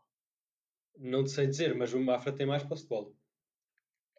Não 0.98 1.22
te 1.26 1.32
sei 1.32 1.48
dizer, 1.48 1.76
mas 1.76 1.94
o 1.94 2.00
Mafra 2.00 2.32
tem 2.32 2.46
mais 2.46 2.64
posse 2.64 2.84
de 2.84 2.88
bola. 2.88 3.12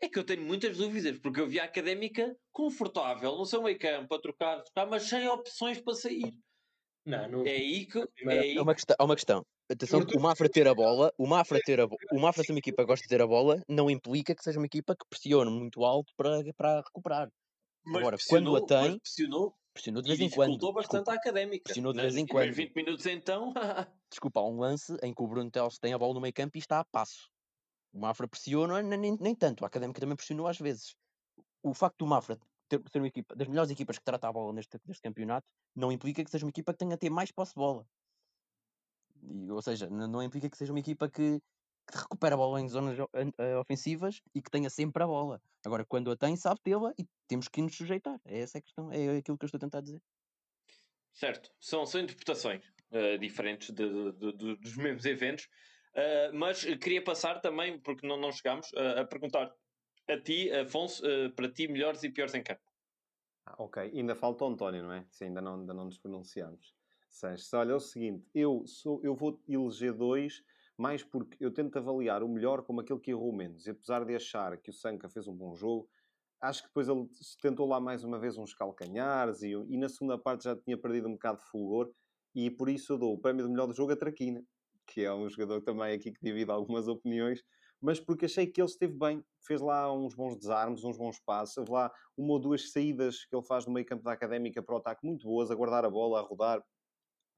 É 0.03 0.07
que 0.07 0.19
eu 0.19 0.25
tenho 0.25 0.43
muitas 0.43 0.77
dúvidas, 0.77 1.19
porque 1.19 1.41
eu 1.41 1.49
vi 1.49 1.59
a 1.59 1.65
académica 1.65 2.37
confortável 2.53 3.35
no 3.39 3.47
seu 3.47 3.63
meio 3.63 3.79
campo, 3.79 4.15
a 4.15 4.21
trocar, 4.21 4.59
a 4.59 4.61
trocar, 4.61 4.87
mas 4.87 5.05
sem 5.05 5.27
opções 5.27 5.81
para 5.81 5.95
sair. 5.95 6.31
Não, 7.07 7.27
não. 7.27 7.47
É 7.47 7.53
aí 7.53 7.87
que. 7.87 8.01
É, 8.01 8.39
aí... 8.39 8.57
é 8.59 8.61
uma, 8.61 8.75
questão, 8.75 8.97
é 9.01 9.03
uma 9.03 9.17
questão. 9.17 9.47
Atenção 9.71 10.05
que 10.05 10.19
o 10.19 10.21
Mafra 10.21 10.51
ter 10.51 10.69
a 10.69 10.75
bola, 10.75 11.11
o 11.17 11.27
Mafra 11.27 11.59
ter 11.65 11.81
a 11.81 11.87
o 11.87 12.21
Mafra 12.21 12.45
ser 12.45 12.53
uma 12.53 12.59
equipa 12.59 12.83
que 12.83 12.87
gosta 12.87 13.03
de 13.03 13.09
ter 13.09 13.23
a 13.23 13.27
bola, 13.27 13.63
não 13.67 13.89
implica 13.89 14.35
que 14.35 14.43
seja 14.43 14.59
uma 14.59 14.67
equipa 14.67 14.95
que 14.95 15.09
pressione 15.09 15.51
muito 15.51 15.87
alto 15.87 16.13
para, 16.15 16.43
para 16.55 16.83
recuperar. 16.83 17.31
Mas 17.83 18.03
Agora, 18.03 18.17
quando 18.29 18.55
a 18.57 18.67
tem, 18.67 18.99
pressionou, 18.99 19.55
pressionou 19.73 20.03
de 20.03 20.09
vez 20.09 20.21
em 20.21 20.31
quando. 20.31 20.73
bastante 20.73 21.05
desculpa, 21.05 21.13
a 21.13 21.15
académica. 21.15 21.65
Pressionou 21.65 21.93
de 21.93 22.01
vez 22.01 22.17
em 22.17 22.27
quando. 22.27 22.53
20 22.53 22.75
minutos 22.75 23.07
então. 23.07 23.53
desculpa, 24.11 24.41
há 24.41 24.47
um 24.47 24.59
lance 24.59 24.97
em 25.03 25.15
que 25.15 25.23
o 25.23 25.27
Bruno 25.27 25.51
Teles 25.51 25.79
tem 25.79 25.93
a 25.93 25.99
bola 25.99 26.15
no 26.15 26.21
meio 26.21 26.35
campo 26.35 26.57
e 26.57 26.61
está 26.61 26.81
a 26.81 26.85
passo. 26.85 27.31
O 27.93 28.01
Mafra 28.01 28.29
pressiona, 28.29 28.83
nem, 28.83 29.17
nem 29.19 29.35
tanto. 29.35 29.65
A 29.65 29.67
académica 29.67 30.01
também 30.01 30.17
pressionou 30.17 30.47
às 30.47 30.59
vezes. 30.59 30.95
O 31.63 31.75
facto 31.75 31.99
do 31.99 32.07
Mafra 32.07 32.39
ter, 32.69 32.81
ser 32.91 32.99
uma 32.99 33.09
equipa 33.09 33.35
das 33.35 33.49
melhores 33.49 33.71
equipas 33.71 33.99
que 33.99 34.05
trata 34.05 34.29
a 34.29 34.33
bola 34.33 34.53
neste, 34.53 34.79
neste 34.87 35.03
campeonato 35.03 35.47
não 35.75 35.91
implica 35.91 36.25
que 36.25 36.31
seja 36.31 36.47
uma 36.47 36.51
equipa 36.51 36.73
que 36.73 36.79
tenha 36.79 36.95
a 36.95 36.99
ter 36.99 37.11
mais 37.11 37.33
posse 37.33 37.53
de 37.53 37.57
bola. 37.57 37.87
E, 39.23 39.51
ou 39.51 39.61
seja, 39.61 39.91
não 39.91 40.23
implica 40.23 40.49
que 40.49 40.57
seja 40.57 40.73
uma 40.73 40.79
equipa 40.79 41.09
que, 41.11 41.43
que 41.91 41.99
recupera 41.99 42.35
a 42.35 42.39
bola 42.39 42.61
em 42.61 42.69
zonas 42.69 42.99
uh, 42.99 43.07
ofensivas 43.61 44.21
e 44.35 44.41
que 44.41 44.51
tenha 44.51 44.71
sempre 44.71 45.03
a 45.03 45.07
bola. 45.07 45.43
Agora, 45.65 45.85
quando 45.85 46.11
a 46.11 46.17
tem, 46.17 46.37
sabe 46.37 46.61
tê-la 46.63 46.93
e 46.99 47.07
temos 47.29 47.49
que 47.49 47.61
nos 47.61 47.77
sujeitar. 47.77 48.21
É 48.25 48.41
essa 48.41 48.59
a 48.59 48.63
questão, 48.63 48.91
é 48.93 49.19
aquilo 49.19 49.37
que 49.37 49.45
eu 49.45 49.47
estou 49.47 49.59
a 49.59 49.61
tentar 49.61 49.81
dizer. 49.81 50.01
Certo, 51.13 51.51
são, 51.61 51.85
são 51.85 52.01
interpretações 52.01 52.65
uh, 52.93 53.19
diferentes 53.19 53.71
de, 53.71 54.13
de, 54.13 54.33
de, 54.33 54.57
dos 54.57 54.77
mesmos 54.77 55.05
eventos, 55.05 55.45
uh, 55.95 56.35
mas 56.35 56.65
queria 56.77 57.03
passar 57.03 57.41
também, 57.41 57.79
porque 57.81 58.07
não, 58.07 58.17
não 58.17 58.33
chegámos, 58.33 58.71
a 58.75 59.05
perguntar 59.05 59.53
a 60.09 60.21
ti, 60.21 60.51
Afonso, 60.53 61.03
para 61.37 61.51
ti, 61.51 61.69
melhores 61.69 62.03
e 62.03 62.11
piores 62.11 62.35
em 62.35 62.43
campo. 62.43 62.63
Ah, 63.47 63.55
ok, 63.59 63.83
ainda 63.83 64.15
falta 64.15 64.45
o 64.45 64.49
António, 64.49 64.83
não 64.83 64.93
é? 64.93 65.05
Sim, 65.11 65.27
ainda 65.27 65.41
não, 65.41 65.61
ainda 65.61 65.75
não 65.75 65.85
nos 65.87 65.99
pronunciamos. 65.99 66.75
Sanches. 67.09 67.53
Olha, 67.53 67.73
é 67.73 67.75
o 67.75 67.81
seguinte, 67.81 68.25
eu, 68.35 68.65
sou, 68.67 69.01
eu 69.03 69.15
vou 69.15 69.43
eleger 69.49 69.93
dois, 69.93 70.43
mais 70.81 71.05
porque 71.05 71.45
eu 71.45 71.53
tento 71.53 71.77
avaliar 71.77 72.23
o 72.23 72.29
melhor 72.29 72.63
como 72.63 72.81
aquele 72.81 72.99
que 72.99 73.11
errou 73.11 73.37
menos. 73.37 73.67
E 73.67 73.71
apesar 73.71 74.03
de 74.03 74.17
achar 74.17 74.57
que 74.57 74.71
o 74.71 74.73
Sanca 74.73 75.11
fez 75.11 75.29
um 75.29 75.37
bom 75.37 75.55
jogo, 75.55 75.87
acho 76.41 76.63
que 76.63 76.69
depois 76.69 76.89
ele 76.89 77.07
tentou 77.43 77.69
lá 77.69 77.79
mais 77.79 78.03
uma 78.03 78.19
vez 78.19 78.39
uns 78.39 78.55
calcanhares 78.55 79.43
e, 79.43 79.51
e 79.51 79.77
na 79.77 79.91
segunda 79.91 80.17
parte 80.17 80.45
já 80.45 80.57
tinha 80.57 80.79
perdido 80.79 81.07
um 81.07 81.13
bocado 81.13 81.39
de 81.39 81.45
fulgor. 81.51 81.93
E 82.35 82.51
por 82.51 82.71
isso 82.71 82.95
eu 82.95 82.99
dou 82.99 83.13
o 83.13 83.19
prémio 83.19 83.45
do 83.45 83.51
melhor 83.51 83.67
do 83.67 83.75
jogo 83.75 83.93
a 83.93 83.97
Traquina, 83.97 84.43
que 84.87 85.03
é 85.03 85.13
um 85.13 85.29
jogador 85.29 85.61
também 85.61 85.93
aqui 85.93 86.13
que 86.13 86.25
divide 86.25 86.51
algumas 86.51 86.89
opiniões, 86.89 87.43
mas 87.79 88.01
porque 88.01 88.25
achei 88.25 88.47
que 88.47 88.59
ele 88.59 88.71
esteve 88.71 88.95
bem, 88.95 89.23
fez 89.47 89.61
lá 89.61 89.93
uns 89.93 90.15
bons 90.15 90.39
desarmes, 90.39 90.83
uns 90.83 90.97
bons 90.97 91.21
passos, 91.21 91.59
houve 91.59 91.73
lá 91.73 91.93
uma 92.17 92.33
ou 92.33 92.39
duas 92.39 92.73
saídas 92.73 93.27
que 93.27 93.37
ele 93.37 93.45
faz 93.45 93.67
no 93.67 93.73
meio 93.75 93.85
campo 93.85 94.03
da 94.03 94.13
Académica 94.13 94.63
para 94.63 94.77
o 94.77 94.79
ataque 94.79 95.07
muito 95.07 95.27
boas, 95.27 95.51
a 95.51 95.55
guardar 95.55 95.85
a 95.85 95.91
bola, 95.91 96.21
a 96.21 96.23
rodar, 96.23 96.63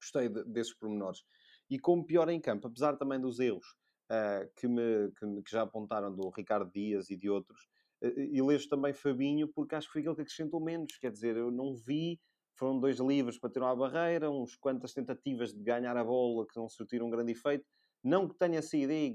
gostei 0.01 0.29
de, 0.29 0.45
desses 0.45 0.73
pormenores. 0.77 1.25
E 1.73 1.79
como 1.79 2.05
pior 2.05 2.29
em 2.29 2.39
campo, 2.39 2.67
apesar 2.67 2.99
também 2.99 3.19
dos 3.19 3.41
erros 3.41 3.67
uh, 4.11 4.47
que, 4.57 4.69
me, 4.69 5.11
que, 5.19 5.43
que, 5.43 5.51
já 5.51 5.63
apontaram 5.63 6.15
do 6.15 6.29
Ricardo 6.29 6.71
Dias 6.71 7.09
e 7.09 7.17
de 7.17 7.31
outros, 7.31 7.63
uh, 8.05 8.21
elejo 8.31 8.69
também 8.69 8.93
Fabinho, 8.93 9.49
porque 9.49 9.75
acho 9.75 9.87
que 9.87 9.95
foi 9.95 10.03
aquele 10.03 10.17
que 10.17 10.21
acrescentou 10.21 10.63
menos. 10.63 10.99
Quer 10.99 11.11
dizer, 11.11 11.35
eu 11.35 11.51
não 11.51 11.75
vi, 11.75 12.21
foram 12.59 12.79
dois 12.79 12.99
livros 12.99 13.39
para 13.39 13.49
ter 13.49 13.61
uma 13.61 13.75
barreira, 13.75 14.31
uns 14.31 14.55
quantas 14.55 14.93
tentativas 14.93 15.55
de 15.55 15.63
ganhar 15.63 15.97
a 15.97 16.05
bola 16.05 16.47
que 16.47 16.59
não 16.59 16.69
surtiram 16.69 17.07
um 17.07 17.11
grande 17.11 17.33
efeito. 17.33 17.65
Não 18.05 18.29
que 18.29 18.35
tenha 18.35 18.61
sido 18.61 18.91
aí, 18.91 19.15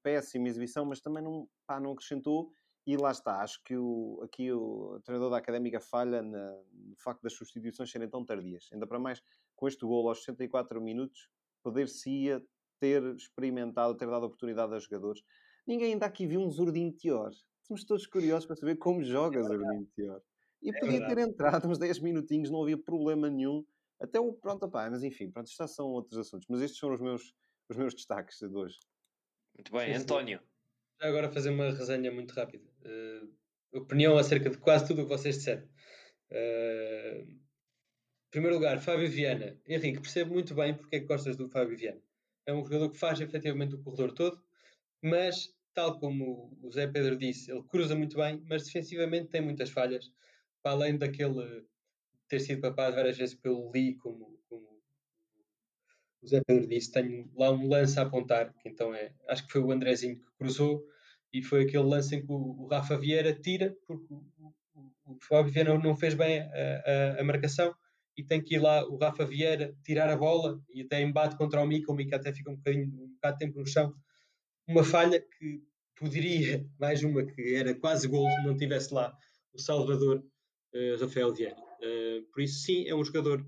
péssima 0.00 0.46
exibição, 0.46 0.84
mas 0.84 1.00
também 1.00 1.24
não, 1.24 1.48
pá, 1.66 1.80
não 1.80 1.90
acrescentou. 1.90 2.52
E 2.86 2.96
lá 2.96 3.10
está, 3.10 3.42
acho 3.42 3.60
que 3.64 3.76
o, 3.76 4.20
aqui 4.22 4.52
o 4.52 5.00
treinador 5.02 5.32
da 5.32 5.38
Académica 5.38 5.80
falha 5.80 6.22
na, 6.22 6.52
no 6.72 6.94
facto 6.98 7.20
das 7.22 7.32
substituições 7.32 7.90
serem 7.90 8.08
tão 8.08 8.24
tardias. 8.24 8.68
Ainda 8.72 8.86
para 8.86 9.00
mais, 9.00 9.20
com 9.56 9.66
este 9.66 9.84
gol 9.84 10.08
aos 10.08 10.18
64 10.18 10.80
minutos, 10.80 11.28
poder-se-ia 11.66 12.40
ter 12.78 13.02
experimentado, 13.16 13.96
ter 13.96 14.06
dado 14.06 14.26
oportunidade 14.26 14.72
aos 14.72 14.84
jogadores. 14.84 15.20
Ninguém 15.66 15.94
ainda 15.94 16.06
aqui 16.06 16.26
viu 16.26 16.40
um 16.40 16.48
Zurdin 16.48 16.92
Tior. 16.92 17.30
Estamos 17.60 17.84
todos 17.84 18.06
curiosos 18.06 18.46
para 18.46 18.54
saber 18.54 18.76
como 18.76 19.02
joga 19.02 19.40
é 19.40 19.42
Zurdin 19.42 19.84
Tior. 19.94 20.22
E 20.62 20.70
é 20.70 20.78
podia 20.78 21.06
ter 21.08 21.18
entrado 21.18 21.68
uns 21.68 21.78
10 21.78 21.98
minutinhos, 21.98 22.50
não 22.50 22.62
havia 22.62 22.78
problema 22.78 23.28
nenhum. 23.28 23.64
Até 24.00 24.20
o 24.20 24.32
pronto, 24.32 24.68
pá, 24.70 24.88
mas 24.88 25.02
enfim, 25.02 25.28
pronto, 25.28 25.48
isto 25.48 25.56
já 25.56 25.66
são 25.66 25.86
outros 25.88 26.18
assuntos. 26.18 26.46
Mas 26.48 26.62
estes 26.62 26.78
foram 26.78 26.94
os 26.94 27.00
meus, 27.00 27.34
os 27.68 27.76
meus 27.76 27.94
destaques 27.94 28.38
de 28.38 28.46
hoje. 28.46 28.78
Muito 29.56 29.72
bem, 29.72 29.92
sim, 29.92 30.02
António. 30.02 30.40
Já 31.00 31.08
agora 31.08 31.32
fazer 31.32 31.50
uma 31.50 31.70
resenha 31.70 32.12
muito 32.12 32.32
rápida. 32.32 32.64
Uh, 32.84 33.78
opinião 33.78 34.16
acerca 34.16 34.50
de 34.50 34.58
quase 34.58 34.86
tudo 34.86 35.02
o 35.02 35.04
que 35.04 35.10
vocês 35.10 35.36
disseram. 35.38 35.66
Uh, 36.30 37.45
primeiro 38.36 38.56
lugar, 38.56 38.78
Fábio 38.82 39.08
Viana. 39.08 39.58
Henrique, 39.66 39.98
percebo 39.98 40.34
muito 40.34 40.54
bem 40.54 40.74
porque 40.74 40.96
é 40.96 41.00
que 41.00 41.06
gostas 41.06 41.38
do 41.38 41.48
Fábio 41.48 41.74
Viana. 41.74 42.02
É 42.44 42.52
um 42.52 42.62
jogador 42.62 42.90
que 42.90 42.98
faz 42.98 43.18
efetivamente 43.18 43.74
o 43.74 43.82
corredor 43.82 44.12
todo, 44.12 44.38
mas, 45.00 45.56
tal 45.72 45.98
como 45.98 46.54
o 46.62 46.70
Zé 46.70 46.86
Pedro 46.86 47.16
disse, 47.16 47.50
ele 47.50 47.62
cruza 47.62 47.96
muito 47.96 48.14
bem, 48.14 48.44
mas 48.46 48.66
defensivamente 48.66 49.28
tem 49.28 49.40
muitas 49.40 49.70
falhas. 49.70 50.12
Para 50.62 50.72
além 50.72 50.98
daquele 50.98 51.64
ter 52.28 52.40
sido 52.40 52.60
papado 52.60 52.94
várias 52.94 53.16
vezes 53.16 53.34
pelo 53.34 53.70
Lee, 53.70 53.94
como, 53.94 54.38
como 54.50 54.82
o 56.20 56.26
Zé 56.26 56.42
Pedro 56.46 56.66
disse, 56.66 56.92
tenho 56.92 57.32
lá 57.34 57.50
um 57.50 57.66
lance 57.66 57.98
a 57.98 58.02
apontar, 58.02 58.52
que 58.58 58.68
então 58.68 58.94
é, 58.94 59.14
acho 59.30 59.46
que 59.46 59.52
foi 59.52 59.62
o 59.62 59.72
Andrezinho 59.72 60.18
que 60.18 60.30
cruzou, 60.38 60.86
e 61.32 61.42
foi 61.42 61.62
aquele 61.62 61.84
lance 61.84 62.14
em 62.14 62.20
que 62.20 62.30
o, 62.30 62.66
Rafa 62.66 62.98
Vieira 62.98 63.32
tira, 63.32 63.74
porque 63.86 64.12
o, 64.12 64.22
o, 64.74 64.92
o 65.06 65.18
Fábio 65.22 65.50
Vieira 65.50 65.78
não 65.78 65.96
fez 65.96 66.12
bem 66.12 66.40
a, 66.40 66.46
a, 67.16 67.20
a, 67.22 67.24
marcação, 67.24 67.74
e 68.16 68.24
tem 68.24 68.42
que 68.42 68.54
ir 68.54 68.58
lá 68.58 68.86
o 68.86 68.96
Rafa 68.96 69.24
Vieira 69.24 69.76
tirar 69.84 70.08
a 70.08 70.16
bola, 70.16 70.60
e 70.72 70.82
até 70.82 71.02
embate 71.02 71.36
contra 71.36 71.60
o 71.60 71.66
Mica, 71.66 71.92
o 71.92 71.94
Mica 71.94 72.16
até 72.16 72.32
fica 72.32 72.50
um 72.50 72.56
bocadinho, 72.56 72.86
um 72.86 73.08
bocado 73.14 73.38
de 73.38 73.46
tempo 73.46 73.58
no 73.58 73.66
chão, 73.66 73.94
uma 74.66 74.82
falha 74.82 75.20
que 75.20 75.62
poderia, 75.94 76.68
mais 76.78 77.02
uma 77.02 77.24
que 77.24 77.54
era 77.54 77.74
quase 77.74 78.08
gol, 78.08 78.28
não 78.44 78.56
tivesse 78.56 78.92
lá 78.92 79.16
o 79.52 79.58
Salvador 79.58 80.24
uh, 80.74 81.00
Rafael 81.00 81.32
Vieira. 81.32 81.56
Uh, 81.56 82.22
por 82.32 82.42
isso, 82.42 82.60
sim, 82.60 82.86
é 82.86 82.94
um 82.94 83.04
jogador 83.04 83.46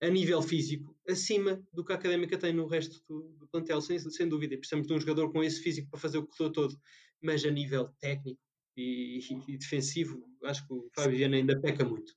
a 0.00 0.08
nível 0.08 0.42
físico 0.42 0.94
acima 1.08 1.62
do 1.72 1.84
que 1.84 1.92
a 1.92 1.96
Académica 1.96 2.36
tem 2.36 2.52
no 2.52 2.66
resto 2.66 3.02
do, 3.08 3.34
do 3.38 3.48
plantel, 3.48 3.80
sem, 3.80 3.98
sem 3.98 4.28
dúvida. 4.28 4.54
E 4.54 4.58
precisamos 4.58 4.86
de 4.86 4.92
um 4.92 5.00
jogador 5.00 5.32
com 5.32 5.42
esse 5.42 5.60
físico 5.60 5.88
para 5.90 6.00
fazer 6.00 6.18
o 6.18 6.26
corredor 6.26 6.52
todo, 6.52 6.80
mas 7.22 7.44
a 7.44 7.50
nível 7.50 7.88
técnico 8.00 8.40
e, 8.76 9.20
e, 9.48 9.56
defensivo, 9.56 10.22
acho 10.44 10.66
que 10.66 10.74
o 10.74 10.90
Fábio 10.94 11.16
Viana 11.16 11.36
ainda 11.36 11.60
peca 11.60 11.84
muito. 11.84 12.12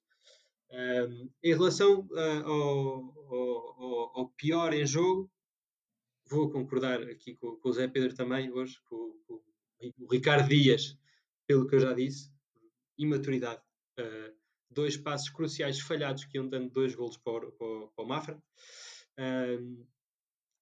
Um, 0.72 1.30
em 1.43 1.53
relação 1.53 2.07
uh, 2.11 2.45
ao, 2.45 3.34
ao, 3.34 4.20
ao, 4.20 4.30
pior 4.38 4.72
em 4.74 4.86
jogo, 4.86 5.32
vou 6.28 6.49
concordar 6.51 7.01
aqui 7.03 7.36
com, 7.36 7.55
com, 7.55 7.70
o 7.70 7.74
Zé 7.74 7.88
Pedro 7.88 8.15
também 8.15 8.51
hoje, 8.51 8.80
com, 8.88 9.17
com, 9.26 9.41
o 9.99 10.11
Ricardo 10.11 10.47
Dias, 10.47 10.95
pelo 11.47 11.65
que 11.67 11.76
eu 11.76 11.80
já 11.80 11.93
disse, 11.93 12.32
imaturidade. 12.97 13.61
Uh, 13.99 14.38
dois 14.70 14.95
passos 14.95 15.30
cruciais 15.30 15.80
falhados 15.80 16.26
que 16.26 16.38
iam 16.38 16.47
dando 16.47 16.70
dois 16.70 16.93
golos 16.93 17.17
para 17.17 17.47
o, 17.47 17.51
para, 17.51 17.88
para 17.88 18.05
o 18.05 18.07
Mafra. 18.07 18.43
Um, 19.17 19.86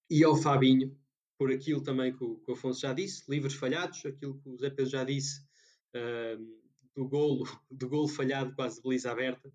e 0.09 0.23
ao 0.23 0.35
Fabinho, 0.37 0.97
por 1.37 1.51
aquilo 1.51 1.83
também 1.83 2.15
que 2.15 2.23
o, 2.23 2.37
que 2.39 2.49
o, 2.49 2.53
Afonso 2.53 2.81
já 2.81 2.93
disse, 2.93 3.29
livros 3.29 3.53
falhados, 3.53 4.05
aquilo 4.05 4.39
que 4.39 4.49
o 4.49 4.57
Zé 4.57 4.69
Pedro 4.69 4.91
já 4.91 5.03
disse, 5.03 5.45
um, 5.93 6.61
do 6.95 7.07
golo, 7.07 7.43
do 7.69 7.89
golo 7.89 8.07
falhado 8.07 8.55
quase 8.55 8.77
de 8.77 8.83
baliza 8.83 9.11
aberta, 9.11 9.51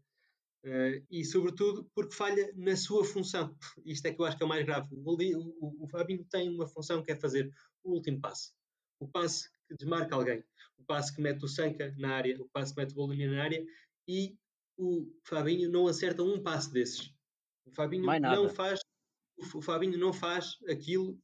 uh, 0.65 1.07
e 1.11 1.25
sobretudo 1.25 1.91
porque 1.95 2.15
falha 2.15 2.53
na 2.57 2.77
sua 2.77 3.05
função. 3.05 3.57
Isto 3.85 4.07
é 4.07 4.13
que 4.13 4.21
eu 4.21 4.25
acho 4.25 4.37
que 4.37 4.43
é 4.43 4.47
o 4.47 4.49
mais 4.49 4.65
grave. 4.65 4.89
O, 4.93 5.01
o, 5.01 5.85
o 5.85 5.89
Fabinho 5.89 6.25
tem 6.31 6.49
uma 6.49 6.67
função 6.67 7.03
que 7.03 7.13
é 7.13 7.17
fazer 7.17 7.53
o 7.83 7.93
último 7.93 8.21
passo. 8.21 8.53
O 9.01 9.09
passe 9.09 9.51
que 9.69 9.75
desmarca 9.75 10.15
alguém, 10.15 10.45
o 10.79 10.85
passe 10.85 11.15
que 11.15 11.21
mete 11.21 11.45
o 11.45 11.49
Sanca 11.49 11.95
na 11.99 12.15
área, 12.15 12.41
o 12.41 12.49
passe 12.49 12.75
que 12.75 12.81
mete 12.81 12.93
o 12.93 12.97
Bolonha 12.97 13.31
na 13.31 13.43
área 13.43 13.65
e 14.07 14.37
o 14.77 15.13
Fabinho 15.25 15.71
não 15.71 15.87
acerta 15.87 16.23
um 16.23 16.43
passo 16.43 16.73
desses. 16.73 17.13
O 17.65 17.73
Fabinho 17.73 18.05
não 18.21 18.49
faz 18.49 18.81
o 19.55 19.63
Fabinho 19.63 19.99
não 19.99 20.13
faz 20.13 20.57
aquilo 20.69 21.19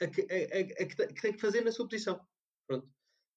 a 0.00 0.06
que, 0.06 0.20
a, 0.22 0.34
a, 0.34 0.82
a 0.82 0.86
que, 0.86 1.22
tem 1.22 1.32
que 1.32 1.40
fazer 1.40 1.62
na 1.62 1.72
sua 1.72 1.88
posição. 1.88 2.20
Pronto. 2.66 2.86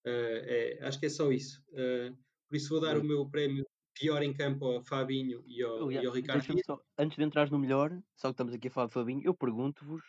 Uh, 0.05 0.43
é, 0.45 0.79
acho 0.81 0.99
que 0.99 1.05
é 1.05 1.09
só 1.09 1.31
isso. 1.31 1.63
Uh, 1.69 2.15
por 2.47 2.55
isso 2.55 2.69
vou 2.69 2.81
dar 2.81 2.97
o 2.97 3.03
meu 3.03 3.29
prémio 3.29 3.65
pior 3.99 4.23
em 4.23 4.33
campo 4.33 4.65
ao 4.65 4.81
Fabinho 4.81 5.43
e 5.45 5.61
ao, 5.61 5.83
Aliás, 5.83 6.03
e 6.03 6.07
ao 6.07 6.13
Ricardo. 6.13 6.63
Só, 6.65 6.81
antes 6.97 7.17
de 7.17 7.23
entrar 7.23 7.51
no 7.51 7.59
melhor, 7.59 7.91
só 8.15 8.29
que 8.29 8.33
estamos 8.33 8.53
aqui 8.53 8.69
a 8.69 8.71
falar 8.71 8.87
de 8.87 8.93
Fabinho, 8.93 9.21
eu 9.23 9.33
pergunto-vos, 9.33 10.03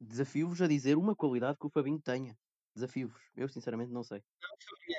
desafio-vos 0.00 0.62
a 0.62 0.66
dizer 0.66 0.96
uma 0.96 1.14
qualidade 1.14 1.58
que 1.58 1.66
o 1.66 1.70
Fabinho 1.70 2.00
tenha. 2.00 2.36
Desafio-vos. 2.74 3.22
Eu 3.36 3.48
sinceramente 3.48 3.92
não 3.92 4.02
sei. 4.02 4.22
Não, 4.42 4.50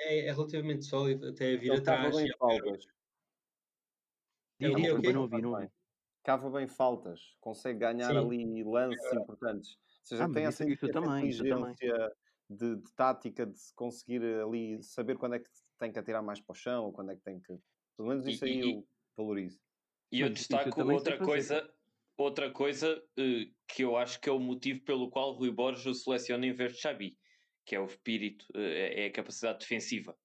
é, 0.08 0.26
é, 0.26 0.32
relativamente 0.32 0.84
sólido 0.84 1.28
até 1.28 1.56
vir 1.56 1.70
Ele 1.70 1.78
atrás. 1.78 2.16
Bem 2.16 2.28
faltas. 2.36 2.84
É, 4.60 4.68
okay, 4.68 4.90
okay. 4.92 5.12
não 5.12 5.22
ouvi, 5.22 5.42
não 5.42 5.52
ouvi. 5.52 5.70
Cava 6.24 6.50
bem 6.50 6.66
faltas, 6.66 7.20
consegue 7.40 7.78
ganhar 7.78 8.10
Sim. 8.10 8.18
ali 8.18 8.64
lances 8.64 9.12
é 9.12 9.16
importantes. 9.16 9.70
Ou 9.70 10.04
seja, 10.04 10.24
ah, 10.24 10.32
tem 10.32 10.44
essa, 10.44 10.68
isso, 10.68 10.88
também, 10.88 11.30
inteligência 11.30 12.12
de, 12.50 12.76
de, 12.76 12.92
tática 12.94 13.46
de 13.46 13.58
conseguir 13.74 14.22
ali 14.22 14.82
saber 14.82 15.16
quando 15.16 15.36
é 15.36 15.38
que 15.38 15.48
tem 15.78 15.92
que 15.92 15.98
atirar 15.98 16.22
mais 16.22 16.40
para 16.40 16.52
o 16.52 16.56
chão 16.56 16.84
ou 16.84 16.92
quando 16.92 17.12
é 17.12 17.16
que 17.16 17.22
tem 17.22 17.40
que. 17.40 17.58
Pelo 17.96 18.08
menos 18.08 18.26
isso 18.26 18.46
e, 18.46 18.50
aí 18.50 18.60
e, 18.60 18.72
eu 18.72 18.86
valorizo. 19.16 19.60
E 20.10 20.20
eu 20.20 20.30
destaco 20.30 20.82
outra 20.90 21.18
coisa, 21.18 21.74
outra 22.16 22.50
coisa 22.50 22.96
uh, 22.96 23.54
que 23.66 23.82
eu 23.84 23.96
acho 23.96 24.20
que 24.20 24.28
é 24.28 24.32
o 24.32 24.38
motivo 24.38 24.82
pelo 24.82 25.10
qual 25.10 25.32
Rui 25.32 25.50
Borges 25.50 25.86
o 25.86 25.94
seleciona 25.94 26.46
em 26.46 26.52
vez 26.52 26.72
de 26.72 26.80
Xabi 26.80 27.18
que 27.68 27.76
é 27.76 27.80
o 27.80 27.84
espírito, 27.84 28.46
eh, 28.54 29.04
é 29.04 29.06
a 29.08 29.12
capacidade 29.12 29.58
defensiva 29.58 30.16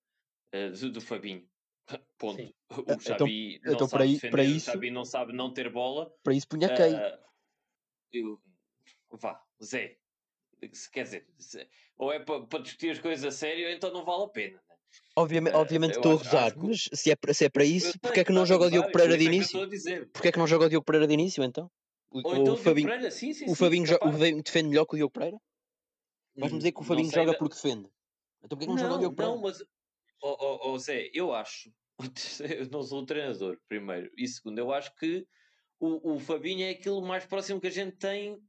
eh, 0.54 0.70
do, 0.70 1.02
Fabinho. 1.02 1.46
Ponto. 2.18 2.38
Sim. 2.38 2.54
O 2.72 2.82
então, 2.84 3.00
Xabi 3.02 3.56
então, 3.56 3.66
não 3.66 3.76
então, 3.76 3.88
sabe 3.88 4.04
para, 4.04 4.12
defender, 4.14 4.32
para 4.32 4.44
isso, 4.46 4.70
o 4.70 4.74
Xabi 4.74 4.92
não 4.92 5.04
sabe 5.04 5.34
não 5.34 5.54
ter 5.54 5.70
bola. 5.70 6.10
Para 6.24 6.34
isso 6.34 6.48
punha 6.48 6.74
quem? 6.74 6.96
Uh, 6.96 7.20
eu, 8.14 8.42
vá, 9.12 9.44
Zé. 9.62 10.00
Quer 10.94 11.04
dizer, 11.04 11.28
ou 11.98 12.14
é 12.14 12.20
para, 12.24 12.46
para 12.46 12.64
discutir 12.64 12.92
as 12.92 13.00
coisas 13.00 13.26
a 13.26 13.32
sério, 13.38 13.70
então 13.70 13.92
não 13.92 14.06
vale 14.06 14.24
a 14.24 14.30
pena. 14.30 14.64
Né? 15.02 15.14
Obviamente, 15.16 15.56
obviamente 15.56 15.96
estou 15.96 16.14
a 16.14 16.18
gozar, 16.18 16.58
mas 16.58 16.90
se 16.94 17.12
é, 17.12 17.16
para, 17.16 17.34
se 17.34 17.46
é 17.46 17.50
para 17.50 17.64
isso, 17.64 18.00
porque 18.00 18.22
é 18.22 18.24
que 18.24 18.32
não 18.32 18.46
joga 18.46 18.66
o 18.66 18.72
Diogo 18.72 18.92
Pereira 18.92 19.18
de 19.18 19.26
início? 19.26 19.60
Porque 20.12 20.28
é 20.28 20.32
que 20.32 20.40
não 20.40 20.48
joga 20.48 20.66
o 20.66 20.70
Diogo 20.70 20.86
Pereira 20.86 21.08
de 21.08 21.14
início 21.14 21.44
então? 21.44 21.70
O, 22.12 22.28
Ou 22.28 22.36
então 22.38 22.54
o, 22.54 22.58
Fabinho, 22.58 22.88
Pereira, 22.88 23.12
sim, 23.12 23.34
sim, 23.34 23.46
o 23.50 23.56
Fabinho, 23.56 23.88
sim, 23.88 23.96
o 23.96 24.12
Fabinho 24.12 24.44
defende 24.44 24.70
melhor 24.70 24.86
que 24.86 24.94
o 24.94 24.98
Diogo 24.98 25.12
Pereira? 25.12 25.38
Vais-me 26.36 26.60
dizer 26.60 26.72
que 26.72 26.80
o 26.80 26.84
Fabinho 26.84 27.12
joga 27.12 27.32
da... 27.32 27.38
porque 27.38 27.56
defende. 27.56 27.90
Então 28.44 28.58
porquê 28.58 28.66
que 28.66 28.68
não, 28.68 28.76
não 28.76 28.84
joga 28.84 28.96
o 28.96 29.00
Diogo 29.00 29.16
Pereira? 29.16 29.36
Não, 29.36 29.42
mas, 29.42 29.62
oh, 30.22 30.38
oh, 30.40 30.72
oh, 30.72 30.78
Zé, 30.78 31.10
eu 31.14 31.34
acho, 31.34 31.72
eu 32.60 32.70
não 32.70 32.84
sou 32.84 33.02
o 33.02 33.06
treinador, 33.06 33.58
primeiro, 33.68 34.12
e 34.18 34.28
segundo, 34.28 34.60
eu 34.60 34.72
acho 34.72 34.94
que 34.96 35.26
o, 35.80 36.14
o 36.14 36.20
Fabinho 36.20 36.66
é 36.66 36.70
aquilo 36.70 37.02
mais 37.02 37.26
próximo 37.26 37.60
que 37.60 37.68
a 37.68 37.72
gente 37.72 37.98
tem, 37.98 38.40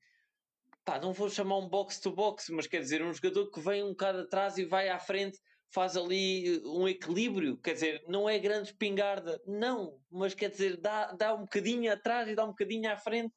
pá, 0.85 1.01
não 1.01 1.13
vou 1.13 1.31
chamar 1.31 1.59
um 1.59 1.69
box-to-box, 1.69 2.51
mas 2.51 2.67
quer 2.67 2.81
dizer, 2.81 3.03
um 3.03 3.13
jogador 3.13 3.51
que 3.51 3.61
vem 3.61 3.83
um 3.83 3.91
bocado 3.91 4.21
atrás 4.21 4.59
e 4.59 4.65
vai 4.65 4.89
à 4.89 4.99
frente, 4.99 5.39
faz 5.75 5.97
ali 5.97 6.63
um 6.65 6.87
equilíbrio, 6.87 7.57
quer 7.57 7.75
dizer, 7.75 8.05
não 8.07 8.29
é 8.29 8.39
grande 8.39 8.69
espingarda, 8.69 9.43
não, 9.45 9.99
mas 10.09 10.33
quer 10.33 10.49
dizer, 10.49 10.77
dá, 10.77 11.13
dá 11.13 11.35
um 11.35 11.41
bocadinho 11.41 11.93
atrás 11.93 12.29
e 12.29 12.35
dá 12.37 12.45
um 12.45 12.51
bocadinho 12.51 12.91
à 12.91 12.97
frente 12.97 13.35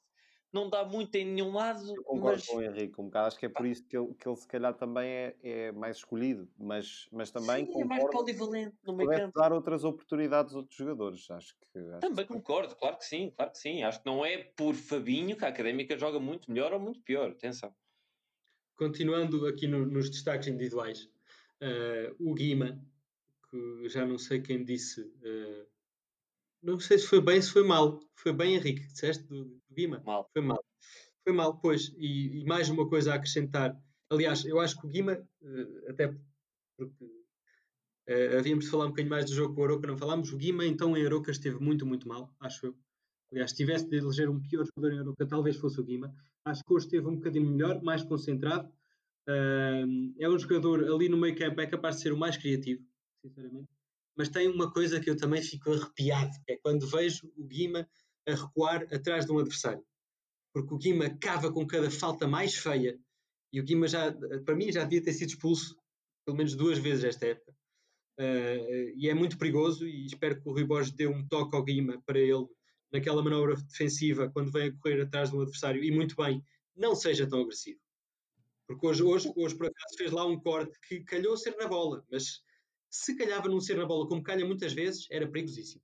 não 0.52 0.70
dá 0.70 0.86
muito 0.86 1.14
em 1.16 1.26
nenhum 1.26 1.52
lado. 1.52 1.94
Eu 1.96 2.04
concordo 2.04 2.38
mas... 2.38 2.46
com 2.48 2.58
o 2.58 2.62
Henrique 2.64 3.00
um 3.02 3.06
bocado, 3.06 3.28
acho 3.28 3.38
que 3.38 3.46
é 3.46 3.50
por 3.50 3.66
isso 3.66 3.86
que 3.86 3.98
ele, 3.98 4.14
que 4.14 4.28
ele 4.28 4.36
se 4.36 4.48
calhar 4.48 4.74
também 4.74 5.10
é, 5.10 5.36
é 5.44 5.72
mais 5.72 5.98
escolhido, 5.98 6.50
mas, 6.58 7.08
mas 7.12 7.30
também 7.32 7.66
Sim, 7.66 7.82
é 7.82 7.86
mais 7.86 8.04
polivalente 8.06 8.76
no 8.86 8.96
meio 8.96 9.10
campo. 9.10 9.40
dar 9.40 9.52
outras 9.52 9.84
oportunidades 9.84 10.54
a 10.54 10.58
outros 10.58 10.78
jogadores, 10.78 11.30
acho 11.30 11.54
que... 11.60 11.80
Acho 11.80 12.00
também 12.00 12.26
que... 12.26 12.34
concordo, 12.34 12.76
claro 12.76 12.98
que 12.98 13.06
sim, 13.06 13.32
claro 13.36 13.52
que 13.52 13.58
sim. 13.58 13.84
Acho 13.84 14.00
que 14.02 14.06
não 14.06 14.26
é 14.26 14.38
por 14.38 14.74
Fabinho 14.74 15.36
que 15.36 15.46
a 15.46 15.50
Académica 15.50 15.98
joga 15.98 16.20
muito 16.20 16.50
melhor 16.50 16.74
ou 16.74 16.80
muito 16.80 17.02
pior, 17.02 17.30
atenção. 17.30 17.74
Continuando 18.76 19.46
aqui 19.48 19.68
no, 19.68 19.86
nos 19.86 20.10
destaques 20.10 20.48
individuais, 20.48 21.10
uh, 21.62 22.16
o 22.20 22.34
Guima, 22.34 22.80
que 23.50 23.90
já 23.90 24.06
não 24.06 24.18
sei 24.18 24.42
quem 24.42 24.64
disse... 24.64 25.02
Uh, 25.02 25.68
não 26.62 26.80
sei 26.80 26.98
se 26.98 27.08
foi 27.08 27.22
bem, 27.22 27.42
se 27.42 27.52
foi 27.52 27.64
mal. 27.64 28.00
Foi 28.16 28.34
bem, 28.34 28.56
Henrique, 28.56 28.86
disseste 28.88 29.24
do, 29.26 29.46
do 29.46 29.76
Guima? 29.76 30.02
Mal. 30.06 30.30
Foi 30.34 30.42
mal. 30.42 30.64
Foi 31.24 31.34
mal, 31.34 31.58
pois. 31.60 31.94
E, 31.98 32.40
e, 32.40 32.46
mais 32.46 32.70
uma 32.70 32.88
coisa 32.88 33.12
a 33.12 33.16
acrescentar. 33.16 33.80
Aliás, 34.10 34.44
eu 34.46 34.60
acho 34.60 34.80
que 34.80 34.88
o 34.88 34.90
Guima, 34.90 35.14
uh, 35.42 35.90
até 35.90 36.14
porque 36.78 37.06
havíamos 38.38 38.66
de 38.66 38.72
falar 38.72 38.86
um 38.86 38.90
bocadinho 38.90 39.10
mais 39.10 39.26
do 39.26 39.36
jogo 39.36 39.54
com 39.54 39.62
o 39.62 39.64
Aroca, 39.66 39.88
não 39.88 39.98
falámos. 39.98 40.32
O 40.32 40.38
Guima, 40.38 40.66
então, 40.66 40.96
em 40.96 41.06
Aroca 41.06 41.32
esteve 41.32 41.60
muito, 41.60 41.86
muito 41.86 42.08
mal, 42.08 42.34
acho 42.40 42.68
eu. 42.68 42.76
Aliás, 43.32 43.52
se 43.52 43.58
tivesse 43.58 43.88
de 43.90 43.98
eleger 43.98 44.30
um 44.30 44.40
pior 44.42 44.66
jogador 44.66 44.96
em 44.96 45.00
Aroca, 45.00 45.28
talvez 45.28 45.58
fosse 45.58 45.80
o 45.80 45.84
Guima. 45.84 46.14
Acho 46.46 46.64
que 46.64 46.74
hoje 46.74 46.86
esteve 46.86 47.08
um 47.08 47.16
bocadinho 47.16 47.50
melhor, 47.50 47.82
mais 47.84 48.04
concentrado. 48.04 48.72
Uh, 49.28 50.14
é 50.20 50.30
um 50.30 50.40
jogador 50.40 50.84
ali 50.86 51.10
no 51.10 51.18
meio 51.18 51.36
campo, 51.36 51.60
é 51.60 51.68
capaz 51.68 51.98
de 51.98 52.04
ser 52.04 52.14
o 52.14 52.18
mais 52.18 52.38
criativo, 52.38 52.82
sinceramente 53.22 53.68
mas 54.18 54.30
tem 54.30 54.48
uma 54.50 54.72
coisa 54.74 55.00
que 55.00 55.10
eu 55.10 55.16
também 55.16 55.42
fico 55.44 55.72
arrepiado, 55.72 56.36
que 56.44 56.54
é 56.54 56.58
quando 56.58 56.88
vejo 56.88 57.32
o 57.38 57.46
Guima 57.46 57.88
a 58.28 58.34
recuar 58.34 58.84
atrás 58.92 59.26
de 59.26 59.32
um 59.32 59.38
adversário. 59.38 59.86
Porque 60.52 60.74
o 60.74 60.78
Guima 60.78 61.10
cava 61.22 61.54
com 61.54 61.66
cada 61.68 61.92
falta 61.92 62.28
mais 62.28 62.56
feia, 62.56 63.00
e 63.54 63.62
o 63.62 63.64
Guima 63.64 63.88
já, 63.88 64.12
para 64.44 64.56
mim, 64.56 64.72
já 64.72 64.84
devia 64.84 65.04
ter 65.04 65.14
sido 65.14 65.30
expulso 65.30 65.78
pelo 66.26 66.36
menos 66.36 66.56
duas 66.56 66.80
vezes 66.80 67.06
esta 67.06 67.28
época. 67.28 67.56
Uh, 68.20 68.92
e 68.96 69.08
é 69.08 69.14
muito 69.14 69.38
perigoso, 69.38 69.88
e 69.88 70.08
espero 70.08 70.42
que 70.42 70.50
o 70.50 70.52
Rui 70.52 70.66
Borges 70.66 70.92
dê 70.92 71.06
um 71.06 71.26
toque 71.28 71.56
ao 71.56 71.64
Guima 71.64 72.02
para 72.04 72.20
ele, 72.20 72.48
naquela 72.92 73.22
manobra 73.22 73.56
defensiva, 73.56 74.32
quando 74.32 74.52
vem 74.52 74.70
a 74.70 74.78
correr 74.80 75.00
atrás 75.00 75.30
de 75.30 75.38
um 75.38 75.42
adversário, 75.42 75.84
e 75.84 75.92
muito 75.92 76.16
bem, 76.16 76.44
não 76.76 76.96
seja 76.96 77.28
tão 77.28 77.42
agressivo. 77.42 77.80
Porque 78.68 78.86
hoje, 78.86 79.04
hoje, 79.04 79.34
hoje 79.36 79.56
por 79.56 79.68
acaso, 79.68 79.98
fez 79.98 80.12
lá 80.12 80.26
um 80.26 80.40
corte 80.40 80.78
que 80.88 81.00
calhou 81.02 81.38
ser 81.38 81.56
na 81.56 81.68
bola, 81.68 82.06
mas 82.12 82.42
se 82.90 83.16
calhava 83.16 83.48
não 83.48 83.62
ser 83.62 83.78
na 83.78 83.86
bola 83.86 84.08
como 84.08 84.22
calha 84.22 84.46
muitas 84.46 84.74
vezes, 84.74 85.08
era 85.10 85.28
perigosíssimo. 85.28 85.82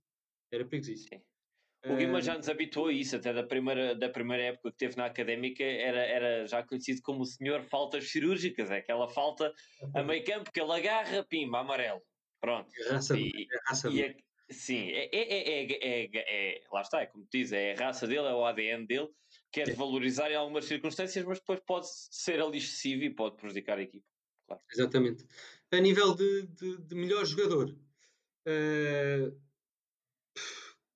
Era 0.52 0.64
perigosíssimo. 0.66 1.18
Sim. 1.18 1.92
O 1.92 1.96
Guima 1.96 2.22
já 2.22 2.34
nos 2.34 2.48
habituou 2.48 2.86
a 2.88 2.92
isso, 2.92 3.16
até 3.16 3.32
da 3.32 3.42
primeira, 3.42 3.94
da 3.94 4.08
primeira 4.08 4.42
época 4.44 4.70
que 4.70 4.78
teve 4.78 4.96
na 4.96 5.04
académica, 5.04 5.62
era, 5.62 5.98
era 5.98 6.46
já 6.46 6.62
conhecido 6.62 7.02
como 7.02 7.22
o 7.22 7.26
senhor 7.26 7.62
faltas 7.62 8.10
cirúrgicas, 8.10 8.70
é 8.70 8.78
aquela 8.78 9.06
falta 9.06 9.52
a 9.94 10.02
meio 10.02 10.24
campo 10.24 10.50
que 10.50 10.60
ele 10.60 10.72
agarra, 10.72 11.24
pimba, 11.24 11.60
amarelo. 11.60 12.00
Pronto. 12.40 12.70
É 12.74 12.90
raça, 12.90 13.18
e, 13.18 13.28
é 13.28 13.68
raça 13.68 13.90
e 13.90 14.02
é, 14.02 14.16
sim, 14.50 14.90
é, 14.92 15.10
é, 15.12 16.54
é, 16.54 16.62
lá 16.72 16.80
está, 16.80 17.02
é 17.02 17.06
como 17.06 17.26
diz, 17.30 17.52
é 17.52 17.72
a 17.72 17.76
raça 17.76 18.06
dele, 18.06 18.28
é 18.28 18.34
o 18.34 18.46
ADN 18.46 18.86
dele, 18.86 19.08
quer 19.54 19.72
valorizar 19.76 20.30
em 20.32 20.34
algumas 20.34 20.64
circunstâncias, 20.64 21.24
mas 21.24 21.38
depois 21.38 21.60
pode 21.60 21.86
ser 21.88 22.42
ali 22.42 22.58
excessivo 22.58 23.04
e 23.04 23.10
pode 23.10 23.36
prejudicar 23.36 23.78
a 23.78 23.82
equipa. 23.82 24.04
Claro. 24.48 24.62
Exatamente. 24.72 25.24
A 25.70 25.78
nível 25.78 26.14
de, 26.14 26.46
de, 26.48 26.78
de 26.82 26.94
melhor 26.96 27.24
jogador, 27.24 27.70
uh, 27.70 29.40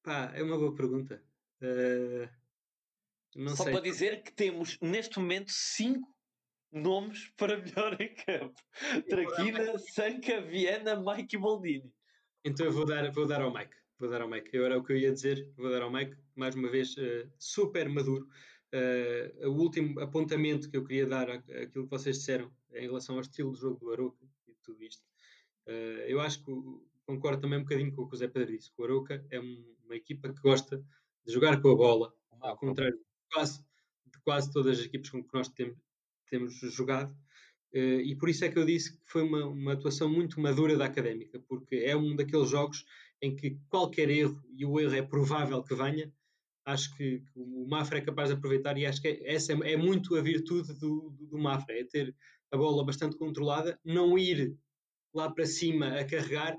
pá, 0.02 0.32
é 0.34 0.42
uma 0.42 0.59
boa 0.59 0.74
pergunta. 0.74 1.24
Uh, 1.62 2.28
Só 3.50 3.64
sei. 3.64 3.72
para 3.72 3.82
dizer 3.82 4.22
que 4.24 4.32
temos 4.32 4.76
neste 4.80 5.20
momento 5.20 5.52
cinco 5.52 6.12
nomes 6.72 7.30
para 7.38 7.59
melhor 7.59 8.00
em 8.00 8.12
campo: 8.14 8.61
Traquina, 9.09 9.78
Sanca, 9.78 10.40
Viana, 10.40 10.96
Mike 10.96 11.36
e 11.36 11.38
Boldini. 11.38 11.94
Então 12.44 12.66
eu 12.66 12.72
vou 12.72 12.84
dar, 12.84 13.11
vou 13.12 13.26
dar 13.26 13.40
ao 13.40 13.52
Mike. 13.52 13.76
Vou 13.99 14.09
dar 14.09 14.22
ao 14.22 14.28
Mike. 14.28 14.57
Eu 14.57 14.64
era 14.64 14.78
o 14.78 14.84
que 14.84 14.92
eu 14.92 14.96
ia 14.96 15.12
dizer. 15.12 15.51
Vou 15.57 15.70
dar 15.70 15.82
ao 15.82 15.90
Mike. 15.90 16.16
Mais 16.36 16.55
uma 16.55 16.70
vez, 16.70 16.96
uh, 16.96 17.28
super 17.36 17.88
maduro. 17.88 18.28
Uh, 18.72 19.49
o 19.49 19.61
último 19.61 19.99
apontamento 19.99 20.70
que 20.70 20.76
eu 20.76 20.84
queria 20.84 21.07
dar 21.07 21.28
àquilo 21.30 21.84
que 21.84 21.90
vocês 21.90 22.18
disseram 22.18 22.53
em 22.72 22.82
relação 22.82 23.16
ao 23.16 23.22
estilo 23.22 23.53
de 23.53 23.61
jogo 23.61 23.80
do 23.80 23.90
Aroca 23.90 24.24
e 24.46 24.55
tudo 24.62 24.84
isto. 24.84 25.03
Uh, 25.66 26.07
eu 26.07 26.20
acho 26.20 26.44
que 26.44 26.53
concordo 27.05 27.42
também 27.42 27.59
um 27.59 27.62
bocadinho 27.62 27.92
com 27.92 28.03
o 28.03 28.09
que 28.09 28.14
o 28.14 28.18
Zé 28.18 28.28
Pedro 28.28 28.57
disse. 28.57 28.70
O 28.76 28.84
Aroca 28.84 29.26
é 29.30 29.40
um, 29.40 29.76
uma 29.84 29.96
equipa 29.96 30.32
que 30.32 30.40
gosta 30.40 30.78
de 31.26 31.32
jogar 31.32 31.61
com 31.61 31.70
a 31.70 31.74
bola, 31.74 32.14
ao 32.40 32.57
contrário 32.57 32.96
de 32.96 33.05
quase, 33.32 33.59
de 34.07 34.18
quase 34.22 34.53
todas 34.53 34.78
as 34.78 34.84
equipas 34.84 35.11
com 35.11 35.24
que 35.24 35.34
nós 35.34 35.49
temos, 35.49 35.76
temos 36.30 36.55
jogado. 36.72 37.12
Uh, 37.74 38.01
e 38.01 38.14
por 38.14 38.28
isso 38.28 38.44
é 38.44 38.49
que 38.49 38.59
eu 38.59 38.64
disse 38.64 38.92
que 38.92 39.03
foi 39.07 39.22
uma, 39.22 39.44
uma 39.46 39.72
atuação 39.72 40.09
muito 40.09 40.40
madura 40.40 40.76
da 40.76 40.84
académica, 40.84 41.40
porque 41.49 41.76
é 41.76 41.96
um 41.96 42.14
daqueles 42.14 42.49
jogos 42.49 42.84
em 43.20 43.34
que 43.34 43.58
qualquer 43.68 44.10
erro, 44.10 44.42
e 44.56 44.64
o 44.64 44.78
erro 44.78 44.94
é 44.94 45.02
provável 45.02 45.62
que 45.62 45.74
venha, 45.74 46.12
acho 46.64 46.94
que, 46.96 47.22
o 47.34 47.66
Mafra 47.66 47.98
é 47.98 48.02
capaz 48.02 48.28
de 48.28 48.34
aproveitar 48.34 48.76
e 48.76 48.86
acho 48.86 49.00
que 49.00 49.08
é, 49.08 49.34
essa 49.34 49.52
é, 49.52 49.72
é 49.72 49.76
muito 49.76 50.16
a 50.16 50.20
virtude 50.20 50.72
do, 50.74 51.10
do, 51.10 51.26
do, 51.26 51.38
Mafra, 51.38 51.78
é 51.78 51.84
ter 51.84 52.14
a 52.50 52.56
bola 52.56 52.84
bastante 52.84 53.16
controlada, 53.16 53.78
não 53.84 54.18
ir 54.18 54.56
lá 55.14 55.30
para 55.30 55.46
cima 55.46 55.98
a 55.98 56.04
carregar, 56.04 56.56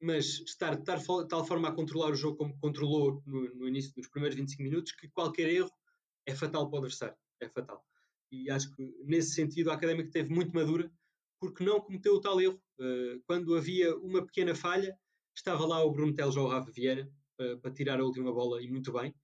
mas 0.00 0.40
estar 0.40 0.76
de 0.76 0.84
tal 0.84 1.46
forma 1.46 1.68
a 1.68 1.72
controlar 1.72 2.10
o 2.10 2.16
jogo 2.16 2.36
como 2.36 2.58
controlou 2.58 3.22
no, 3.24 3.54
no 3.54 3.68
início 3.68 3.94
dos 3.94 4.08
primeiros 4.08 4.36
25 4.36 4.62
minutos, 4.62 4.92
que 4.92 5.08
qualquer 5.08 5.48
erro 5.48 5.70
é 6.26 6.34
fatal 6.34 6.68
para 6.68 6.76
o 6.76 6.78
adversário, 6.78 7.16
é 7.40 7.48
fatal. 7.48 7.82
E 8.30 8.50
acho 8.50 8.74
que 8.74 8.94
nesse 9.04 9.34
sentido 9.34 9.70
a 9.70 9.74
Académica 9.74 10.10
teve 10.10 10.34
muito 10.34 10.52
madura, 10.52 10.90
porque 11.40 11.64
não 11.64 11.80
cometeu 11.80 12.14
o 12.14 12.20
tal 12.20 12.40
erro. 12.40 12.60
Uh, 12.78 13.22
quando 13.26 13.54
havia 13.54 13.94
uma 13.98 14.24
pequena 14.24 14.54
falha, 14.54 14.98
estava 15.34 15.66
lá 15.66 15.82
o 15.82 15.90
Bruno 15.90 16.14
Teles 16.14 16.36
ou 16.36 16.46
o 16.46 16.48
Rafa 16.48 16.70
Vieira 16.70 17.08
para, 17.36 17.56
para, 17.58 17.70
tirar 17.72 18.00
a 18.00 18.04
última 18.04 18.32
bola 18.32 18.62
e 18.62 18.68
muito 18.68 18.92
bem. 18.92 19.14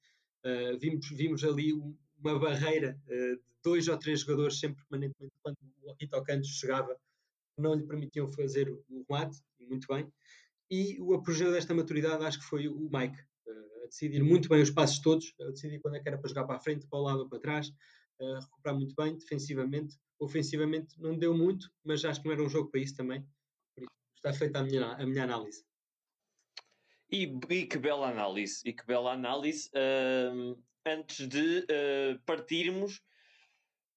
Uh, 0.45 0.79
vimos, 0.79 1.09
vimos 1.11 1.45
ali 1.45 1.73
uma 1.73 2.39
barreira 2.39 2.99
uh, 3.07 3.37
de 3.37 3.43
dois 3.63 3.89
ou 3.89 3.99
três 3.99 4.21
jogadores 4.21 4.59
sempre 4.59 4.83
permanentemente 4.89 5.35
quando 5.43 5.57
o 5.83 5.93
Rito 6.01 6.23
Cantos 6.23 6.49
chegava 6.49 6.97
não 7.59 7.75
lhe 7.75 7.87
permitiam 7.87 8.31
fazer 8.33 8.71
o 8.71 9.05
remate, 9.09 9.39
e 9.59 9.67
muito 9.67 9.87
bem. 9.87 10.11
E 10.71 11.01
o 11.01 11.15
apogeu 11.15 11.53
desta 11.53 11.75
maturidade 11.75 12.25
acho 12.25 12.39
que 12.39 12.45
foi 12.45 12.69
o 12.69 12.89
Mike, 12.91 13.21
uh, 13.47 13.85
a 13.85 13.87
decidir 13.87 14.23
muito 14.23 14.49
bem 14.49 14.63
os 14.63 14.71
passos 14.71 14.99
todos, 15.01 15.35
a 15.41 15.51
decidir 15.51 15.81
quando 15.81 15.97
é 15.97 16.01
que 16.01 16.09
era 16.09 16.19
para 16.19 16.29
jogar 16.29 16.45
para 16.45 16.57
a 16.57 16.61
frente, 16.61 16.87
para 16.87 16.99
o 16.99 17.03
lado 17.03 17.21
ou 17.21 17.29
para 17.29 17.41
trás, 17.41 17.69
uh, 18.21 18.41
recuperar 18.41 18.77
muito 18.77 18.95
bem, 18.95 19.17
defensivamente. 19.17 19.97
Ofensivamente 20.19 21.01
não 21.01 21.19
deu 21.19 21.35
muito, 21.37 21.71
mas 21.85 22.05
acho 22.05 22.21
que 22.21 22.27
não 22.27 22.35
era 22.35 22.43
um 22.43 22.49
jogo 22.49 22.71
para 22.71 22.81
isso 22.81 22.95
também. 22.95 23.23
Por 23.75 23.83
isso 23.83 23.91
está 24.17 24.33
feita 24.33 24.61
a 24.61 24.63
minha, 24.63 24.93
a 24.93 25.07
minha 25.07 25.25
análise. 25.25 25.65
E, 27.13 27.37
e, 27.49 27.67
que 27.67 27.77
bela 27.77 28.09
análise, 28.09 28.61
e 28.65 28.73
que 28.73 28.87
bela 28.87 29.13
análise. 29.13 29.69
Uh, 29.71 30.57
antes 30.87 31.27
de 31.27 31.59
uh, 31.61 32.19
partirmos 32.25 33.03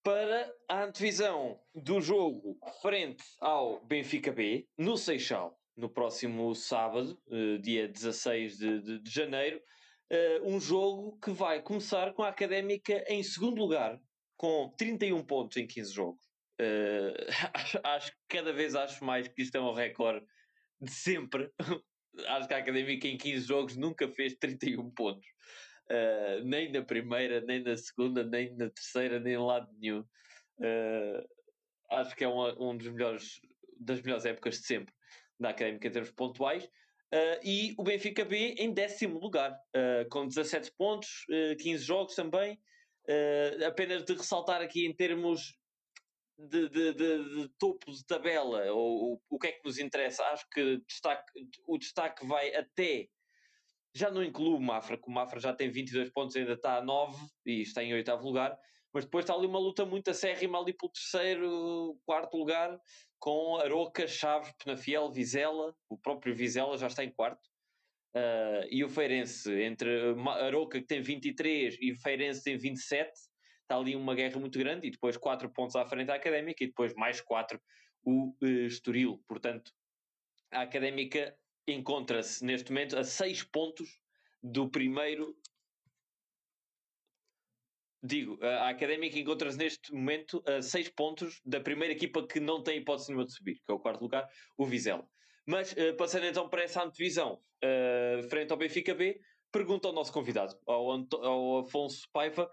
para 0.03 0.51
a 0.67 0.83
antevisão 0.83 1.59
do 1.73 2.01
jogo 2.01 2.57
frente 2.81 3.23
ao 3.39 3.85
Benfica 3.85 4.31
B, 4.31 4.67
no 4.77 4.97
Seixal, 4.97 5.57
no 5.77 5.87
próximo 5.89 6.53
sábado, 6.55 7.21
uh, 7.27 7.59
dia 7.59 7.87
16 7.87 8.57
de, 8.57 8.81
de, 8.81 8.99
de 8.99 9.11
janeiro. 9.11 9.61
Um 10.43 10.59
jogo 10.59 11.17
que 11.17 11.31
vai 11.31 11.59
começar 11.59 12.13
com 12.13 12.21
a 12.21 12.29
Académica 12.29 13.03
em 13.07 13.23
segundo 13.23 13.59
lugar, 13.59 13.99
com 14.37 14.71
31 14.77 15.23
pontos 15.23 15.57
em 15.57 15.65
15 15.65 15.91
jogos. 15.91 16.23
acho, 17.51 17.79
acho 17.83 18.11
cada 18.27 18.53
vez 18.53 18.75
acho 18.75 19.03
mais 19.03 19.27
que 19.27 19.41
isto 19.41 19.55
é 19.55 19.59
um 19.59 19.73
recorde 19.73 20.23
de 20.79 20.91
sempre 20.91 21.51
acho 22.27 22.47
que 22.47 22.53
a 22.53 22.57
Académica 22.57 23.07
em 23.07 23.17
15 23.17 23.45
jogos 23.45 23.75
nunca 23.75 24.07
fez 24.07 24.35
31 24.35 24.89
pontos. 24.91 25.27
Uh, 25.91 26.43
nem 26.43 26.71
na 26.71 26.81
primeira, 26.81 27.41
nem 27.41 27.61
na 27.61 27.75
segunda, 27.75 28.23
nem 28.23 28.55
na 28.55 28.69
terceira, 28.69 29.19
nem 29.19 29.33
em 29.33 29.37
lado 29.37 29.69
nenhum. 29.79 29.99
Uh, 30.59 31.27
acho 31.91 32.15
que 32.15 32.23
é 32.23 32.27
uma, 32.27 32.57
um 32.61 32.77
dos 32.77 32.87
melhores, 32.89 33.41
das 33.79 34.01
melhores 34.01 34.25
épocas 34.25 34.59
de 34.59 34.65
sempre 34.65 34.93
da 35.39 35.49
Académica 35.49 35.87
em 35.87 35.91
termos 35.91 36.11
pontuais. 36.11 36.63
Uh, 36.63 37.39
e 37.43 37.75
o 37.77 37.83
Benfica 37.83 38.23
B 38.23 38.55
em 38.57 38.73
décimo 38.73 39.19
lugar, 39.19 39.55
com 40.09 40.27
17 40.27 40.71
pontos, 40.77 41.25
15 41.59 41.83
jogos 41.83 42.15
também. 42.15 42.59
apenas 43.67 44.03
de 44.03 44.13
ressaltar 44.13 44.61
aqui 44.61 44.85
em 44.87 44.95
termos 44.95 45.55
de, 46.37 46.69
de, 46.69 46.93
de, 46.93 47.41
de, 47.41 47.49
topo 47.59 47.91
de 47.91 48.05
tabela, 48.05 48.65
ou, 48.71 49.21
o 49.29 49.39
que 49.39 49.47
é 49.47 49.51
que 49.51 49.63
nos 49.63 49.77
interessa, 49.77 50.23
acho 50.25 50.47
que 50.49 50.81
destaque, 50.87 51.31
o 51.67 51.77
destaque 51.77 52.25
vai 52.25 52.53
até. 52.55 53.07
Já 53.95 54.09
não 54.09 54.23
incluo 54.23 54.57
o 54.57 54.61
Mafra, 54.61 54.97
que 54.97 55.07
o 55.07 55.11
Mafra 55.11 55.39
já 55.39 55.53
tem 55.53 55.69
22 55.69 56.09
pontos, 56.11 56.35
ainda 56.35 56.53
está 56.53 56.77
a 56.77 56.83
9 56.83 57.15
e 57.45 57.61
está 57.61 57.83
em 57.83 57.93
oitavo 57.93 58.25
lugar, 58.25 58.57
mas 58.91 59.05
depois 59.05 59.23
está 59.23 59.35
ali 59.35 59.45
uma 59.45 59.59
luta 59.59 59.85
muito 59.85 60.09
acérrima 60.09 60.59
ali 60.59 60.73
pelo 60.73 60.91
terceiro, 60.91 61.99
quarto 62.05 62.35
lugar, 62.37 62.79
com 63.19 63.57
Aroca, 63.57 64.07
Chaves, 64.07 64.51
Penafiel, 64.63 65.11
Vizela, 65.11 65.75
o 65.89 65.97
próprio 65.97 66.35
Vizela 66.35 66.77
já 66.77 66.87
está 66.87 67.03
em 67.03 67.11
quarto, 67.11 67.47
uh, 68.15 68.67
e 68.69 68.83
o 68.83 68.89
Feirense, 68.89 69.51
entre 69.61 70.15
Aroca 70.41 70.79
que 70.79 70.87
tem 70.87 71.01
23 71.01 71.77
e 71.79 71.91
o 71.91 72.01
Feirense 72.01 72.43
tem 72.43 72.57
27, 72.57 73.11
está 73.63 73.77
ali 73.77 73.95
uma 73.95 74.13
guerra 74.13 74.39
muito 74.39 74.59
grande 74.59 74.87
e 74.87 74.91
depois 74.91 75.17
quatro 75.17 75.49
pontos 75.49 75.75
à 75.75 75.85
frente 75.85 76.11
à 76.11 76.15
Académica 76.15 76.63
e 76.63 76.67
depois 76.67 76.93
mais 76.93 77.19
quatro 77.19 77.59
o 78.03 78.35
uh, 78.41 78.45
Estoril. 78.67 79.23
Portanto, 79.27 79.71
a 80.51 80.61
Académica 80.61 81.35
encontra-se 81.67 82.45
neste 82.45 82.71
momento 82.71 82.97
a 82.97 83.03
seis 83.03 83.43
pontos 83.43 83.89
do 84.41 84.69
primeiro. 84.69 85.35
Digo, 88.05 88.37
a 88.43 88.69
Académica 88.69 89.17
encontra-se 89.17 89.57
neste 89.57 89.93
momento 89.93 90.43
a 90.45 90.61
seis 90.61 90.89
pontos 90.89 91.41
da 91.45 91.61
primeira 91.61 91.93
equipa 91.93 92.27
que 92.27 92.39
não 92.39 92.61
tem 92.61 92.79
hipótese 92.79 93.09
nenhuma 93.09 93.25
de 93.25 93.33
subir, 93.33 93.55
que 93.55 93.71
é 93.71 93.73
o 93.73 93.79
quarto 93.79 94.01
lugar, 94.01 94.27
o 94.57 94.65
Vizela. 94.65 95.07
Mas, 95.47 95.71
uh, 95.73 95.95
passando 95.97 96.25
então 96.25 96.49
para 96.49 96.63
essa 96.63 96.83
antevisão, 96.83 97.41
uh, 97.63 98.23
frente 98.29 98.51
ao 98.51 98.57
Benfica 98.57 98.93
B, 98.93 99.19
pergunta 99.51 99.87
ao 99.87 99.93
nosso 99.93 100.11
convidado, 100.11 100.57
ao, 100.67 100.91
ao 101.23 101.59
Afonso 101.59 102.07
Paiva, 102.11 102.49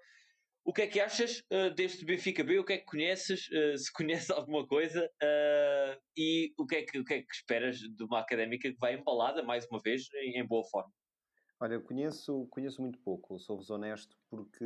o 0.65 0.73
que 0.73 0.83
é 0.83 0.87
que 0.87 1.01
achas 1.01 1.43
uh, 1.53 1.75
deste 1.75 2.05
Benfica 2.05 2.45
B? 2.45 2.59
O 2.59 2.65
que 2.65 2.75
é 2.75 2.79
que 2.79 2.85
conheces? 2.85 3.49
Uh, 3.49 3.77
se 3.77 3.93
conheces 3.93 4.31
alguma 4.31 4.67
coisa? 4.67 5.11
Uh, 5.23 6.01
e 6.17 6.53
o 6.59 6.67
que, 6.67 6.77
é 6.77 6.83
que, 6.83 6.99
o 6.99 7.05
que 7.05 7.15
é 7.15 7.23
que 7.23 7.35
esperas 7.35 7.79
de 7.79 8.05
uma 8.05 8.21
académica 8.21 8.71
que 8.71 8.79
vai 8.79 8.95
embalada, 8.95 9.43
mais 9.43 9.67
uma 9.69 9.81
vez, 9.81 10.09
em, 10.15 10.39
em 10.39 10.47
boa 10.47 10.65
forma? 10.65 10.93
Olha, 11.63 11.75
eu 11.75 11.83
conheço, 11.83 12.47
conheço 12.51 12.81
muito 12.81 12.99
pouco, 13.01 13.39
sou-vos 13.39 13.69
honesto, 13.69 14.17
porque 14.31 14.65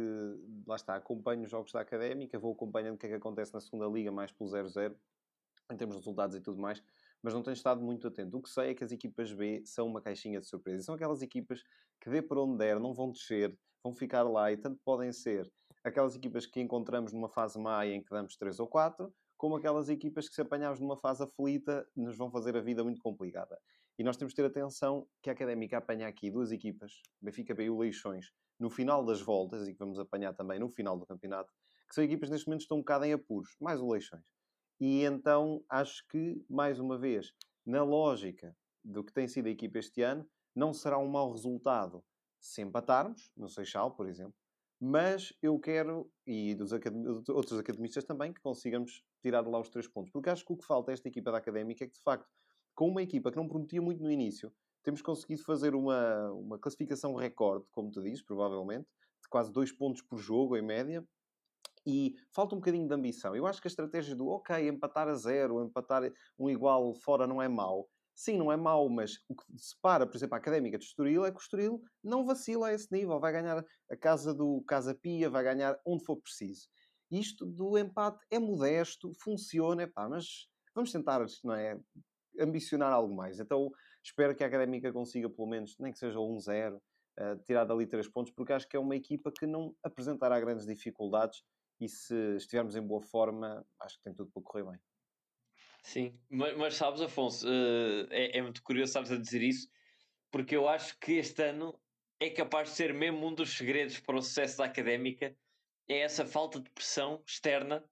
lá 0.65 0.77
está, 0.77 0.95
acompanho 0.95 1.43
os 1.43 1.51
jogos 1.51 1.73
da 1.73 1.81
académica, 1.81 2.39
vou 2.39 2.53
acompanhando 2.53 2.95
o 2.95 2.99
que 2.99 3.07
é 3.07 3.09
que 3.09 3.17
acontece 3.17 3.53
na 3.53 3.61
segunda 3.61 3.87
liga, 3.87 4.13
mais 4.13 4.31
pelo 4.31 4.49
0-0, 4.49 4.95
em 5.73 5.77
termos 5.77 5.97
de 5.97 6.01
resultados 6.01 6.37
e 6.37 6.41
tudo 6.41 6.61
mais, 6.61 6.81
mas 7.21 7.35
não 7.35 7.43
tenho 7.43 7.55
estado 7.55 7.83
muito 7.83 8.07
atento. 8.07 8.37
O 8.37 8.43
que 8.43 8.49
sei 8.49 8.71
é 8.71 8.75
que 8.75 8.85
as 8.85 8.93
equipas 8.93 9.33
B 9.33 9.63
são 9.65 9.89
uma 9.89 10.01
caixinha 10.01 10.39
de 10.39 10.47
surpresa. 10.47 10.85
São 10.85 10.95
aquelas 10.95 11.21
equipas 11.21 11.65
que, 12.01 12.11
dê 12.11 12.23
por 12.23 12.39
onde 12.39 12.59
der, 12.59 12.79
não 12.79 12.95
vão 12.95 13.11
descer, 13.11 13.57
vão 13.83 13.93
ficar 13.93 14.23
lá 14.23 14.53
e 14.53 14.57
tanto 14.57 14.81
podem 14.85 15.11
ser 15.11 15.51
aquelas 15.85 16.17
equipas 16.17 16.47
que 16.47 16.61
encontramos 16.61 17.13
numa 17.13 17.29
fase 17.29 17.59
maia 17.59 17.95
em 17.95 18.03
que 18.03 18.11
damos 18.11 18.37
3 18.37 18.59
ou 18.59 18.67
4, 18.67 19.15
como 19.37 19.57
aquelas 19.57 19.91
equipas 19.91 20.27
que 20.29 20.35
se 20.35 20.41
apanharmos 20.41 20.81
numa 20.81 20.97
fase 20.97 21.23
aflita 21.23 21.87
nos 21.95 22.17
vão 22.17 22.31
fazer 22.31 22.57
a 22.57 22.61
vida 22.61 22.83
muito 22.83 23.03
complicada. 23.03 23.61
E 23.99 24.03
nós 24.03 24.17
temos 24.17 24.33
de 24.33 24.37
ter 24.37 24.47
atenção 24.47 25.07
que 25.23 25.29
a 25.29 25.35
Académica 25.35 25.77
apanha 25.77 26.09
aqui 26.09 26.31
duas 26.31 26.51
equipas, 26.51 27.03
Benfica 27.21 27.63
e 27.63 27.69
o 27.69 27.79
Leixões, 27.79 28.33
no 28.59 28.71
final 28.71 29.05
das 29.05 29.21
voltas, 29.21 29.69
e 29.69 29.73
que 29.73 29.79
vamos 29.79 29.99
apanhar 29.99 30.33
também 30.35 30.59
no 30.59 30.69
final 30.69 30.99
do 30.99 31.07
campeonato, 31.07 31.53
que 31.87 31.95
são 31.95 32.03
equipas 32.03 32.31
neste 32.31 32.47
momento 32.47 32.63
estão 32.63 32.79
um 32.79 32.81
bocado 32.81 33.05
em 33.05 33.13
apuros, 33.13 33.55
mais 33.61 33.81
o 33.81 33.89
Leixões. 33.89 34.25
E 34.81 35.05
então 35.05 35.63
acho 35.69 36.05
que, 36.09 36.45
mais 36.49 36.81
uma 36.81 36.99
vez, 36.99 37.33
na 37.65 37.85
lógica 37.85 38.57
do 38.83 39.05
que 39.05 39.13
tem 39.13 39.29
sido 39.29 39.47
a 39.47 39.51
equipa 39.51 39.79
este 39.79 40.03
ano, 40.03 40.27
não 40.55 40.73
será 40.73 40.99
um 40.99 41.09
mau 41.09 41.31
resultado 41.31 42.03
se 42.41 42.63
empatarmos, 42.63 43.31
no 43.37 43.49
Seixal, 43.49 43.95
por 43.95 44.09
exemplo, 44.09 44.35
mas 44.87 45.33
eu 45.41 45.59
quero, 45.59 46.11
e 46.27 46.55
dos 46.55 46.71
outros 47.31 47.59
academistas 47.59 48.05
também, 48.05 48.35
que 48.35 48.41
consigamos 48.43 49.03
tirar 49.23 49.41
lá 49.49 49.59
os 49.59 49.71
três 49.71 49.89
pontos. 49.89 50.13
Porque 50.13 50.29
acho 50.29 50.45
que 50.45 50.53
o 50.53 50.57
que 50.59 50.67
falta 50.67 50.91
a 50.91 50.95
esta 50.95 51.09
equipa 51.09 51.33
da 51.33 51.39
Académica 51.39 51.85
é 51.85 51.87
que, 51.87 51.95
de 51.95 52.03
facto, 52.03 52.29
com 52.75 52.91
uma 52.91 53.03
equipa 53.03 53.31
que 53.31 53.39
não 53.39 53.49
prometia 53.49 53.81
muito 53.81 54.03
no 54.03 54.11
início, 54.11 54.53
temos 54.83 55.01
conseguido 55.01 55.43
fazer 55.43 55.75
uma, 55.75 56.31
uma 56.33 56.59
classificação 56.59 57.15
recorde, 57.15 57.65
como 57.73 57.91
tu 57.91 58.03
dizes, 58.03 58.21
provavelmente, 58.21 58.87
de 59.23 59.29
quase 59.31 59.51
dois 59.51 59.73
pontos 59.73 60.03
por 60.03 60.19
jogo, 60.19 60.55
em 60.55 60.63
média, 60.63 61.03
e 61.87 62.15
falta 62.31 62.55
um 62.55 62.59
bocadinho 62.59 62.87
de 62.87 62.93
ambição. 62.93 63.35
Eu 63.35 63.47
acho 63.47 63.63
que 63.63 63.67
a 63.67 63.71
estratégia 63.71 64.15
do, 64.15 64.29
ok, 64.29 64.69
empatar 64.69 65.09
a 65.09 65.15
zero, 65.15 65.65
empatar 65.65 66.03
um 66.39 66.51
igual 66.51 66.95
fora 66.95 67.27
não 67.27 67.41
é 67.41 67.49
mau, 67.49 67.89
Sim, 68.15 68.39
não 68.39 68.53
é 68.53 68.57
mau, 68.57 68.89
mas 68.89 69.17
o 69.29 69.35
que 69.35 69.45
separa, 69.57 70.07
por 70.07 70.17
exemplo, 70.17 70.37
a 70.37 70.39
Académica 70.39 70.79
de 70.79 70.85
Estoril 70.85 71.25
é 71.25 71.31
que 71.31 71.37
o 71.37 71.41
Estoril 71.41 71.83
não 72.03 72.25
vacila 72.25 72.69
a 72.69 72.73
esse 72.73 72.93
nível. 72.93 73.19
Vai 73.19 73.33
ganhar 73.33 73.65
a 73.91 73.97
casa 73.97 74.33
do 74.33 74.63
Casa 74.69 74.95
Pia, 74.95 75.29
vai 75.29 75.43
ganhar 75.43 75.79
onde 75.85 76.05
for 76.05 76.17
preciso. 76.17 76.69
Isto 77.11 77.45
do 77.45 77.77
empate 77.77 78.25
é 78.31 78.39
modesto, 78.39 79.13
funciona, 79.23 79.89
pá, 79.89 80.09
mas 80.09 80.49
vamos 80.75 80.93
tentar, 80.93 81.25
não 81.43 81.55
é, 81.55 81.79
ambicionar 82.39 82.93
algo 82.93 83.15
mais. 83.15 83.41
Então, 83.41 83.71
Espero 84.05 84.37
que 84.37 84.45
a 84.45 84.47
Académica 84.47 84.93
consiga, 84.93 85.31
pelo 85.31 85.49
menos, 85.49 85.77
nem 85.79 85.91
que 85.91 85.99
seja 85.99 86.19
1-0, 86.19 86.77
uh, 86.77 87.43
tirar 87.47 87.65
dali 87.65 87.87
3 87.87 88.07
pontos, 88.09 88.31
porque 88.33 88.53
acho 88.53 88.69
que 88.69 88.77
é 88.77 88.79
uma 88.79 88.95
equipa 88.95 89.33
que 89.33 89.47
não 89.47 89.75
apresentará 89.83 90.39
grandes 90.39 90.67
dificuldades 90.67 91.43
e 91.81 91.89
se 91.89 92.15
estivermos 92.37 92.77
em 92.77 92.83
boa 92.87 93.01
forma, 93.01 93.65
acho 93.81 93.97
que 93.97 94.05
tem 94.05 94.15
tudo 94.15 94.31
para 94.31 94.43
correr 94.43 94.65
bem. 94.65 94.79
Sim, 95.85 96.19
mas, 96.31 96.57
mas 96.57 96.75
sabes, 96.77 97.03
Afonso, 97.03 97.47
uh, 97.47 98.09
é, 98.11 98.39
é, 98.39 98.43
muito 98.43 98.63
curioso 98.63 98.93
sabes 98.93 99.13
a 99.13 99.19
dizer 99.19 99.43
isso, 99.43 99.69
porque 100.31 100.57
eu 100.57 100.67
acho 100.67 100.99
que 100.99 101.13
este 101.13 101.43
ano 101.43 101.79
é 102.19 102.31
capaz 102.31 102.71
de 102.71 102.77
ser 102.77 102.95
mesmo 102.95 103.27
um 103.27 103.35
dos 103.35 103.55
segredos 103.55 104.01
para 104.01 104.17
o 104.17 104.23
sucesso 104.23 104.59
da 104.59 104.65
académica, 104.65 105.37
é 105.87 105.99
essa 105.99 106.25
falta 106.25 106.59
de 106.59 106.71
pressão 106.71 107.23
externa 107.27 107.85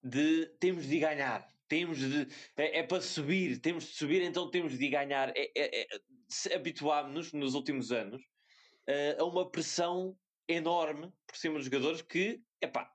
de 0.00 0.46
temos 0.60 0.86
de 0.86 1.00
ganhar, 1.00 1.44
temos 1.66 1.98
de 1.98 2.28
é, 2.56 2.78
é 2.78 2.82
para 2.84 3.00
subir, 3.00 3.58
temos 3.58 3.84
de 3.84 3.94
subir, 3.94 4.22
então 4.22 4.48
temos 4.48 4.78
de 4.78 4.88
ganhar. 4.88 5.30
É, 5.36 5.50
é, 5.56 5.82
é 5.82 5.86
Habituámos-nos 6.54 7.32
nos 7.32 7.54
últimos 7.54 7.92
anos 7.92 8.22
uh, 8.88 9.20
a 9.20 9.24
uma 9.24 9.50
pressão 9.50 10.16
enorme 10.48 11.12
por 11.26 11.36
cima 11.36 11.56
dos 11.56 11.64
jogadores 11.64 12.00
que, 12.00 12.40
epá, 12.60 12.90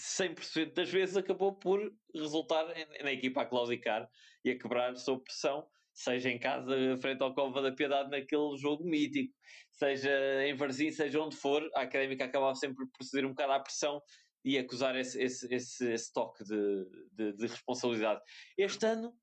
100% 0.00 0.72
das 0.72 0.88
vezes 0.88 1.16
acabou 1.16 1.54
por 1.54 1.92
resultar 2.14 2.66
na 3.02 3.12
equipa 3.12 3.42
a 3.42 3.46
claudicar 3.46 4.08
e 4.44 4.50
a 4.50 4.58
quebrar 4.58 4.96
sob 4.96 5.22
pressão, 5.22 5.68
seja 5.92 6.30
em 6.30 6.38
casa, 6.38 6.74
frente 7.00 7.22
ao 7.22 7.34
Cova 7.34 7.60
da 7.60 7.70
Piedade, 7.70 8.10
naquele 8.10 8.56
jogo 8.56 8.84
mítico, 8.84 9.34
seja 9.70 10.10
em 10.46 10.54
Varzim, 10.54 10.90
seja 10.90 11.20
onde 11.20 11.36
for, 11.36 11.62
a 11.74 11.82
Académica 11.82 12.24
acabava 12.24 12.54
sempre 12.54 12.86
por 12.86 13.04
ceder 13.04 13.26
um 13.26 13.30
bocado 13.30 13.52
à 13.52 13.60
pressão 13.60 14.02
e 14.42 14.56
acusar 14.56 14.96
esse, 14.96 15.20
esse, 15.22 15.52
esse, 15.54 15.92
esse 15.92 16.12
toque 16.12 16.42
de, 16.44 16.86
de, 17.12 17.32
de 17.34 17.46
responsabilidade. 17.46 18.22
Este 18.56 18.86
ano 18.86 19.14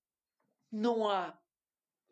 não 0.71 1.09
há 1.09 1.35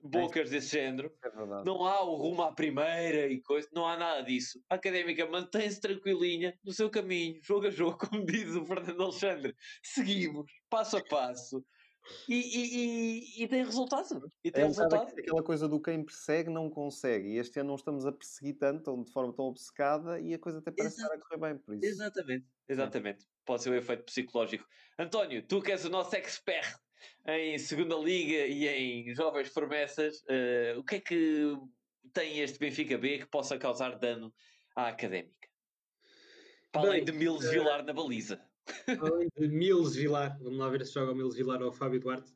bocas 0.01 0.49
desse 0.49 0.69
género. 0.69 1.11
É 1.23 1.63
não 1.63 1.85
há 1.85 2.01
o 2.03 2.15
rumo 2.15 2.43
à 2.43 2.53
primeira 2.53 3.27
e 3.27 3.41
coisa, 3.41 3.67
não 3.73 3.87
há 3.87 3.97
nada 3.97 4.21
disso. 4.21 4.61
A 4.69 4.75
académica 4.75 5.25
mantém-se 5.25 5.79
tranquilinha 5.79 6.57
no 6.63 6.71
seu 6.71 6.89
caminho, 6.89 7.39
jogo 7.41 7.67
a 7.67 7.69
jogo, 7.69 7.97
como 8.09 8.25
diz 8.25 8.55
o 8.55 8.65
Fernando 8.65 9.01
Alexandre. 9.01 9.55
Seguimos, 9.83 10.51
passo 10.69 10.97
a 10.97 11.03
passo. 11.03 11.65
E, 12.29 12.35
e, 12.35 13.39
e, 13.39 13.43
e 13.43 13.47
tem 13.47 13.63
resultado. 13.63 14.31
E 14.43 14.51
tem 14.51 14.63
é 14.63 14.67
resultado. 14.67 15.07
aquela 15.17 15.43
coisa 15.43 15.67
do 15.67 15.81
quem 15.81 16.03
persegue 16.03 16.51
não 16.51 16.69
consegue. 16.69 17.29
E 17.29 17.37
este 17.37 17.59
ano 17.59 17.69
não 17.69 17.75
estamos 17.75 18.05
a 18.05 18.11
perseguir 18.11 18.57
tanto, 18.57 19.03
de 19.03 19.11
forma 19.11 19.33
tão 19.33 19.45
obcecada, 19.45 20.19
e 20.19 20.33
a 20.33 20.39
coisa 20.39 20.59
até 20.59 20.71
parece 20.71 20.97
Exato. 20.97 21.13
estar 21.13 21.25
a 21.25 21.27
correr 21.27 21.53
bem 21.53 21.63
por 21.63 21.75
isso. 21.75 21.85
Exatamente, 21.85 22.45
exatamente. 22.69 23.25
Pode 23.43 23.63
ser 23.63 23.69
o 23.69 23.73
um 23.73 23.75
efeito 23.75 24.03
psicológico. 24.03 24.65
António, 24.99 25.45
tu 25.47 25.61
que 25.61 25.71
és 25.71 25.83
o 25.83 25.89
nosso 25.89 26.15
expert 26.15 26.79
em 27.27 27.57
segunda 27.57 27.95
liga 27.95 28.45
e 28.47 28.67
em 28.67 29.13
jovens 29.15 29.49
promessas, 29.49 30.21
uh, 30.23 30.79
o 30.79 30.83
que 30.83 30.95
é 30.95 30.99
que 30.99 31.57
tem 32.13 32.39
este 32.39 32.59
Benfica 32.59 32.97
B 32.97 33.19
que 33.19 33.25
possa 33.25 33.57
causar 33.57 33.97
dano 33.97 34.33
à 34.75 34.87
académica? 34.87 35.47
Para 36.71 36.89
além 36.89 37.03
de 37.03 37.11
Miles 37.11 37.45
uh, 37.45 37.51
Vilar 37.51 37.83
na 37.83 37.93
baliza. 37.93 38.41
Além 38.87 39.29
de 39.37 39.47
Miles 39.47 39.95
Vilar, 39.95 40.37
vamos 40.39 40.59
lá 40.59 40.69
ver 40.69 40.85
se 40.85 40.93
joga 40.93 41.11
o 41.11 41.15
Miles 41.15 41.35
Vilar 41.35 41.61
ou 41.61 41.69
o 41.69 41.73
Fábio 41.73 41.99
Duarte. 41.99 42.33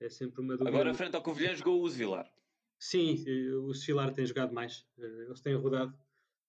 É 0.00 0.08
sempre 0.08 0.40
uma 0.40 0.56
dúvida. 0.56 0.68
Agora, 0.68 0.94
frente 0.94 1.14
ao 1.14 1.22
Covilhã, 1.22 1.54
jogou 1.54 1.82
o 1.82 1.88
Vilar. 1.88 2.30
Sim, 2.78 3.24
o 3.54 3.72
Vilar 3.72 4.12
tem 4.12 4.26
jogado 4.26 4.52
mais. 4.52 4.86
Eh, 4.98 5.24
eles 5.26 5.40
têm 5.40 5.54
rodado. 5.54 5.96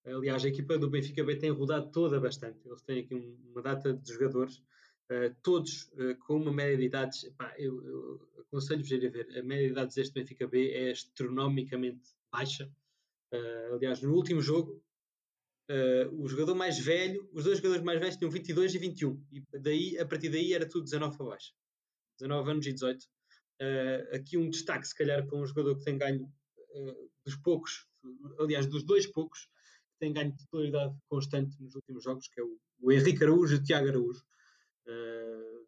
Aliás, 0.05 0.43
a 0.43 0.49
equipa 0.49 0.77
do 0.77 0.89
Benfica 0.89 1.23
B 1.23 1.35
tem 1.35 1.49
rodado 1.49 1.89
toda 1.91 2.19
bastante. 2.19 2.59
Eles 2.67 2.81
têm 2.81 2.99
aqui 2.99 3.15
uma 3.15 3.61
data 3.61 3.93
de 3.93 4.11
jogadores 4.11 4.61
Uh, 5.11 5.35
todos 5.43 5.83
uh, 5.93 6.15
com 6.25 6.37
uma 6.37 6.51
média 6.51 6.77
de 6.77 6.83
idades, 6.83 7.29
eu, 7.57 7.85
eu 7.85 8.29
aconselho-vos 8.41 8.91
a 8.91 8.95
ir 8.95 9.05
a 9.05 9.09
ver, 9.11 9.37
a 9.37 9.43
média 9.43 9.67
de 9.67 9.71
idades 9.71 9.95
deste 9.95 10.13
Benfica 10.13 10.47
B 10.47 10.71
é 10.71 10.91
astronomicamente 10.91 12.09
baixa. 12.31 12.71
Uh, 13.31 13.75
aliás, 13.75 14.01
no 14.01 14.13
último 14.13 14.41
jogo, 14.41 14.81
o 16.11 16.27
jogador 16.27 16.53
mais 16.53 16.77
velho, 16.77 17.27
os 17.33 17.43
dois 17.43 17.57
jogadores 17.57 17.83
mais 17.83 17.99
velhos 17.99 18.17
tinham 18.17 18.29
22 18.29 18.75
e 18.75 18.77
21, 18.77 19.25
e 19.31 19.59
daí, 19.59 19.97
a 19.97 20.05
partir 20.05 20.29
daí 20.29 20.53
era 20.53 20.69
tudo 20.69 20.83
19 20.83 21.17
para 21.17 21.25
baixo. 21.25 21.53
19 22.19 22.51
anos 22.51 22.67
e 22.67 22.73
18. 22.73 23.07
aqui 24.13 24.37
um 24.37 24.47
destaque, 24.47 24.87
se 24.87 24.95
calhar, 24.95 25.25
para 25.25 25.35
um 25.35 25.45
jogador 25.45 25.75
que 25.75 25.83
tem 25.83 25.97
ganho 25.97 26.31
dos 27.25 27.35
poucos, 27.37 27.87
aliás, 28.39 28.67
dos 28.67 28.83
dois 28.83 29.07
poucos, 29.07 29.49
que 29.91 29.99
tem 29.99 30.13
ganho 30.13 30.33
de 30.33 30.37
titularidade 30.37 30.95
constante 31.07 31.59
nos 31.59 31.73
últimos 31.73 32.03
jogos, 32.03 32.27
que 32.27 32.39
é 32.39 32.43
o, 32.43 32.59
o 32.79 32.91
Henrique 32.91 33.23
Araújo 33.23 33.55
e 33.55 33.57
o 33.57 33.63
Tiago 33.63 33.87
Araújo. 33.87 34.23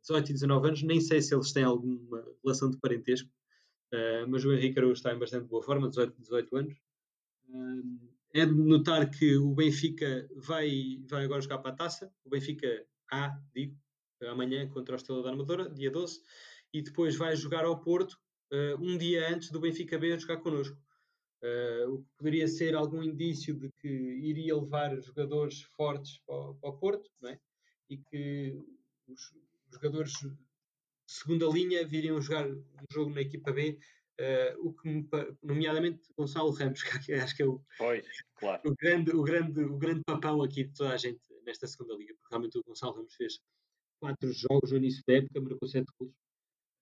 18 0.01 0.29
e 0.29 0.33
19 0.33 0.67
anos, 0.67 0.83
nem 0.83 1.01
sei 1.01 1.21
se 1.21 1.33
eles 1.33 1.51
têm 1.51 1.63
alguma 1.63 2.23
relação 2.43 2.69
de 2.69 2.77
parentesco, 2.77 3.29
uh, 3.93 4.27
mas 4.27 4.45
o 4.45 4.53
Henrique 4.53 4.79
Araújo 4.79 4.93
está 4.93 5.13
em 5.13 5.19
bastante 5.19 5.47
boa 5.47 5.61
forma, 5.61 5.89
18, 5.89 6.21
18 6.21 6.57
anos. 6.57 6.73
Uh, 7.49 8.07
é 8.33 8.45
de 8.45 8.53
notar 8.53 9.09
que 9.09 9.35
o 9.37 9.53
Benfica 9.53 10.27
vai, 10.35 11.01
vai 11.07 11.25
agora 11.25 11.41
jogar 11.41 11.59
para 11.59 11.71
a 11.71 11.75
taça, 11.75 12.11
o 12.23 12.29
Benfica 12.29 12.85
A, 13.11 13.39
digo, 13.55 13.75
amanhã 14.29 14.67
contra 14.69 14.95
o 14.95 14.97
Estrela 14.97 15.23
da 15.23 15.29
Armadora, 15.29 15.69
dia 15.69 15.89
12, 15.89 16.21
e 16.73 16.81
depois 16.81 17.15
vai 17.15 17.35
jogar 17.35 17.65
ao 17.65 17.79
Porto 17.79 18.19
um 18.79 18.97
dia 18.97 19.29
antes 19.33 19.49
do 19.49 19.59
Benfica 19.59 19.97
B 19.97 20.17
jogar 20.19 20.37
connosco. 20.37 20.77
O 21.89 21.99
que 21.99 22.09
poderia 22.17 22.47
ser 22.47 22.75
algum 22.75 23.01
indício 23.01 23.55
de 23.55 23.71
que 23.79 23.87
iria 23.87 24.55
levar 24.55 24.99
jogadores 25.01 25.61
fortes 25.61 26.19
para 26.25 26.69
o 26.69 26.77
Porto, 26.77 27.09
não 27.21 27.29
é? 27.29 27.39
e 27.89 27.97
que 27.97 28.55
os, 29.07 29.33
jogadores 29.71 30.13
de 30.13 30.31
segunda 31.05 31.45
linha 31.47 31.85
viriam 31.85 32.21
jogar 32.21 32.47
um 32.47 32.63
jogo 32.91 33.11
na 33.11 33.21
equipa 33.21 33.51
B, 33.51 33.79
uh, 34.19 34.67
o 34.67 34.73
que 34.73 34.87
me, 34.89 35.07
nomeadamente 35.43 36.01
Gonçalo 36.17 36.51
Ramos, 36.51 36.83
que 37.05 37.13
acho 37.13 37.35
que 37.35 37.43
é 37.43 37.45
o, 37.45 37.61
pois, 37.77 38.05
claro. 38.35 38.61
o, 38.65 38.75
grande, 38.75 39.11
o, 39.11 39.23
grande, 39.23 39.63
o 39.63 39.77
grande 39.77 40.01
papão 40.05 40.41
aqui 40.41 40.65
de 40.65 40.73
toda 40.73 40.93
a 40.93 40.97
gente 40.97 41.21
nesta 41.45 41.67
segunda 41.67 41.95
liga, 41.95 42.13
porque 42.15 42.27
realmente 42.29 42.57
o 42.57 42.63
Gonçalo 42.63 42.95
Ramos 42.95 43.13
fez 43.15 43.39
quatro 43.99 44.31
jogos 44.31 44.71
no 44.71 44.77
início 44.77 45.03
da 45.07 45.15
época, 45.15 45.41
marcou 45.41 45.67
sete 45.67 45.91
gols. 45.99 46.13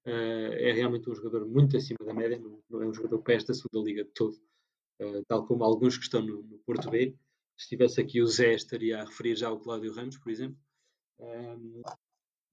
Uh, 0.07 0.53
é 0.53 0.71
realmente 0.71 1.09
um 1.09 1.15
jogador 1.15 1.47
muito 1.47 1.75
acima 1.75 1.97
da 2.05 2.13
média, 2.13 2.37
não, 2.37 2.61
não 2.69 2.83
é 2.83 2.87
um 2.87 2.93
jogador 2.93 3.23
para 3.23 3.33
esta 3.33 3.53
segunda 3.55 3.87
liga 3.87 4.03
de 4.03 4.11
todo, 4.11 4.35
uh, 5.01 5.25
tal 5.27 5.47
como 5.47 5.63
alguns 5.63 5.97
que 5.97 6.03
estão 6.03 6.21
no, 6.21 6.43
no 6.43 6.59
Porto 6.59 6.89
B. 6.89 7.15
Se 7.57 7.63
estivesse 7.63 8.01
aqui 8.01 8.21
o 8.21 8.27
Zé, 8.27 8.53
estaria 8.53 9.01
a 9.01 9.05
referir 9.05 9.35
já 9.35 9.47
ao 9.47 9.59
Cláudio 9.59 9.93
Ramos, 9.93 10.17
por 10.17 10.29
exemplo. 10.29 10.59
Um, 11.19 11.81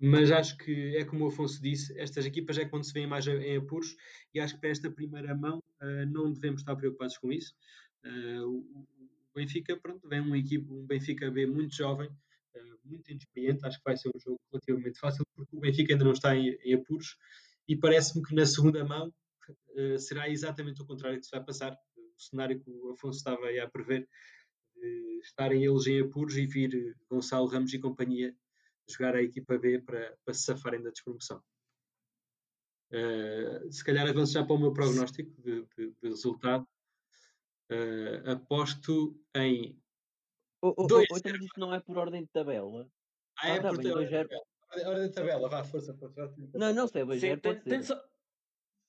mas 0.05 0.32
acho 0.32 0.59
que 0.59 0.96
é 0.96 1.05
como 1.05 1.24
o 1.24 1.28
Afonso 1.28 1.62
disse, 1.62 1.96
estas 1.96 2.26
equipas 2.26 2.59
é 2.59 2.64
quando 2.64 2.82
se 2.82 2.92
vêem 2.92 3.07
mais 3.07 3.24
em 3.28 3.57
apuros 3.57 3.96
e 4.34 4.40
acho 4.40 4.55
que 4.55 4.61
para 4.61 4.70
esta 4.70 4.90
primeira 4.90 5.32
mão 5.32 5.62
uh, 5.80 6.07
não 6.11 6.32
devemos 6.32 6.62
estar 6.62 6.74
preocupados 6.74 7.16
com 7.18 7.30
isso. 7.30 7.55
Uh, 8.05 8.48
o, 8.48 8.88
Benfica, 9.32 9.76
pronto, 9.76 10.07
vem 10.09 10.20
uma 10.20 10.36
equipe, 10.36 10.70
um 10.72 10.84
Benfica 10.84 11.30
B 11.30 11.46
muito 11.46 11.76
jovem, 11.76 12.09
uh, 12.09 12.78
muito 12.84 13.12
inexperiente, 13.12 13.64
acho 13.64 13.78
que 13.78 13.84
vai 13.84 13.96
ser 13.96 14.09
um 14.09 14.18
jogo 14.18 14.40
relativamente 14.50 14.98
fácil 14.98 15.24
porque 15.36 15.57
o 15.57 15.61
Benfica 15.61 15.92
ainda 15.92 16.05
não 16.05 16.12
está 16.12 16.34
em, 16.34 16.48
em 16.64 16.74
apuros 16.74 17.16
e 17.68 17.76
parece-me 17.76 18.24
que 18.24 18.34
na 18.34 18.44
segunda 18.44 18.84
mão 18.84 19.14
será 19.98 20.28
exatamente 20.28 20.82
o 20.82 20.86
contrário 20.86 21.18
que 21.18 21.24
se 21.24 21.30
vai 21.30 21.44
passar. 21.44 21.76
O 21.96 22.20
cenário 22.20 22.61
que 22.61 22.70
o 22.70 22.90
Afonso 22.90 23.18
estava 23.18 23.46
aí 23.46 23.59
a 23.59 23.68
prever, 23.68 24.09
estarem 25.22 25.64
eles 25.64 25.86
em 25.86 26.00
apuros 26.00 26.36
e 26.36 26.46
vir 26.46 26.96
Gonçalo 27.09 27.46
Ramos 27.46 27.72
e 27.72 27.78
companhia 27.78 28.34
jogar 28.95 29.16
a 29.16 29.22
equipa 29.22 29.59
B 29.59 29.80
para, 29.80 30.16
para 30.24 30.34
se 30.34 30.45
safarem 30.45 30.82
da 30.82 30.90
despromoção. 30.90 31.43
Uh, 32.93 33.72
se 33.72 33.82
calhar 33.82 34.07
avanço 34.07 34.34
já 34.34 34.45
para 34.45 34.55
o 34.55 34.59
meu 34.59 34.72
prognóstico 34.72 35.30
de, 35.40 35.66
de, 35.76 35.90
de 36.03 36.09
resultado. 36.09 36.66
Uh, 37.70 38.30
aposto 38.30 39.18
em. 39.34 39.80
Oh, 40.61 40.74
oh, 40.76 40.86
dois 40.86 41.09
oh, 41.11 41.16
então 41.16 41.34
isto 41.36 41.59
não 41.59 41.74
é 41.74 41.80
por 41.80 41.97
ordem 41.97 42.22
de 42.22 42.28
tabela. 42.28 42.86
Ah, 43.38 43.49
é 43.49 43.53
ah, 43.53 43.62
tá 43.62 43.68
por 43.70 43.78
bem, 43.78 43.93
tabela. 43.93 44.28
Ordem 44.86 45.09
de 45.09 45.14
tabela, 45.14 45.49
vá, 45.49 45.64
força, 45.64 45.95
força. 45.95 46.34
Não, 46.55 46.74
não 46.74 46.86
sei, 46.86 47.05
2 47.05 47.40
pode 47.40 47.61
tem, 47.62 47.82
só, 47.82 47.99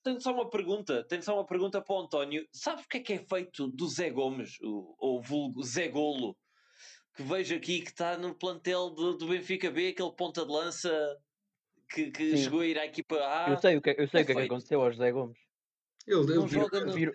tenho 0.02 0.20
só 0.20 0.34
uma 0.34 0.50
pergunta, 0.50 1.02
tenho 1.04 1.22
só 1.22 1.34
uma 1.34 1.46
pergunta 1.46 1.80
para 1.80 1.94
o 1.94 2.00
António. 2.00 2.46
Sabes 2.52 2.84
o 2.84 2.88
que 2.88 2.98
é 2.98 3.00
que 3.00 3.12
é 3.14 3.18
feito 3.18 3.68
do 3.68 3.88
Zé 3.88 4.10
Gomes, 4.10 4.58
o, 4.60 4.94
ou 4.98 5.22
vulgo 5.22 5.62
Zé 5.62 5.88
Golo, 5.88 6.36
que 7.14 7.22
vejo 7.22 7.54
aqui 7.54 7.80
que 7.80 7.90
está 7.90 8.18
no 8.18 8.34
plantel 8.34 8.90
do, 8.90 9.16
do 9.16 9.28
Benfica 9.28 9.70
B, 9.70 9.88
aquele 9.88 10.12
ponta 10.12 10.44
de 10.44 10.50
lança 10.50 10.90
que, 11.88 12.10
que 12.10 12.36
chegou 12.36 12.60
a 12.60 12.66
ir 12.66 12.78
à 12.78 12.84
equipa 12.84 13.16
A. 13.16 13.50
Eu 13.50 13.60
sei 13.60 13.76
o 13.76 13.82
que, 13.82 13.90
eu 13.90 14.08
sei 14.08 14.20
é 14.20 14.22
o 14.22 14.26
que, 14.26 14.32
é 14.32 14.34
que 14.34 14.40
aconteceu 14.42 14.82
ao 14.82 14.90
José 14.90 15.12
Gomes. 15.12 15.38
Ele, 16.06 16.20
ele 16.20 16.34
não 16.34 16.48
joga 16.48 16.84
no... 16.84 16.92
Virou... 16.92 17.14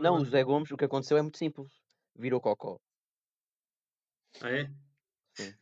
Não, 0.00 0.16
o 0.16 0.24
José 0.24 0.44
Gomes, 0.44 0.70
o 0.70 0.76
que 0.76 0.84
aconteceu 0.84 1.16
é 1.16 1.22
muito 1.22 1.38
simples. 1.38 1.72
Virou 2.14 2.40
cocó. 2.40 2.80
Ah, 4.40 4.50
é? 4.50 4.70
Sim. 5.34 5.54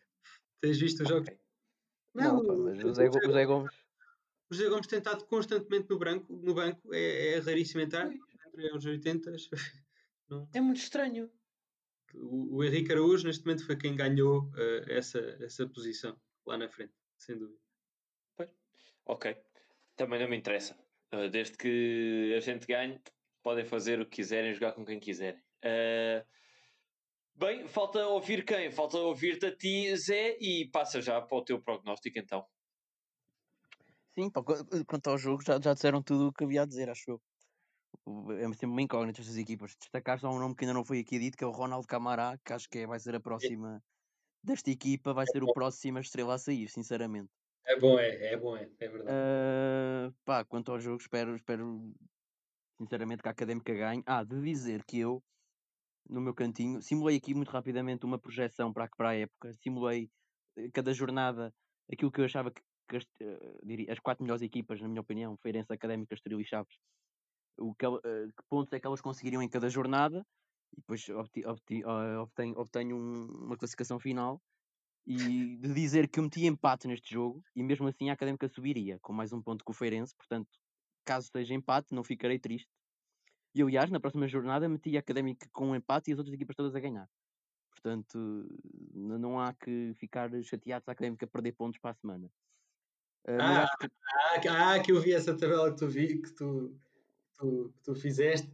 Tens 0.61 0.79
visto 0.79 1.03
os 1.03 1.09
jogos? 1.09 1.29
Okay. 1.29 1.41
Não, 2.15 2.43
não 2.43 2.65
mas 2.65 2.85
o 2.85 2.89
José 2.89 3.47
Gomes. 3.47 3.75
O 4.51 4.55
José 4.55 4.69
Gomes 4.69 4.87
tem 4.87 4.99
estado 4.99 5.25
constantemente 5.25 5.89
no, 5.89 5.99
branco, 5.99 6.33
no 6.33 6.55
banco, 6.55 6.93
é, 6.93 7.35
é 7.35 7.39
raríssimo 7.39 7.81
entrar, 7.81 8.11
entre 8.13 8.77
os 8.77 8.85
80. 8.85 9.31
Não. 10.29 10.49
É 10.55 10.61
muito 10.61 10.79
estranho 10.79 11.31
o, 12.15 12.57
o 12.57 12.65
Henrique 12.65 12.93
Araújo, 12.93 13.27
neste 13.27 13.45
momento, 13.45 13.67
foi 13.67 13.77
quem 13.77 13.97
ganhou 13.97 14.45
uh, 14.51 14.91
essa, 14.91 15.19
essa 15.41 15.67
posição 15.69 16.19
lá 16.47 16.57
na 16.57 16.69
frente, 16.69 16.93
sem 17.17 17.37
dúvida. 17.37 17.61
Pois. 18.37 18.51
Ok. 19.07 19.37
Também 19.97 20.21
não 20.21 20.29
me 20.29 20.37
interessa. 20.37 20.77
Uh, 21.15 21.29
desde 21.29 21.57
que 21.57 22.35
a 22.37 22.41
gente 22.41 22.67
ganhe, 22.67 23.01
podem 23.43 23.65
fazer 23.65 24.01
o 24.01 24.05
que 24.05 24.17
quiserem, 24.17 24.55
jogar 24.55 24.73
com 24.73 24.85
quem 24.85 25.01
quiserem. 25.01 25.41
Uh, 25.65 26.25
bem, 27.35 27.67
falta 27.69 28.07
ouvir 28.07 28.45
quem? 28.45 28.71
Falta 28.71 28.99
ouvir-te 28.99 29.47
a 29.47 29.57
ti, 29.57 29.95
Zé, 29.97 30.37
e 30.41 30.69
passa 30.71 31.01
já 31.01 31.21
para 31.21 31.39
o 31.39 31.45
teu 31.45 31.61
prognóstico 31.61 32.19
então. 32.19 32.47
Sim, 34.15 34.31
pá, 34.31 34.43
quanto 34.87 35.09
ao 35.09 35.17
jogo, 35.17 35.43
já, 35.43 35.61
já 35.61 35.73
disseram 35.73 36.03
tudo 36.03 36.29
o 36.29 36.33
que 36.33 36.45
havia 36.45 36.63
a 36.63 36.67
dizer, 36.67 36.91
acho 36.91 37.13
eu. 37.13 37.23
É 38.07 38.45
sempre 38.53 38.67
uma 38.67 38.83
incógnita 38.83 39.21
estas 39.21 39.37
equipas. 39.37 39.77
Destacar 39.79 40.19
só 40.19 40.31
um 40.31 40.39
nome 40.39 40.55
que 40.55 40.65
ainda 40.65 40.75
não 40.75 40.85
foi 40.85 41.01
aqui 41.01 41.19
dito, 41.19 41.37
que 41.37 41.45
é 41.45 41.47
o 41.47 41.53
Ronaldo 41.53 41.87
Camará, 41.87 42.39
que 42.45 42.53
acho 42.53 42.69
que 42.69 42.79
é, 42.79 42.87
vai 42.87 42.99
ser 42.99 43.15
a 43.15 43.21
próxima 43.21 43.83
desta 44.43 44.71
equipa, 44.71 45.13
vai 45.13 45.27
ser 45.27 45.43
o 45.43 45.53
próximo 45.53 45.99
a 45.99 46.01
estrela 46.01 46.35
a 46.35 46.39
sair, 46.39 46.69
sinceramente. 46.69 47.31
É 47.67 47.79
bom, 47.79 47.99
é, 47.99 48.33
é 48.33 48.37
bom, 48.37 48.57
é, 48.57 48.69
é 48.81 48.89
verdade. 48.89 49.11
Uh, 49.11 50.15
pá, 50.25 50.45
quanto 50.45 50.73
ao 50.73 50.81
jogo, 50.81 51.01
espero, 51.01 51.37
espero 51.37 51.93
sinceramente 52.81 53.23
que 53.23 53.29
a 53.29 53.33
Académica 53.33 53.73
ganhe. 53.75 54.03
Ah, 54.07 54.25
de 54.25 54.41
dizer 54.41 54.83
que 54.85 54.99
eu, 54.99 55.23
no 56.09 56.21
meu 56.21 56.35
cantinho, 56.35 56.81
simulei 56.83 57.17
aqui 57.17 57.35
muito 57.35 57.51
rapidamente 57.51 58.05
uma 58.05 58.19
projeção 58.19 58.73
para, 58.73 58.89
para 58.97 59.11
a 59.11 59.17
época, 59.17 59.55
simulei 59.63 60.11
eh, 60.57 60.71
cada 60.73 60.93
jornada 60.93 61.53
aquilo 61.93 62.11
que 62.11 62.21
eu 62.21 62.25
achava 62.25 62.51
que, 62.51 62.63
que 62.89 62.97
as, 62.97 63.05
uh, 63.05 63.61
diria, 63.63 63.93
as 63.93 64.01
quatro 64.01 64.25
melhores 64.25 64.43
equipas, 64.43 64.81
na 64.81 64.89
minha 64.89 65.01
opinião, 65.01 65.37
Feirense, 65.43 65.73
Académica, 65.73 66.15
Estoril 66.15 66.41
e 66.41 66.45
Chaves, 66.45 66.75
o 67.59 67.75
que, 67.75 67.87
uh, 67.87 68.01
que, 68.01 68.43
pontos 68.49 68.73
é 68.73 68.81
que 68.81 68.87
elas 68.87 69.01
conseguiriam 69.01 69.43
em 69.43 69.49
cada 69.49 69.69
jornada, 69.69 70.25
e 70.73 70.81
depois 70.81 71.09
obti, 71.09 71.45
obti, 71.47 71.85
obtenho, 71.85 72.59
obtenho 72.59 72.97
um, 72.97 73.27
uma 73.47 73.57
classificação 73.57 73.99
final 73.99 74.41
e 75.07 75.57
de 75.57 75.75
dizer 75.75 76.09
que 76.09 76.21
eu 76.21 76.25
meti 76.25 76.47
empate 76.47 76.87
neste 76.87 77.13
jogo 77.13 77.43
e 77.57 77.63
mesmo 77.63 77.89
assim 77.89 78.11
a 78.11 78.13
Académica 78.13 78.49
subiria 78.49 78.99
com 79.01 79.13
mais 79.13 79.33
um 79.33 79.43
ponto 79.43 79.65
que 79.65 79.71
o 79.71 79.75
Feirense, 79.75 80.15
portanto, 80.15 80.49
caso 81.05 81.29
seja 81.33 81.55
empate, 81.55 81.95
não 81.95 82.05
ficarei 82.05 82.39
triste. 82.39 82.69
E 83.55 83.63
aliás, 83.63 83.91
na 83.91 83.99
próxima 83.99 84.29
jornada 84.29 84.69
meti 84.69 84.97
a 84.97 85.01
Académica 85.01 85.49
com 85.53 85.71
um 85.71 85.75
empate 85.75 86.11
e 86.11 86.13
as 86.13 86.19
outras 86.19 86.35
equipas 86.35 86.55
todas 86.55 86.75
a 86.77 86.81
ganhar. 86.81 87.09
Portanto, 87.71 88.47
não 88.95 89.41
há 89.41 89.53
que 89.55 89.93
ficar 89.95 90.31
chateado 90.43 90.85
se 90.85 90.91
a 90.91 90.93
Académica 90.93 91.27
perder 91.27 91.53
pontos 91.53 91.81
para 91.81 91.91
a 91.91 91.95
semana. 91.95 92.31
Uh, 93.27 93.41
ah, 93.41 93.67
que... 93.81 94.49
Ah, 94.49 94.75
ah, 94.75 94.81
que 94.81 94.93
eu 94.93 95.01
vi 95.01 95.13
essa 95.13 95.37
tabela 95.37 95.71
que 95.71 95.79
tu 95.79 95.89
vi, 95.89 96.21
que 96.21 96.33
tu, 96.33 96.79
tu, 97.41 97.73
que 97.75 97.83
tu 97.83 97.95
fizeste 97.95 98.51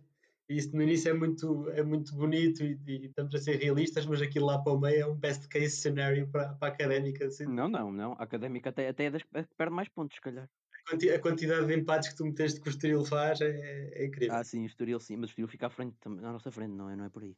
isso 0.49 0.77
no 0.77 0.83
início 0.83 1.11
é 1.11 1.13
muito, 1.13 1.69
é 1.71 1.83
muito 1.83 2.15
bonito 2.15 2.63
e, 2.63 2.79
e, 2.87 3.07
estamos 3.07 3.35
a 3.35 3.39
ser 3.39 3.57
realistas, 3.57 4.07
mas 4.07 4.23
aquilo 4.23 4.47
lá 4.47 4.59
para 4.59 4.73
o 4.73 4.79
meio 4.79 5.01
é 5.03 5.07
um 5.07 5.17
best 5.17 5.49
case 5.49 5.77
scenario 5.77 6.29
para, 6.29 6.55
para 6.55 6.69
a 6.69 6.73
académica. 6.73 7.27
Assim. 7.27 7.47
Não, 7.47 7.69
não, 7.69 7.91
não. 7.91 8.13
A 8.13 8.23
académica 8.23 8.71
até, 8.71 8.89
até 8.89 9.07
é 9.07 9.11
das 9.11 9.23
que 9.23 9.55
perde 9.57 9.75
mais 9.75 9.89
pontos, 9.89 10.15
se 10.15 10.21
calhar. 10.21 10.49
A 10.89 11.19
quantidade 11.19 11.67
de 11.67 11.75
empates 11.75 12.11
que 12.11 12.17
tu 12.17 12.25
meteste 12.25 12.61
que 12.61 12.69
o 12.69 12.71
Estoril 12.71 13.05
faz 13.05 13.41
é, 13.41 13.91
é 13.93 14.07
incrível. 14.07 14.37
Ah, 14.37 14.45
sim, 14.45 14.63
o 14.63 14.67
Estoril 14.67 15.01
sim, 15.01 15.17
mas 15.17 15.31
o 15.31 15.33
Estoril 15.33 15.49
fica 15.49 15.67
à 15.67 15.71
frente, 15.71 15.97
na 16.05 16.33
nossa 16.33 16.53
frente, 16.53 16.71
não 16.71 16.89
é, 16.89 16.95
não 16.95 17.07
é 17.07 17.09
por 17.09 17.25
aí. 17.25 17.37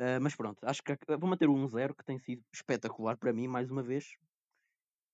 Uh, 0.00 0.20
mas 0.20 0.34
pronto, 0.34 0.58
acho 0.64 0.82
que 0.82 0.96
vou 1.06 1.28
manter 1.28 1.48
o 1.48 1.54
1-0 1.54 1.94
que 1.94 2.04
tem 2.04 2.18
sido 2.18 2.42
espetacular 2.52 3.16
para 3.16 3.32
mim, 3.32 3.46
mais 3.46 3.70
uma 3.70 3.84
vez, 3.84 4.16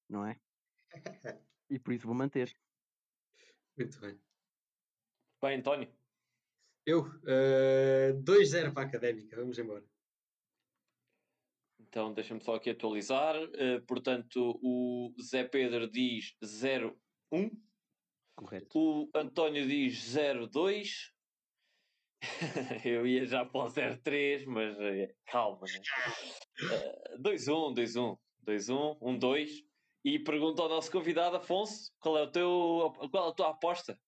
não 0.09 0.27
é? 0.27 0.39
e 1.69 1.79
por 1.79 1.93
isso 1.93 2.07
vou 2.07 2.15
manter. 2.15 2.55
Muito 3.77 4.01
bem. 4.01 4.19
Bem, 5.45 5.59
António. 5.59 5.95
Eu, 6.87 7.03
uh, 7.03 7.21
eh, 7.27 8.13
2-0 8.15 8.73
para 8.73 8.85
a 8.85 8.87
Académica, 8.87 9.37
vamos 9.37 9.59
embora. 9.59 9.85
Então, 11.81 12.15
deixa-me 12.15 12.43
só 12.43 12.55
aqui 12.55 12.71
atualizar. 12.71 13.37
Uh, 13.37 13.85
portanto, 13.87 14.59
o 14.63 15.15
Zé 15.21 15.45
Pedro 15.45 15.87
diz 15.87 16.35
0-1. 16.43 16.95
Correto. 18.35 18.79
O 18.79 19.11
António 19.15 19.69
diz 19.69 20.17
0-2. 20.17 21.13
Eu 22.83 23.07
ia 23.07 23.27
já 23.27 23.45
para 23.45 23.67
o 23.67 23.69
0-3, 23.69 24.47
mas 24.47 24.75
uh, 24.79 25.15
calma. 25.27 25.67
2-1, 27.21 27.75
2-1. 27.75 28.19
2-1, 28.47 28.99
1-2. 28.99 29.51
E 30.07 30.19
pergunta 30.19 30.63
ao 30.63 30.71
nosso 30.71 30.91
convidado, 30.91 31.37
Afonso, 31.37 31.93
qual 32.01 32.17
é, 32.17 32.23
o 32.23 32.31
teu, 32.31 32.95
qual 33.11 33.27
é 33.27 33.31
a 33.31 33.35
tua 33.35 33.51
aposta? 33.51 33.99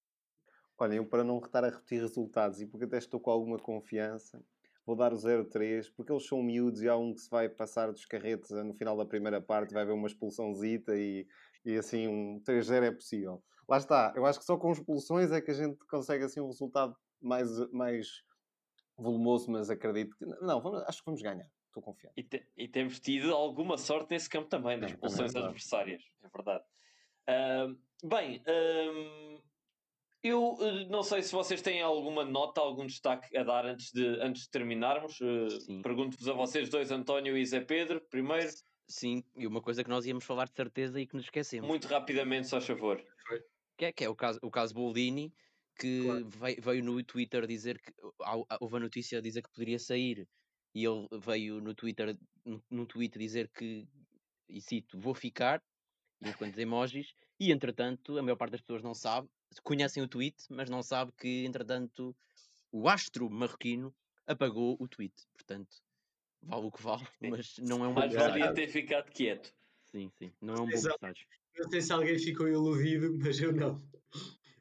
Olha, 0.78 0.94
eu 0.94 1.06
para 1.06 1.24
não 1.24 1.38
estar 1.38 1.64
a 1.64 1.70
repetir 1.70 2.00
resultados 2.00 2.60
e 2.60 2.66
porque 2.66 2.84
até 2.84 2.98
estou 2.98 3.18
com 3.18 3.30
alguma 3.30 3.58
confiança, 3.58 4.42
vou 4.84 4.94
dar 4.94 5.12
o 5.12 5.16
0-3, 5.16 5.90
porque 5.96 6.12
eles 6.12 6.26
são 6.26 6.42
miúdos 6.42 6.82
e 6.82 6.88
há 6.88 6.96
um 6.96 7.14
que 7.14 7.20
se 7.20 7.30
vai 7.30 7.48
passar 7.48 7.90
dos 7.90 8.04
carretes 8.04 8.50
no 8.50 8.74
final 8.74 8.96
da 8.96 9.06
primeira 9.06 9.40
parte, 9.40 9.72
vai 9.72 9.82
haver 9.82 9.94
uma 9.94 10.06
expulsãozita 10.06 10.94
e, 10.96 11.26
e 11.64 11.76
assim 11.76 12.06
um 12.06 12.40
3-0 12.46 12.82
é 12.82 12.90
possível. 12.90 13.42
Lá 13.68 13.78
está, 13.78 14.12
eu 14.14 14.24
acho 14.24 14.38
que 14.38 14.44
só 14.44 14.56
com 14.56 14.70
expulsões 14.70 15.32
é 15.32 15.40
que 15.40 15.50
a 15.50 15.54
gente 15.54 15.76
consegue 15.86 16.24
assim 16.24 16.40
um 16.40 16.46
resultado 16.46 16.94
mais, 17.20 17.50
mais 17.72 18.22
volumoso, 18.96 19.50
mas 19.50 19.70
acredito 19.70 20.16
que. 20.16 20.24
Não, 20.24 20.60
vamos, 20.60 20.82
acho 20.86 20.98
que 20.98 21.06
vamos 21.06 21.22
ganhar, 21.22 21.50
estou 21.66 21.82
confiante. 21.82 22.14
E, 22.16 22.22
te, 22.22 22.46
e, 22.56 22.68
temos 22.68 23.00
tido 23.00 23.34
alguma 23.34 23.76
sorte 23.76 24.10
nesse 24.10 24.28
campo 24.28 24.48
também, 24.48 24.78
das 24.78 24.92
expulsões 24.92 25.34
é 25.34 25.38
adversárias, 25.38 26.02
é 26.22 26.28
verdade. 26.28 26.64
Uh, 27.28 28.06
bem, 28.06 28.40
uh, 28.42 29.42
eu 30.28 30.56
eh, 30.60 30.86
não 30.88 31.02
sei 31.02 31.22
se 31.22 31.32
vocês 31.32 31.62
têm 31.62 31.82
alguma 31.82 32.24
nota, 32.24 32.60
algum 32.60 32.86
destaque 32.86 33.36
a 33.36 33.42
dar 33.42 33.66
antes 33.66 33.92
de, 33.92 34.06
antes 34.20 34.42
de 34.42 34.50
terminarmos. 34.50 35.18
Eh, 35.20 35.82
pergunto-vos 35.82 36.28
a 36.28 36.32
vocês 36.32 36.68
dois, 36.68 36.90
António 36.90 37.36
e 37.36 37.44
Zé 37.44 37.60
Pedro, 37.60 38.00
primeiro. 38.10 38.48
Sim, 38.88 39.24
e 39.36 39.46
uma 39.46 39.60
coisa 39.60 39.82
que 39.82 39.90
nós 39.90 40.06
íamos 40.06 40.24
falar 40.24 40.46
de 40.46 40.54
certeza 40.54 41.00
e 41.00 41.06
que 41.06 41.14
nos 41.14 41.24
esquecemos. 41.24 41.66
Muito 41.66 41.88
rapidamente, 41.88 42.48
só 42.48 42.58
a 42.58 42.60
favor. 42.60 43.02
Que 43.76 43.86
é, 43.86 43.92
que 43.92 44.04
é 44.04 44.08
o 44.08 44.14
caso, 44.14 44.38
o 44.42 44.50
caso 44.50 44.72
Boldini, 44.72 45.34
que 45.78 46.02
claro. 46.02 46.28
veio, 46.28 46.62
veio, 46.62 46.84
no 46.84 47.02
Twitter 47.04 47.46
dizer 47.46 47.78
que 47.80 47.92
houve 48.60 48.76
a 48.76 48.80
notícia 48.80 49.18
a 49.18 49.22
dizer 49.22 49.42
que 49.42 49.50
poderia 49.50 49.78
sair 49.78 50.26
e 50.74 50.84
ele 50.84 51.06
veio 51.24 51.60
no 51.60 51.74
Twitter 51.74 52.16
no, 52.44 52.62
no 52.70 52.86
tweet 52.86 53.18
dizer 53.18 53.50
que 53.50 53.86
e 54.48 54.60
cito, 54.60 54.98
vou 54.98 55.14
ficar 55.14 55.62
e 56.22 56.28
uns 56.28 56.36
quantos 56.36 56.58
emojis 56.58 57.14
e 57.38 57.52
entretanto 57.52 58.16
a 58.18 58.22
maior 58.22 58.36
parte 58.36 58.52
das 58.52 58.60
pessoas 58.60 58.82
não 58.82 58.94
sabe 58.94 59.28
conhecem 59.62 60.02
o 60.02 60.08
tweet, 60.08 60.36
mas 60.50 60.68
não 60.68 60.82
sabe 60.82 61.12
que, 61.12 61.44
entretanto, 61.44 62.14
o 62.70 62.88
astro 62.88 63.30
marroquino 63.30 63.94
apagou 64.26 64.76
o 64.80 64.88
tweet. 64.88 65.14
Portanto, 65.32 65.76
vale 66.42 66.66
o 66.66 66.72
que 66.72 66.82
vale, 66.82 67.06
mas 67.20 67.56
não 67.58 67.84
é 67.84 67.88
um 67.88 67.92
Mas 67.92 68.14
valia 68.14 68.52
ter 68.52 68.68
ficado 68.68 69.10
quieto. 69.10 69.54
Sim, 69.84 70.10
sim, 70.18 70.32
não 70.40 70.54
é 70.54 70.60
um 70.60 70.66
bom 70.66 70.72
mensagem. 70.72 71.26
Não 71.58 71.70
sei 71.70 71.80
se 71.80 71.92
alguém 71.92 72.18
ficou 72.18 72.48
iludido, 72.48 73.16
mas 73.18 73.40
eu 73.40 73.52
não. 73.52 73.82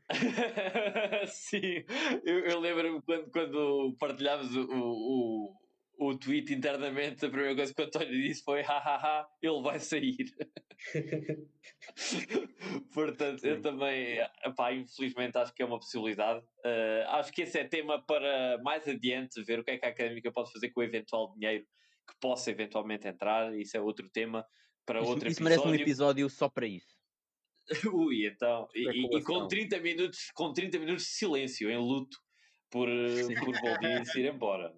sim, 1.27 1.83
eu, 2.23 2.39
eu 2.39 2.59
lembro-me 2.59 3.01
quando, 3.01 3.29
quando 3.31 3.95
partilhámos 3.99 4.55
o, 4.55 4.67
o, 4.69 5.55
o 5.97 6.17
tweet 6.17 6.53
internamente, 6.53 7.25
a 7.25 7.29
primeira 7.29 7.55
coisa 7.55 7.73
que 7.73 7.81
o 7.81 7.85
António 7.85 8.11
disse 8.11 8.43
foi 8.43 8.61
hahaha, 8.61 9.27
ele 9.41 9.61
vai 9.61 9.79
sair. 9.79 10.25
Portanto, 12.93 13.39
Sim. 13.39 13.47
eu 13.47 13.61
também, 13.61 14.17
infelizmente, 14.73 15.37
acho 15.37 15.53
que 15.53 15.63
é 15.63 15.65
uma 15.65 15.79
possibilidade. 15.79 16.39
Uh, 16.39 17.07
acho 17.09 17.31
que 17.31 17.43
esse 17.43 17.57
é 17.59 17.63
tema 17.63 18.03
para 18.05 18.59
mais 18.63 18.87
adiante, 18.87 19.43
ver 19.43 19.59
o 19.59 19.63
que 19.63 19.71
é 19.71 19.77
que 19.77 19.85
a 19.85 19.89
académica 19.89 20.31
pode 20.31 20.51
fazer 20.51 20.69
com 20.69 20.81
o 20.81 20.83
eventual 20.83 21.33
dinheiro 21.33 21.65
que 22.07 22.15
possa 22.19 22.51
eventualmente 22.51 23.07
entrar. 23.07 23.57
Isso 23.57 23.75
é 23.77 23.81
outro 23.81 24.09
tema 24.09 24.45
para 24.85 24.99
isso, 24.99 25.09
outro 25.09 25.27
isso 25.27 25.39
episódio. 25.39 25.55
Isso 25.55 25.65
merece 25.65 25.81
um 25.81 25.83
episódio 25.83 26.29
só 26.29 26.49
para 26.49 26.67
isso. 26.67 26.95
Ui, 27.93 28.27
então, 28.27 28.67
e, 28.75 29.17
e, 29.17 29.23
com 29.23 29.47
30 29.47 29.79
minutos, 29.79 30.31
com 30.35 30.53
30 30.53 30.77
minutos 30.79 31.03
de 31.05 31.09
silêncio, 31.09 31.69
em 31.69 31.77
luto 31.77 32.17
por, 32.69 32.87
por 33.39 33.61
Boldini 33.61 34.05
se 34.05 34.19
ir 34.19 34.31
embora. 34.33 34.71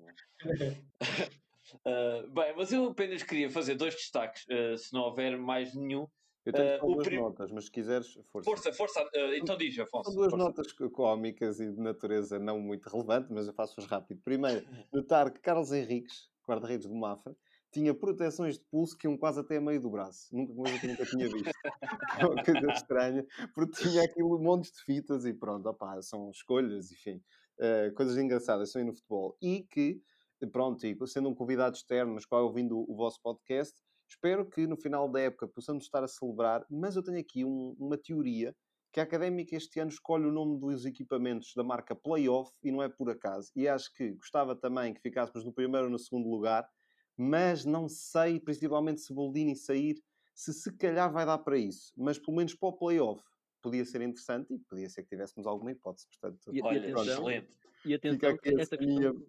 Uh, 0.53 2.27
bem, 2.33 2.55
mas 2.55 2.71
eu 2.71 2.85
apenas 2.85 3.23
queria 3.23 3.49
fazer 3.49 3.75
dois 3.75 3.95
destaques, 3.95 4.45
uh, 4.47 4.77
se 4.77 4.93
não 4.93 5.01
houver 5.01 5.37
mais 5.37 5.73
nenhum. 5.75 6.07
Eu 6.45 6.53
tenho 6.53 6.77
uh, 6.77 6.93
duas 6.93 7.07
prim... 7.07 7.17
notas, 7.17 7.51
mas 7.51 7.65
se 7.65 7.71
quiseres, 7.71 8.13
força. 8.31 8.49
Força, 8.49 8.73
força. 8.73 9.03
Uh, 9.03 9.35
então 9.35 9.57
diz, 9.57 9.77
Afonso. 9.79 10.05
São 10.05 10.15
duas 10.15 10.29
força. 10.29 10.45
notas 10.45 10.71
cómicas 10.71 11.59
e 11.59 11.69
de 11.69 11.79
natureza 11.79 12.39
não 12.39 12.59
muito 12.59 12.87
relevante, 12.87 13.31
mas 13.31 13.47
eu 13.47 13.53
faço-as 13.53 13.85
rápido. 13.85 14.21
Primeiro, 14.23 14.65
notar 14.93 15.31
que 15.31 15.41
Carlos 15.41 15.73
Henriques, 15.73 16.29
guarda-redes 16.47 16.87
do 16.87 16.95
Mafra, 16.95 17.35
tinha 17.71 17.93
proteções 17.93 18.57
de 18.57 18.63
pulso 18.65 18.97
que 18.97 19.07
iam 19.07 19.17
quase 19.17 19.39
até 19.39 19.57
a 19.57 19.61
meio 19.61 19.81
do 19.81 19.89
braço. 19.89 20.35
Nunca, 20.35 20.53
coisa 20.53 20.79
que 20.79 20.87
nunca 20.87 21.05
tinha 21.05 21.27
visto. 21.27 21.51
é 22.19 22.25
uma 22.25 22.43
coisa 22.43 22.71
estranha, 22.71 23.25
porque 23.53 23.83
tinha 23.83 24.03
aquilo 24.03 24.39
montes 24.39 24.71
de 24.71 24.81
fitas 24.83 25.25
e 25.25 25.33
pronto, 25.33 25.67
opá, 25.67 26.01
são 26.01 26.29
escolhas, 26.31 26.91
enfim, 26.91 27.21
uh, 27.59 27.93
coisas 27.93 28.17
engraçadas 28.17 28.71
são 28.71 28.81
aí 28.81 28.87
no 28.87 28.93
futebol. 28.93 29.37
E 29.41 29.63
que, 29.63 30.01
pronto, 30.45 30.85
e 30.85 30.95
sendo 31.07 31.29
um 31.29 31.35
convidado 31.35 31.75
externo, 31.75 32.13
mas 32.13 32.25
qual 32.25 32.43
ouvindo 32.43 32.79
o, 32.79 32.95
vosso 32.95 33.19
podcast, 33.21 33.73
espero 34.07 34.47
que 34.47 34.67
no 34.67 34.77
final 34.77 35.09
da 35.09 35.21
época 35.21 35.47
possamos 35.47 35.85
estar 35.85 36.03
a 36.03 36.07
celebrar, 36.07 36.65
mas 36.69 36.95
eu 36.95 37.03
tenho 37.03 37.19
aqui 37.19 37.43
um, 37.43 37.75
uma 37.79 37.97
teoria 37.97 38.55
que 38.91 38.99
a 38.99 39.03
Académica 39.03 39.55
este 39.55 39.79
ano 39.79 39.91
escolhe 39.91 40.25
o 40.25 40.31
nome 40.31 40.59
dos 40.59 40.85
equipamentos 40.85 41.53
da 41.55 41.63
marca 41.63 41.95
Playoff 41.95 42.51
e 42.63 42.71
não 42.71 42.81
é 42.81 42.89
por 42.89 43.09
acaso. 43.09 43.51
E 43.55 43.67
acho 43.67 43.93
que 43.93 44.13
gostava 44.13 44.55
também 44.55 44.93
que 44.93 45.01
ficássemos 45.01 45.45
no 45.45 45.53
primeiro 45.53 45.85
ou 45.85 45.91
no 45.91 45.99
segundo 45.99 46.29
lugar, 46.29 46.67
mas 47.15 47.65
não 47.65 47.87
sei, 47.87 48.39
principalmente 48.39 49.01
se 49.01 49.13
Boldini 49.13 49.55
sair, 49.55 50.01
se 50.33 50.53
se 50.53 50.71
calhar 50.77 51.11
vai 51.11 51.25
dar 51.25 51.37
para 51.39 51.57
isso. 51.57 51.91
Mas 51.97 52.17
pelo 52.17 52.37
menos 52.37 52.53
para 52.53 52.69
o 52.69 52.73
playoff, 52.73 53.23
podia 53.61 53.83
ser 53.85 54.01
interessante 54.01 54.53
e 54.53 54.59
podia 54.59 54.89
ser 54.89 55.03
que 55.03 55.09
tivéssemos 55.09 55.45
alguma 55.45 55.71
hipótese. 55.71 56.07
Portanto, 56.07 56.51
E, 56.53 56.57
e 56.57 56.61
Olha, 56.61 56.79
atenção, 56.79 57.29
excelente. 57.29 57.57
e 57.85 57.93
atenção 57.93 58.29
minha 58.29 58.37
questão, 58.37 59.27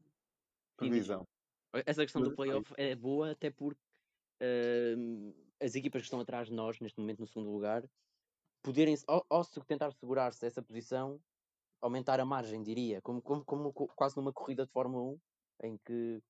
previsão. 0.78 1.26
essa 1.86 2.02
questão 2.02 2.22
do 2.22 2.32
Mas, 2.32 2.32
playoff 2.32 2.74
é 2.76 2.94
boa 2.94 3.32
até 3.32 3.50
porque 3.50 3.80
hum, 4.96 5.34
as 5.60 5.74
equipas 5.74 6.02
que 6.02 6.06
estão 6.06 6.20
atrás 6.20 6.48
de 6.48 6.54
nós, 6.54 6.80
neste 6.80 7.00
momento 7.00 7.20
no 7.20 7.26
segundo 7.26 7.50
lugar, 7.50 7.88
poderem, 8.62 8.96
ao, 9.08 9.26
ao 9.30 9.44
se 9.44 9.60
tentar 9.66 9.92
segurar-se 9.92 10.46
essa 10.46 10.62
posição, 10.62 11.22
aumentar 11.80 12.20
a 12.20 12.24
margem, 12.26 12.62
diria, 12.62 13.02
como, 13.02 13.22
como, 13.22 13.44
como 13.44 13.72
co- 13.72 13.88
quase 13.96 14.16
numa 14.16 14.32
corrida 14.32 14.66
de 14.66 14.72
Fórmula 14.72 15.04
1, 15.14 15.20
em 15.64 15.78
que 15.78 16.22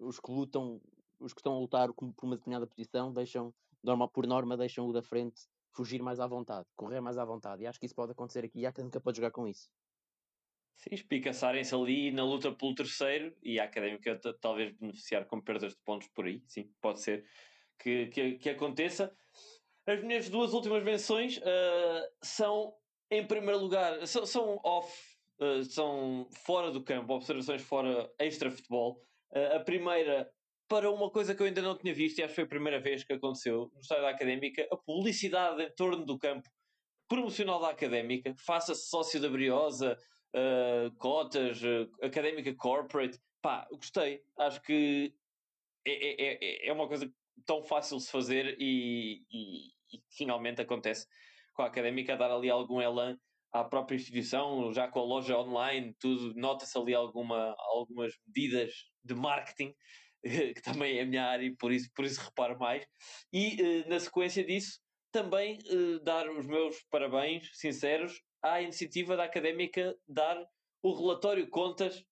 os 0.00 0.20
que 0.20 0.30
lutam, 0.32 0.82
os 1.20 1.32
que 1.34 1.40
estão 1.40 1.56
a 1.56 1.60
lutar 1.60 1.92
por 1.94 2.14
uma 2.24 2.36
determinada 2.36 2.66
posição, 2.68 3.12
deixam, 3.12 3.54
norma, 3.82 4.08
por 4.10 4.26
norma, 4.26 4.56
deixam 4.56 4.88
o 4.88 4.92
da 4.92 5.02
frente 5.02 5.48
fugir 5.74 6.02
mais 6.02 6.20
à 6.20 6.26
vontade, 6.26 6.68
correr 6.76 7.00
mais 7.00 7.18
à 7.18 7.24
vontade. 7.24 7.64
E 7.64 7.66
acho 7.66 7.80
que 7.80 7.86
isso 7.86 7.94
pode 7.96 8.12
acontecer 8.12 8.44
aqui 8.44 8.60
e 8.60 8.66
a 8.66 8.70
Académica 8.70 9.00
pode 9.00 9.18
jogar 9.18 9.32
com 9.32 9.46
isso. 9.48 9.70
Sim, 10.76 10.90
espicaçarem-se 10.94 11.74
ali 11.74 12.10
na 12.10 12.24
luta 12.24 12.52
pelo 12.52 12.74
terceiro 12.74 13.34
e 13.42 13.58
a 13.60 13.64
Académica 13.64 14.18
ta- 14.18 14.34
talvez 14.34 14.72
beneficiar 14.76 15.24
com 15.26 15.40
perdas 15.40 15.72
de 15.74 15.80
pontos 15.82 16.08
por 16.08 16.26
aí. 16.26 16.42
Sim, 16.46 16.72
pode 16.80 17.00
ser 17.00 17.24
que, 17.78 18.06
que, 18.08 18.32
que 18.38 18.50
aconteça. 18.50 19.16
As 19.86 20.02
minhas 20.02 20.28
duas 20.28 20.52
últimas 20.52 20.82
menções 20.82 21.40
ah, 21.42 22.08
são, 22.22 22.74
em 23.10 23.26
primeiro 23.26 23.60
lugar, 23.60 24.06
são, 24.06 24.26
são 24.26 24.60
off, 24.64 24.92
ah, 25.40 25.62
são 25.64 26.28
fora 26.44 26.70
do 26.70 26.82
campo, 26.82 27.12
observações 27.14 27.62
fora 27.62 28.10
extra-futebol. 28.18 29.00
Ah, 29.32 29.56
a 29.56 29.60
primeira, 29.60 30.30
para 30.68 30.90
uma 30.90 31.10
coisa 31.10 31.34
que 31.34 31.42
eu 31.42 31.46
ainda 31.46 31.62
não 31.62 31.78
tinha 31.78 31.94
visto, 31.94 32.18
e 32.18 32.22
acho 32.22 32.30
que 32.32 32.36
foi 32.36 32.44
a 32.44 32.48
primeira 32.48 32.80
vez 32.80 33.04
que 33.04 33.12
aconteceu 33.12 33.70
no 33.74 33.80
estádio 33.80 34.04
da 34.04 34.10
Académica, 34.10 34.66
a 34.70 34.76
publicidade 34.76 35.62
em 35.62 35.74
torno 35.74 36.04
do 36.04 36.18
campo 36.18 36.48
promocional 37.08 37.60
da 37.60 37.70
Académica, 37.70 38.34
faça-se 38.38 38.88
sócio 38.88 39.20
da 39.20 39.28
Briosa, 39.28 39.96
uh, 40.34 40.94
cotas, 40.98 41.62
uh, 41.62 41.88
Académica 42.02 42.54
Corporate. 42.54 43.18
Pá, 43.40 43.66
gostei. 43.72 44.22
Acho 44.38 44.60
que 44.62 45.14
é, 45.86 45.92
é, 45.92 46.66
é- 46.66 46.68
é 46.68 46.72
uma 46.72 46.88
coisa 46.88 47.10
tão 47.46 47.62
fácil 47.62 47.98
de 47.98 48.04
se 48.04 48.10
fazer 48.10 48.56
e, 48.58 49.22
e- 49.30 49.68
e 49.92 50.02
finalmente 50.10 50.60
acontece 50.60 51.06
com 51.54 51.62
a 51.62 51.66
Académica 51.66 52.16
dar 52.16 52.30
ali 52.30 52.50
algum 52.50 52.80
elan 52.80 53.18
à 53.52 53.62
própria 53.64 53.96
instituição, 53.96 54.72
já 54.72 54.88
com 54.88 55.00
a 55.00 55.04
loja 55.04 55.38
online, 55.38 55.94
tudo, 56.00 56.34
nota-se 56.34 56.76
ali 56.76 56.94
alguma, 56.94 57.54
algumas 57.58 58.12
medidas 58.26 58.72
de 59.04 59.14
marketing, 59.14 59.72
que 60.24 60.60
também 60.62 60.98
é 60.98 61.02
a 61.02 61.06
minha 61.06 61.24
área 61.24 61.46
e 61.46 61.56
por 61.56 61.70
isso, 61.72 61.88
por 61.94 62.04
isso 62.04 62.20
reparo 62.20 62.58
mais. 62.58 62.84
E 63.32 63.60
eh, 63.60 63.88
na 63.88 64.00
sequência 64.00 64.44
disso, 64.44 64.80
também 65.12 65.58
dar 66.02 66.28
os 66.28 66.44
meus 66.46 66.82
parabéns 66.90 67.48
sinceros 67.52 68.20
à 68.44 68.60
iniciativa 68.62 69.16
da 69.16 69.24
Académica 69.24 69.96
dar 70.08 70.46
o 70.82 70.92
relatório 70.94 71.48
contas 71.48 72.04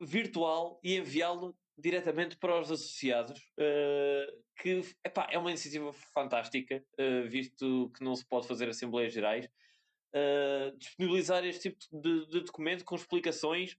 virtual 0.00 0.80
e 0.82 0.96
enviá-lo 0.96 1.56
diretamente 1.78 2.36
para 2.36 2.60
os 2.60 2.70
associados, 2.70 3.40
eh, 3.58 4.26
que 4.56 4.80
epá, 5.04 5.26
é 5.30 5.38
uma 5.38 5.50
iniciativa 5.50 5.92
fantástica, 5.92 6.84
eh, 6.98 7.22
visto 7.22 7.90
que 7.96 8.04
não 8.04 8.14
se 8.14 8.26
pode 8.26 8.46
fazer 8.46 8.68
Assembleias 8.68 9.12
Gerais. 9.12 9.48
eh, 10.14 10.72
disponibilizar 10.78 11.44
este 11.46 11.70
tipo 11.70 11.78
de, 12.02 12.26
de 12.28 12.40
documento 12.42 12.84
com 12.84 12.94
explicações 12.96 13.76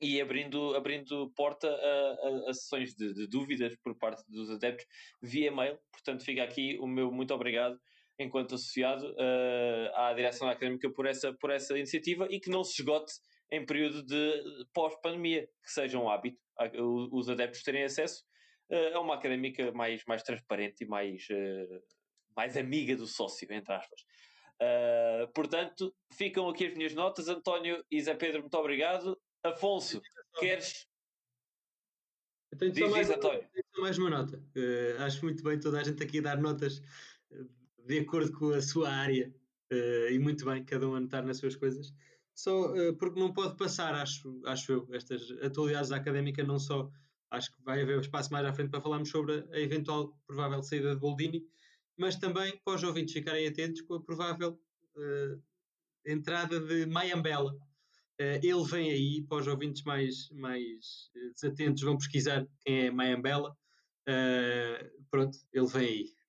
e 0.00 0.20
abrindo, 0.20 0.74
abrindo 0.74 1.30
porta 1.36 1.68
a, 1.68 2.46
a- 2.46 2.50
a 2.50 2.54
sessões 2.54 2.94
de, 2.94 3.14
de 3.14 3.26
dúvidas 3.28 3.76
por 3.84 3.96
parte 3.98 4.24
dos 4.28 4.50
adeptos 4.50 4.86
via 5.22 5.48
e-mail. 5.48 5.78
Portanto, 5.92 6.24
fica 6.24 6.42
aqui 6.44 6.78
o 6.80 6.86
meu 6.86 7.12
muito 7.12 7.34
obrigado, 7.34 7.80
enquanto 8.18 8.54
associado, 8.54 9.14
eh, 9.18 9.92
à 9.94 10.12
direção 10.12 10.48
académica 10.48 10.90
por 10.90 11.06
essa, 11.06 11.32
por 11.32 11.50
essa 11.50 11.76
iniciativa 11.76 12.26
e 12.30 12.38
que 12.38 12.50
não 12.50 12.62
se 12.62 12.80
esgote 12.80 13.12
em 13.50 13.64
período 13.66 14.02
de 14.04 14.66
pós-pandemia, 14.72 15.46
que 15.62 15.70
seja 15.70 15.98
um 15.98 16.08
hábito 16.08 16.38
a- 16.58 16.70
os 17.10 17.28
adeptos 17.28 17.62
terem 17.62 17.84
acesso 17.84 18.24
eh, 18.70 18.92
a 18.94 19.00
uma 19.00 19.14
académica 19.14 19.72
mais, 19.72 20.02
mais 20.06 20.22
transparente 20.22 20.84
e 20.84 20.86
mais, 20.86 21.26
eh, 21.30 21.80
mais 22.36 22.56
amiga 22.56 22.96
do 22.96 23.06
sócio, 23.06 23.46
entre 23.52 23.72
aspas. 23.74 24.00
Uh, 24.62 25.26
portanto, 25.34 25.92
ficam 26.12 26.48
aqui 26.48 26.66
as 26.66 26.74
minhas 26.74 26.94
notas. 26.94 27.26
António 27.28 27.84
e 27.90 28.00
Zé 28.00 28.14
Pedro, 28.14 28.42
muito 28.42 28.54
obrigado. 28.56 29.20
Afonso, 29.42 30.00
queres. 30.38 30.86
Eu 32.52 32.58
tenho 32.58 32.74
só 32.76 32.88
mais, 32.88 33.08
diz, 33.08 33.16
uma, 33.16 33.30
tenho 33.30 33.64
só 33.74 33.80
mais 33.82 33.98
uma 33.98 34.10
nota. 34.10 34.40
Eh, 34.54 34.96
acho 35.00 35.24
muito 35.24 35.42
bem 35.42 35.58
toda 35.58 35.80
a 35.80 35.82
gente 35.82 36.00
aqui 36.00 36.20
a 36.20 36.22
dar 36.22 36.36
notas 36.40 36.80
de 37.86 38.00
acordo 38.00 38.32
com 38.32 38.50
a 38.50 38.62
sua 38.62 38.90
área 38.90 39.32
eh, 39.70 40.12
e 40.12 40.18
muito 40.18 40.44
bem 40.44 40.64
cada 40.64 40.88
um 40.88 40.94
anotar 40.94 41.24
nas 41.24 41.38
suas 41.38 41.56
coisas. 41.56 41.92
Só 42.34 42.74
eh, 42.76 42.92
porque 42.92 43.18
não 43.20 43.32
pode 43.32 43.56
passar, 43.56 43.94
acho, 43.94 44.40
acho 44.46 44.72
eu, 44.72 44.88
estas 44.92 45.30
atualidades 45.42 45.90
da 45.90 45.96
académica, 45.96 46.42
não 46.44 46.58
só 46.58 46.90
acho 47.30 47.50
que 47.54 47.62
vai 47.62 47.82
haver 47.82 48.00
espaço 48.00 48.32
mais 48.32 48.44
à 48.46 48.52
frente 48.52 48.70
para 48.70 48.80
falarmos 48.80 49.08
sobre 49.08 49.44
a 49.52 49.60
eventual 49.60 50.18
provável 50.26 50.62
saída 50.62 50.94
de 50.94 51.00
Boldini, 51.00 51.42
mas 51.98 52.16
também 52.16 52.58
para 52.64 52.74
os 52.74 52.82
ouvintes 52.82 53.14
ficarem 53.14 53.46
atentos 53.46 53.80
com 53.82 53.94
a 53.94 54.02
provável 54.02 54.60
eh, 54.96 55.38
entrada 56.06 56.60
de 56.60 56.86
Mayambela. 56.86 57.54
Eh, 58.18 58.40
ele 58.42 58.64
vem 58.64 58.90
aí, 58.90 59.22
para 59.28 59.38
os 59.38 59.46
ouvintes 59.46 59.82
mais, 59.84 60.28
mais 60.30 61.10
desatentos 61.34 61.82
vão 61.82 61.96
pesquisar 61.96 62.46
quem 62.60 62.86
é 62.86 62.90
Mayambela. 62.90 63.56
Eh, 64.06 64.90
pronto, 65.10 65.38
ele 65.52 65.66
vem 65.66 65.86
aí. 65.88 66.21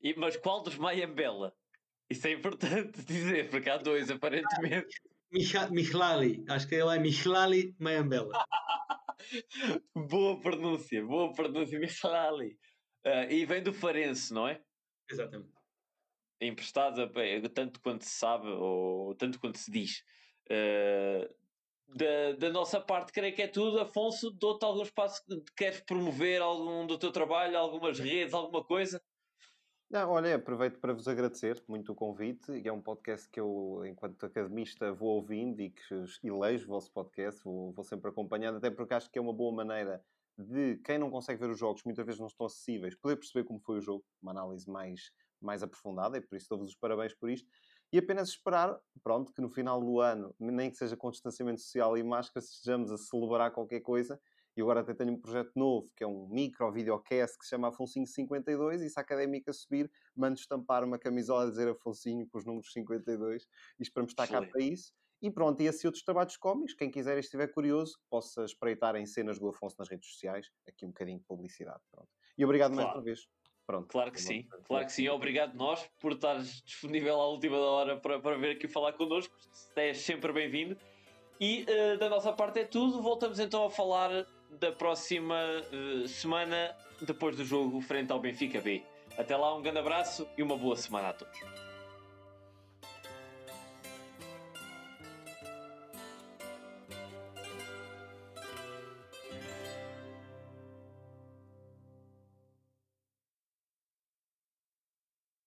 E, 0.00 0.14
mas 0.16 0.36
qual 0.36 0.62
dos 0.62 0.76
Mayambela? 0.76 1.54
Isso 2.08 2.26
é 2.26 2.32
importante 2.32 3.02
dizer, 3.04 3.50
porque 3.50 3.68
há 3.68 3.76
dois, 3.76 4.10
aparentemente. 4.10 5.00
Mihlali, 5.70 6.44
acho 6.48 6.68
que 6.68 6.76
ele 6.76 6.94
é 6.94 6.98
Mihlali 6.98 7.74
Mayambela. 7.78 8.32
boa 9.94 10.40
pronúncia, 10.40 11.04
boa 11.04 11.32
pronúncia, 11.32 11.78
Michalali. 11.78 12.58
Uh, 13.04 13.30
e 13.30 13.44
vem 13.44 13.62
do 13.62 13.72
Farense, 13.72 14.32
não 14.32 14.48
é? 14.48 14.60
Exatamente. 15.10 15.52
Emprestada, 16.40 17.06
bem, 17.06 17.42
tanto 17.42 17.80
quanto 17.80 18.04
se 18.04 18.10
sabe, 18.10 18.48
ou 18.48 19.14
tanto 19.14 19.40
quanto 19.40 19.58
se 19.58 19.70
diz. 19.70 20.02
Uh, 20.50 21.34
da, 21.88 22.32
da 22.32 22.50
nossa 22.50 22.80
parte, 22.80 23.12
creio 23.12 23.34
que 23.34 23.42
é 23.42 23.48
tudo. 23.48 23.80
Afonso, 23.80 24.30
dou-te 24.30 24.64
algum 24.64 24.82
espaço. 24.82 25.22
Queres 25.56 25.80
promover 25.80 26.42
algum 26.42 26.86
do 26.86 26.98
teu 26.98 27.10
trabalho, 27.12 27.56
algumas 27.56 27.98
redes, 27.98 28.34
alguma 28.34 28.64
coisa? 28.64 29.02
Não, 29.88 30.10
olha, 30.10 30.34
aproveito 30.34 30.80
para 30.80 30.92
vos 30.92 31.06
agradecer 31.06 31.62
muito 31.68 31.92
o 31.92 31.94
convite. 31.94 32.60
É 32.66 32.72
um 32.72 32.82
podcast 32.82 33.28
que 33.30 33.38
eu, 33.38 33.82
enquanto 33.86 34.26
academista, 34.26 34.92
vou 34.92 35.10
ouvindo 35.10 35.60
e 35.60 35.70
que 35.70 36.04
elejo 36.24 36.64
o 36.66 36.68
vosso 36.70 36.90
podcast, 36.92 37.42
vou, 37.44 37.72
vou 37.72 37.84
sempre 37.84 38.10
acompanhando, 38.10 38.56
até 38.56 38.68
porque 38.68 38.94
acho 38.94 39.08
que 39.08 39.18
é 39.18 39.22
uma 39.22 39.32
boa 39.32 39.54
maneira 39.54 40.04
de 40.36 40.76
quem 40.78 40.98
não 40.98 41.08
consegue 41.08 41.40
ver 41.40 41.50
os 41.50 41.58
jogos, 41.58 41.84
muitas 41.84 42.04
vezes 42.04 42.20
não 42.20 42.26
estão 42.26 42.46
acessíveis, 42.46 42.94
poder 42.96 43.16
perceber 43.16 43.44
como 43.44 43.60
foi 43.60 43.78
o 43.78 43.80
jogo, 43.80 44.04
uma 44.20 44.32
análise 44.32 44.68
mais, 44.68 45.12
mais 45.40 45.62
aprofundada, 45.62 46.18
e 46.18 46.20
por 46.20 46.36
isso 46.36 46.48
dou-vos 46.50 46.70
os 46.70 46.76
parabéns 46.76 47.14
por 47.14 47.30
isto. 47.30 47.48
E 47.92 47.98
apenas 47.98 48.30
esperar, 48.30 48.78
pronto, 49.04 49.32
que 49.32 49.40
no 49.40 49.48
final 49.48 49.80
do 49.80 50.00
ano, 50.00 50.34
nem 50.38 50.68
que 50.68 50.76
seja 50.76 50.96
com 50.96 51.10
distanciamento 51.10 51.60
social 51.60 51.96
e 51.96 52.02
máscara, 52.02 52.44
estejamos 52.44 52.90
a 52.90 52.98
celebrar 52.98 53.52
qualquer 53.52 53.80
coisa. 53.80 54.20
E 54.56 54.62
agora 54.62 54.80
até 54.80 54.94
tenho 54.94 55.12
um 55.12 55.20
projeto 55.20 55.52
novo, 55.54 55.90
que 55.94 56.02
é 56.02 56.06
um 56.06 56.26
micro 56.28 56.72
videocast 56.72 57.36
que 57.38 57.44
se 57.44 57.50
chama 57.50 57.68
Afonsinho 57.68 58.06
52, 58.06 58.80
e 58.80 58.88
se 58.88 58.98
a 58.98 59.02
académica 59.02 59.52
subir, 59.52 59.90
mando 60.16 60.38
estampar 60.40 60.82
uma 60.82 60.98
camisola 60.98 61.44
a 61.44 61.50
dizer 61.50 61.68
Afonsinho 61.68 62.26
com 62.26 62.38
os 62.38 62.46
números 62.46 62.72
52, 62.72 63.46
e 63.78 63.82
esperamos 63.82 64.12
estar 64.12 64.26
cá 64.26 64.40
para 64.40 64.62
isso. 64.62 64.94
E 65.20 65.30
pronto, 65.30 65.62
e 65.62 65.68
assim 65.68 65.86
outros 65.86 66.04
trabalhos 66.04 66.36
cómicos, 66.36 66.74
quem 66.74 66.90
quiser 66.90 67.16
e 67.18 67.20
estiver 67.20 67.48
curioso, 67.48 67.98
possa 68.08 68.44
espreitar 68.44 68.96
em 68.96 69.04
cenas 69.04 69.38
do 69.38 69.48
Afonso 69.48 69.76
nas 69.78 69.88
redes 69.88 70.08
sociais, 70.10 70.50
aqui 70.66 70.86
um 70.86 70.88
bocadinho 70.88 71.18
de 71.18 71.24
publicidade, 71.24 71.80
pronto. 71.90 72.08
E 72.38 72.44
obrigado 72.44 72.74
mais 72.74 72.86
Claro. 72.86 72.98
uma 72.98 73.04
vez. 73.04 73.28
Pronto. 73.66 73.88
Claro 73.88 74.12
que 74.12 74.22
sim, 74.22 74.46
claro 74.64 74.86
que 74.86 74.92
sim. 74.92 75.08
Obrigado 75.08 75.54
nós 75.54 75.90
por 75.98 76.12
estares 76.12 76.62
disponível 76.62 77.20
à 77.20 77.26
última 77.28 77.58
hora 77.58 77.98
para, 77.98 78.20
para 78.20 78.38
vir 78.38 78.52
aqui 78.52 78.68
falar 78.68 78.92
connosco. 78.92 79.34
És 79.74 79.98
sempre 79.98 80.32
bem-vindo. 80.32 80.78
E 81.40 81.64
eh, 81.66 81.96
da 81.96 82.08
nossa 82.08 82.32
parte 82.32 82.60
é 82.60 82.64
tudo. 82.64 83.02
Voltamos 83.02 83.40
então 83.40 83.64
a 83.64 83.70
falar 83.70 84.24
da 84.58 84.72
próxima 84.72 85.36
eh, 85.36 86.06
semana, 86.06 86.74
depois 87.00 87.36
do 87.36 87.44
jogo 87.44 87.80
frente 87.80 88.12
ao 88.12 88.20
Benfica 88.20 88.60
B. 88.60 88.82
Até 89.16 89.36
lá, 89.36 89.54
um 89.54 89.62
grande 89.62 89.78
abraço 89.78 90.28
e 90.36 90.42
uma 90.42 90.56
boa 90.56 90.76
semana 90.76 91.08
a 91.08 91.12
todos. 91.12 91.65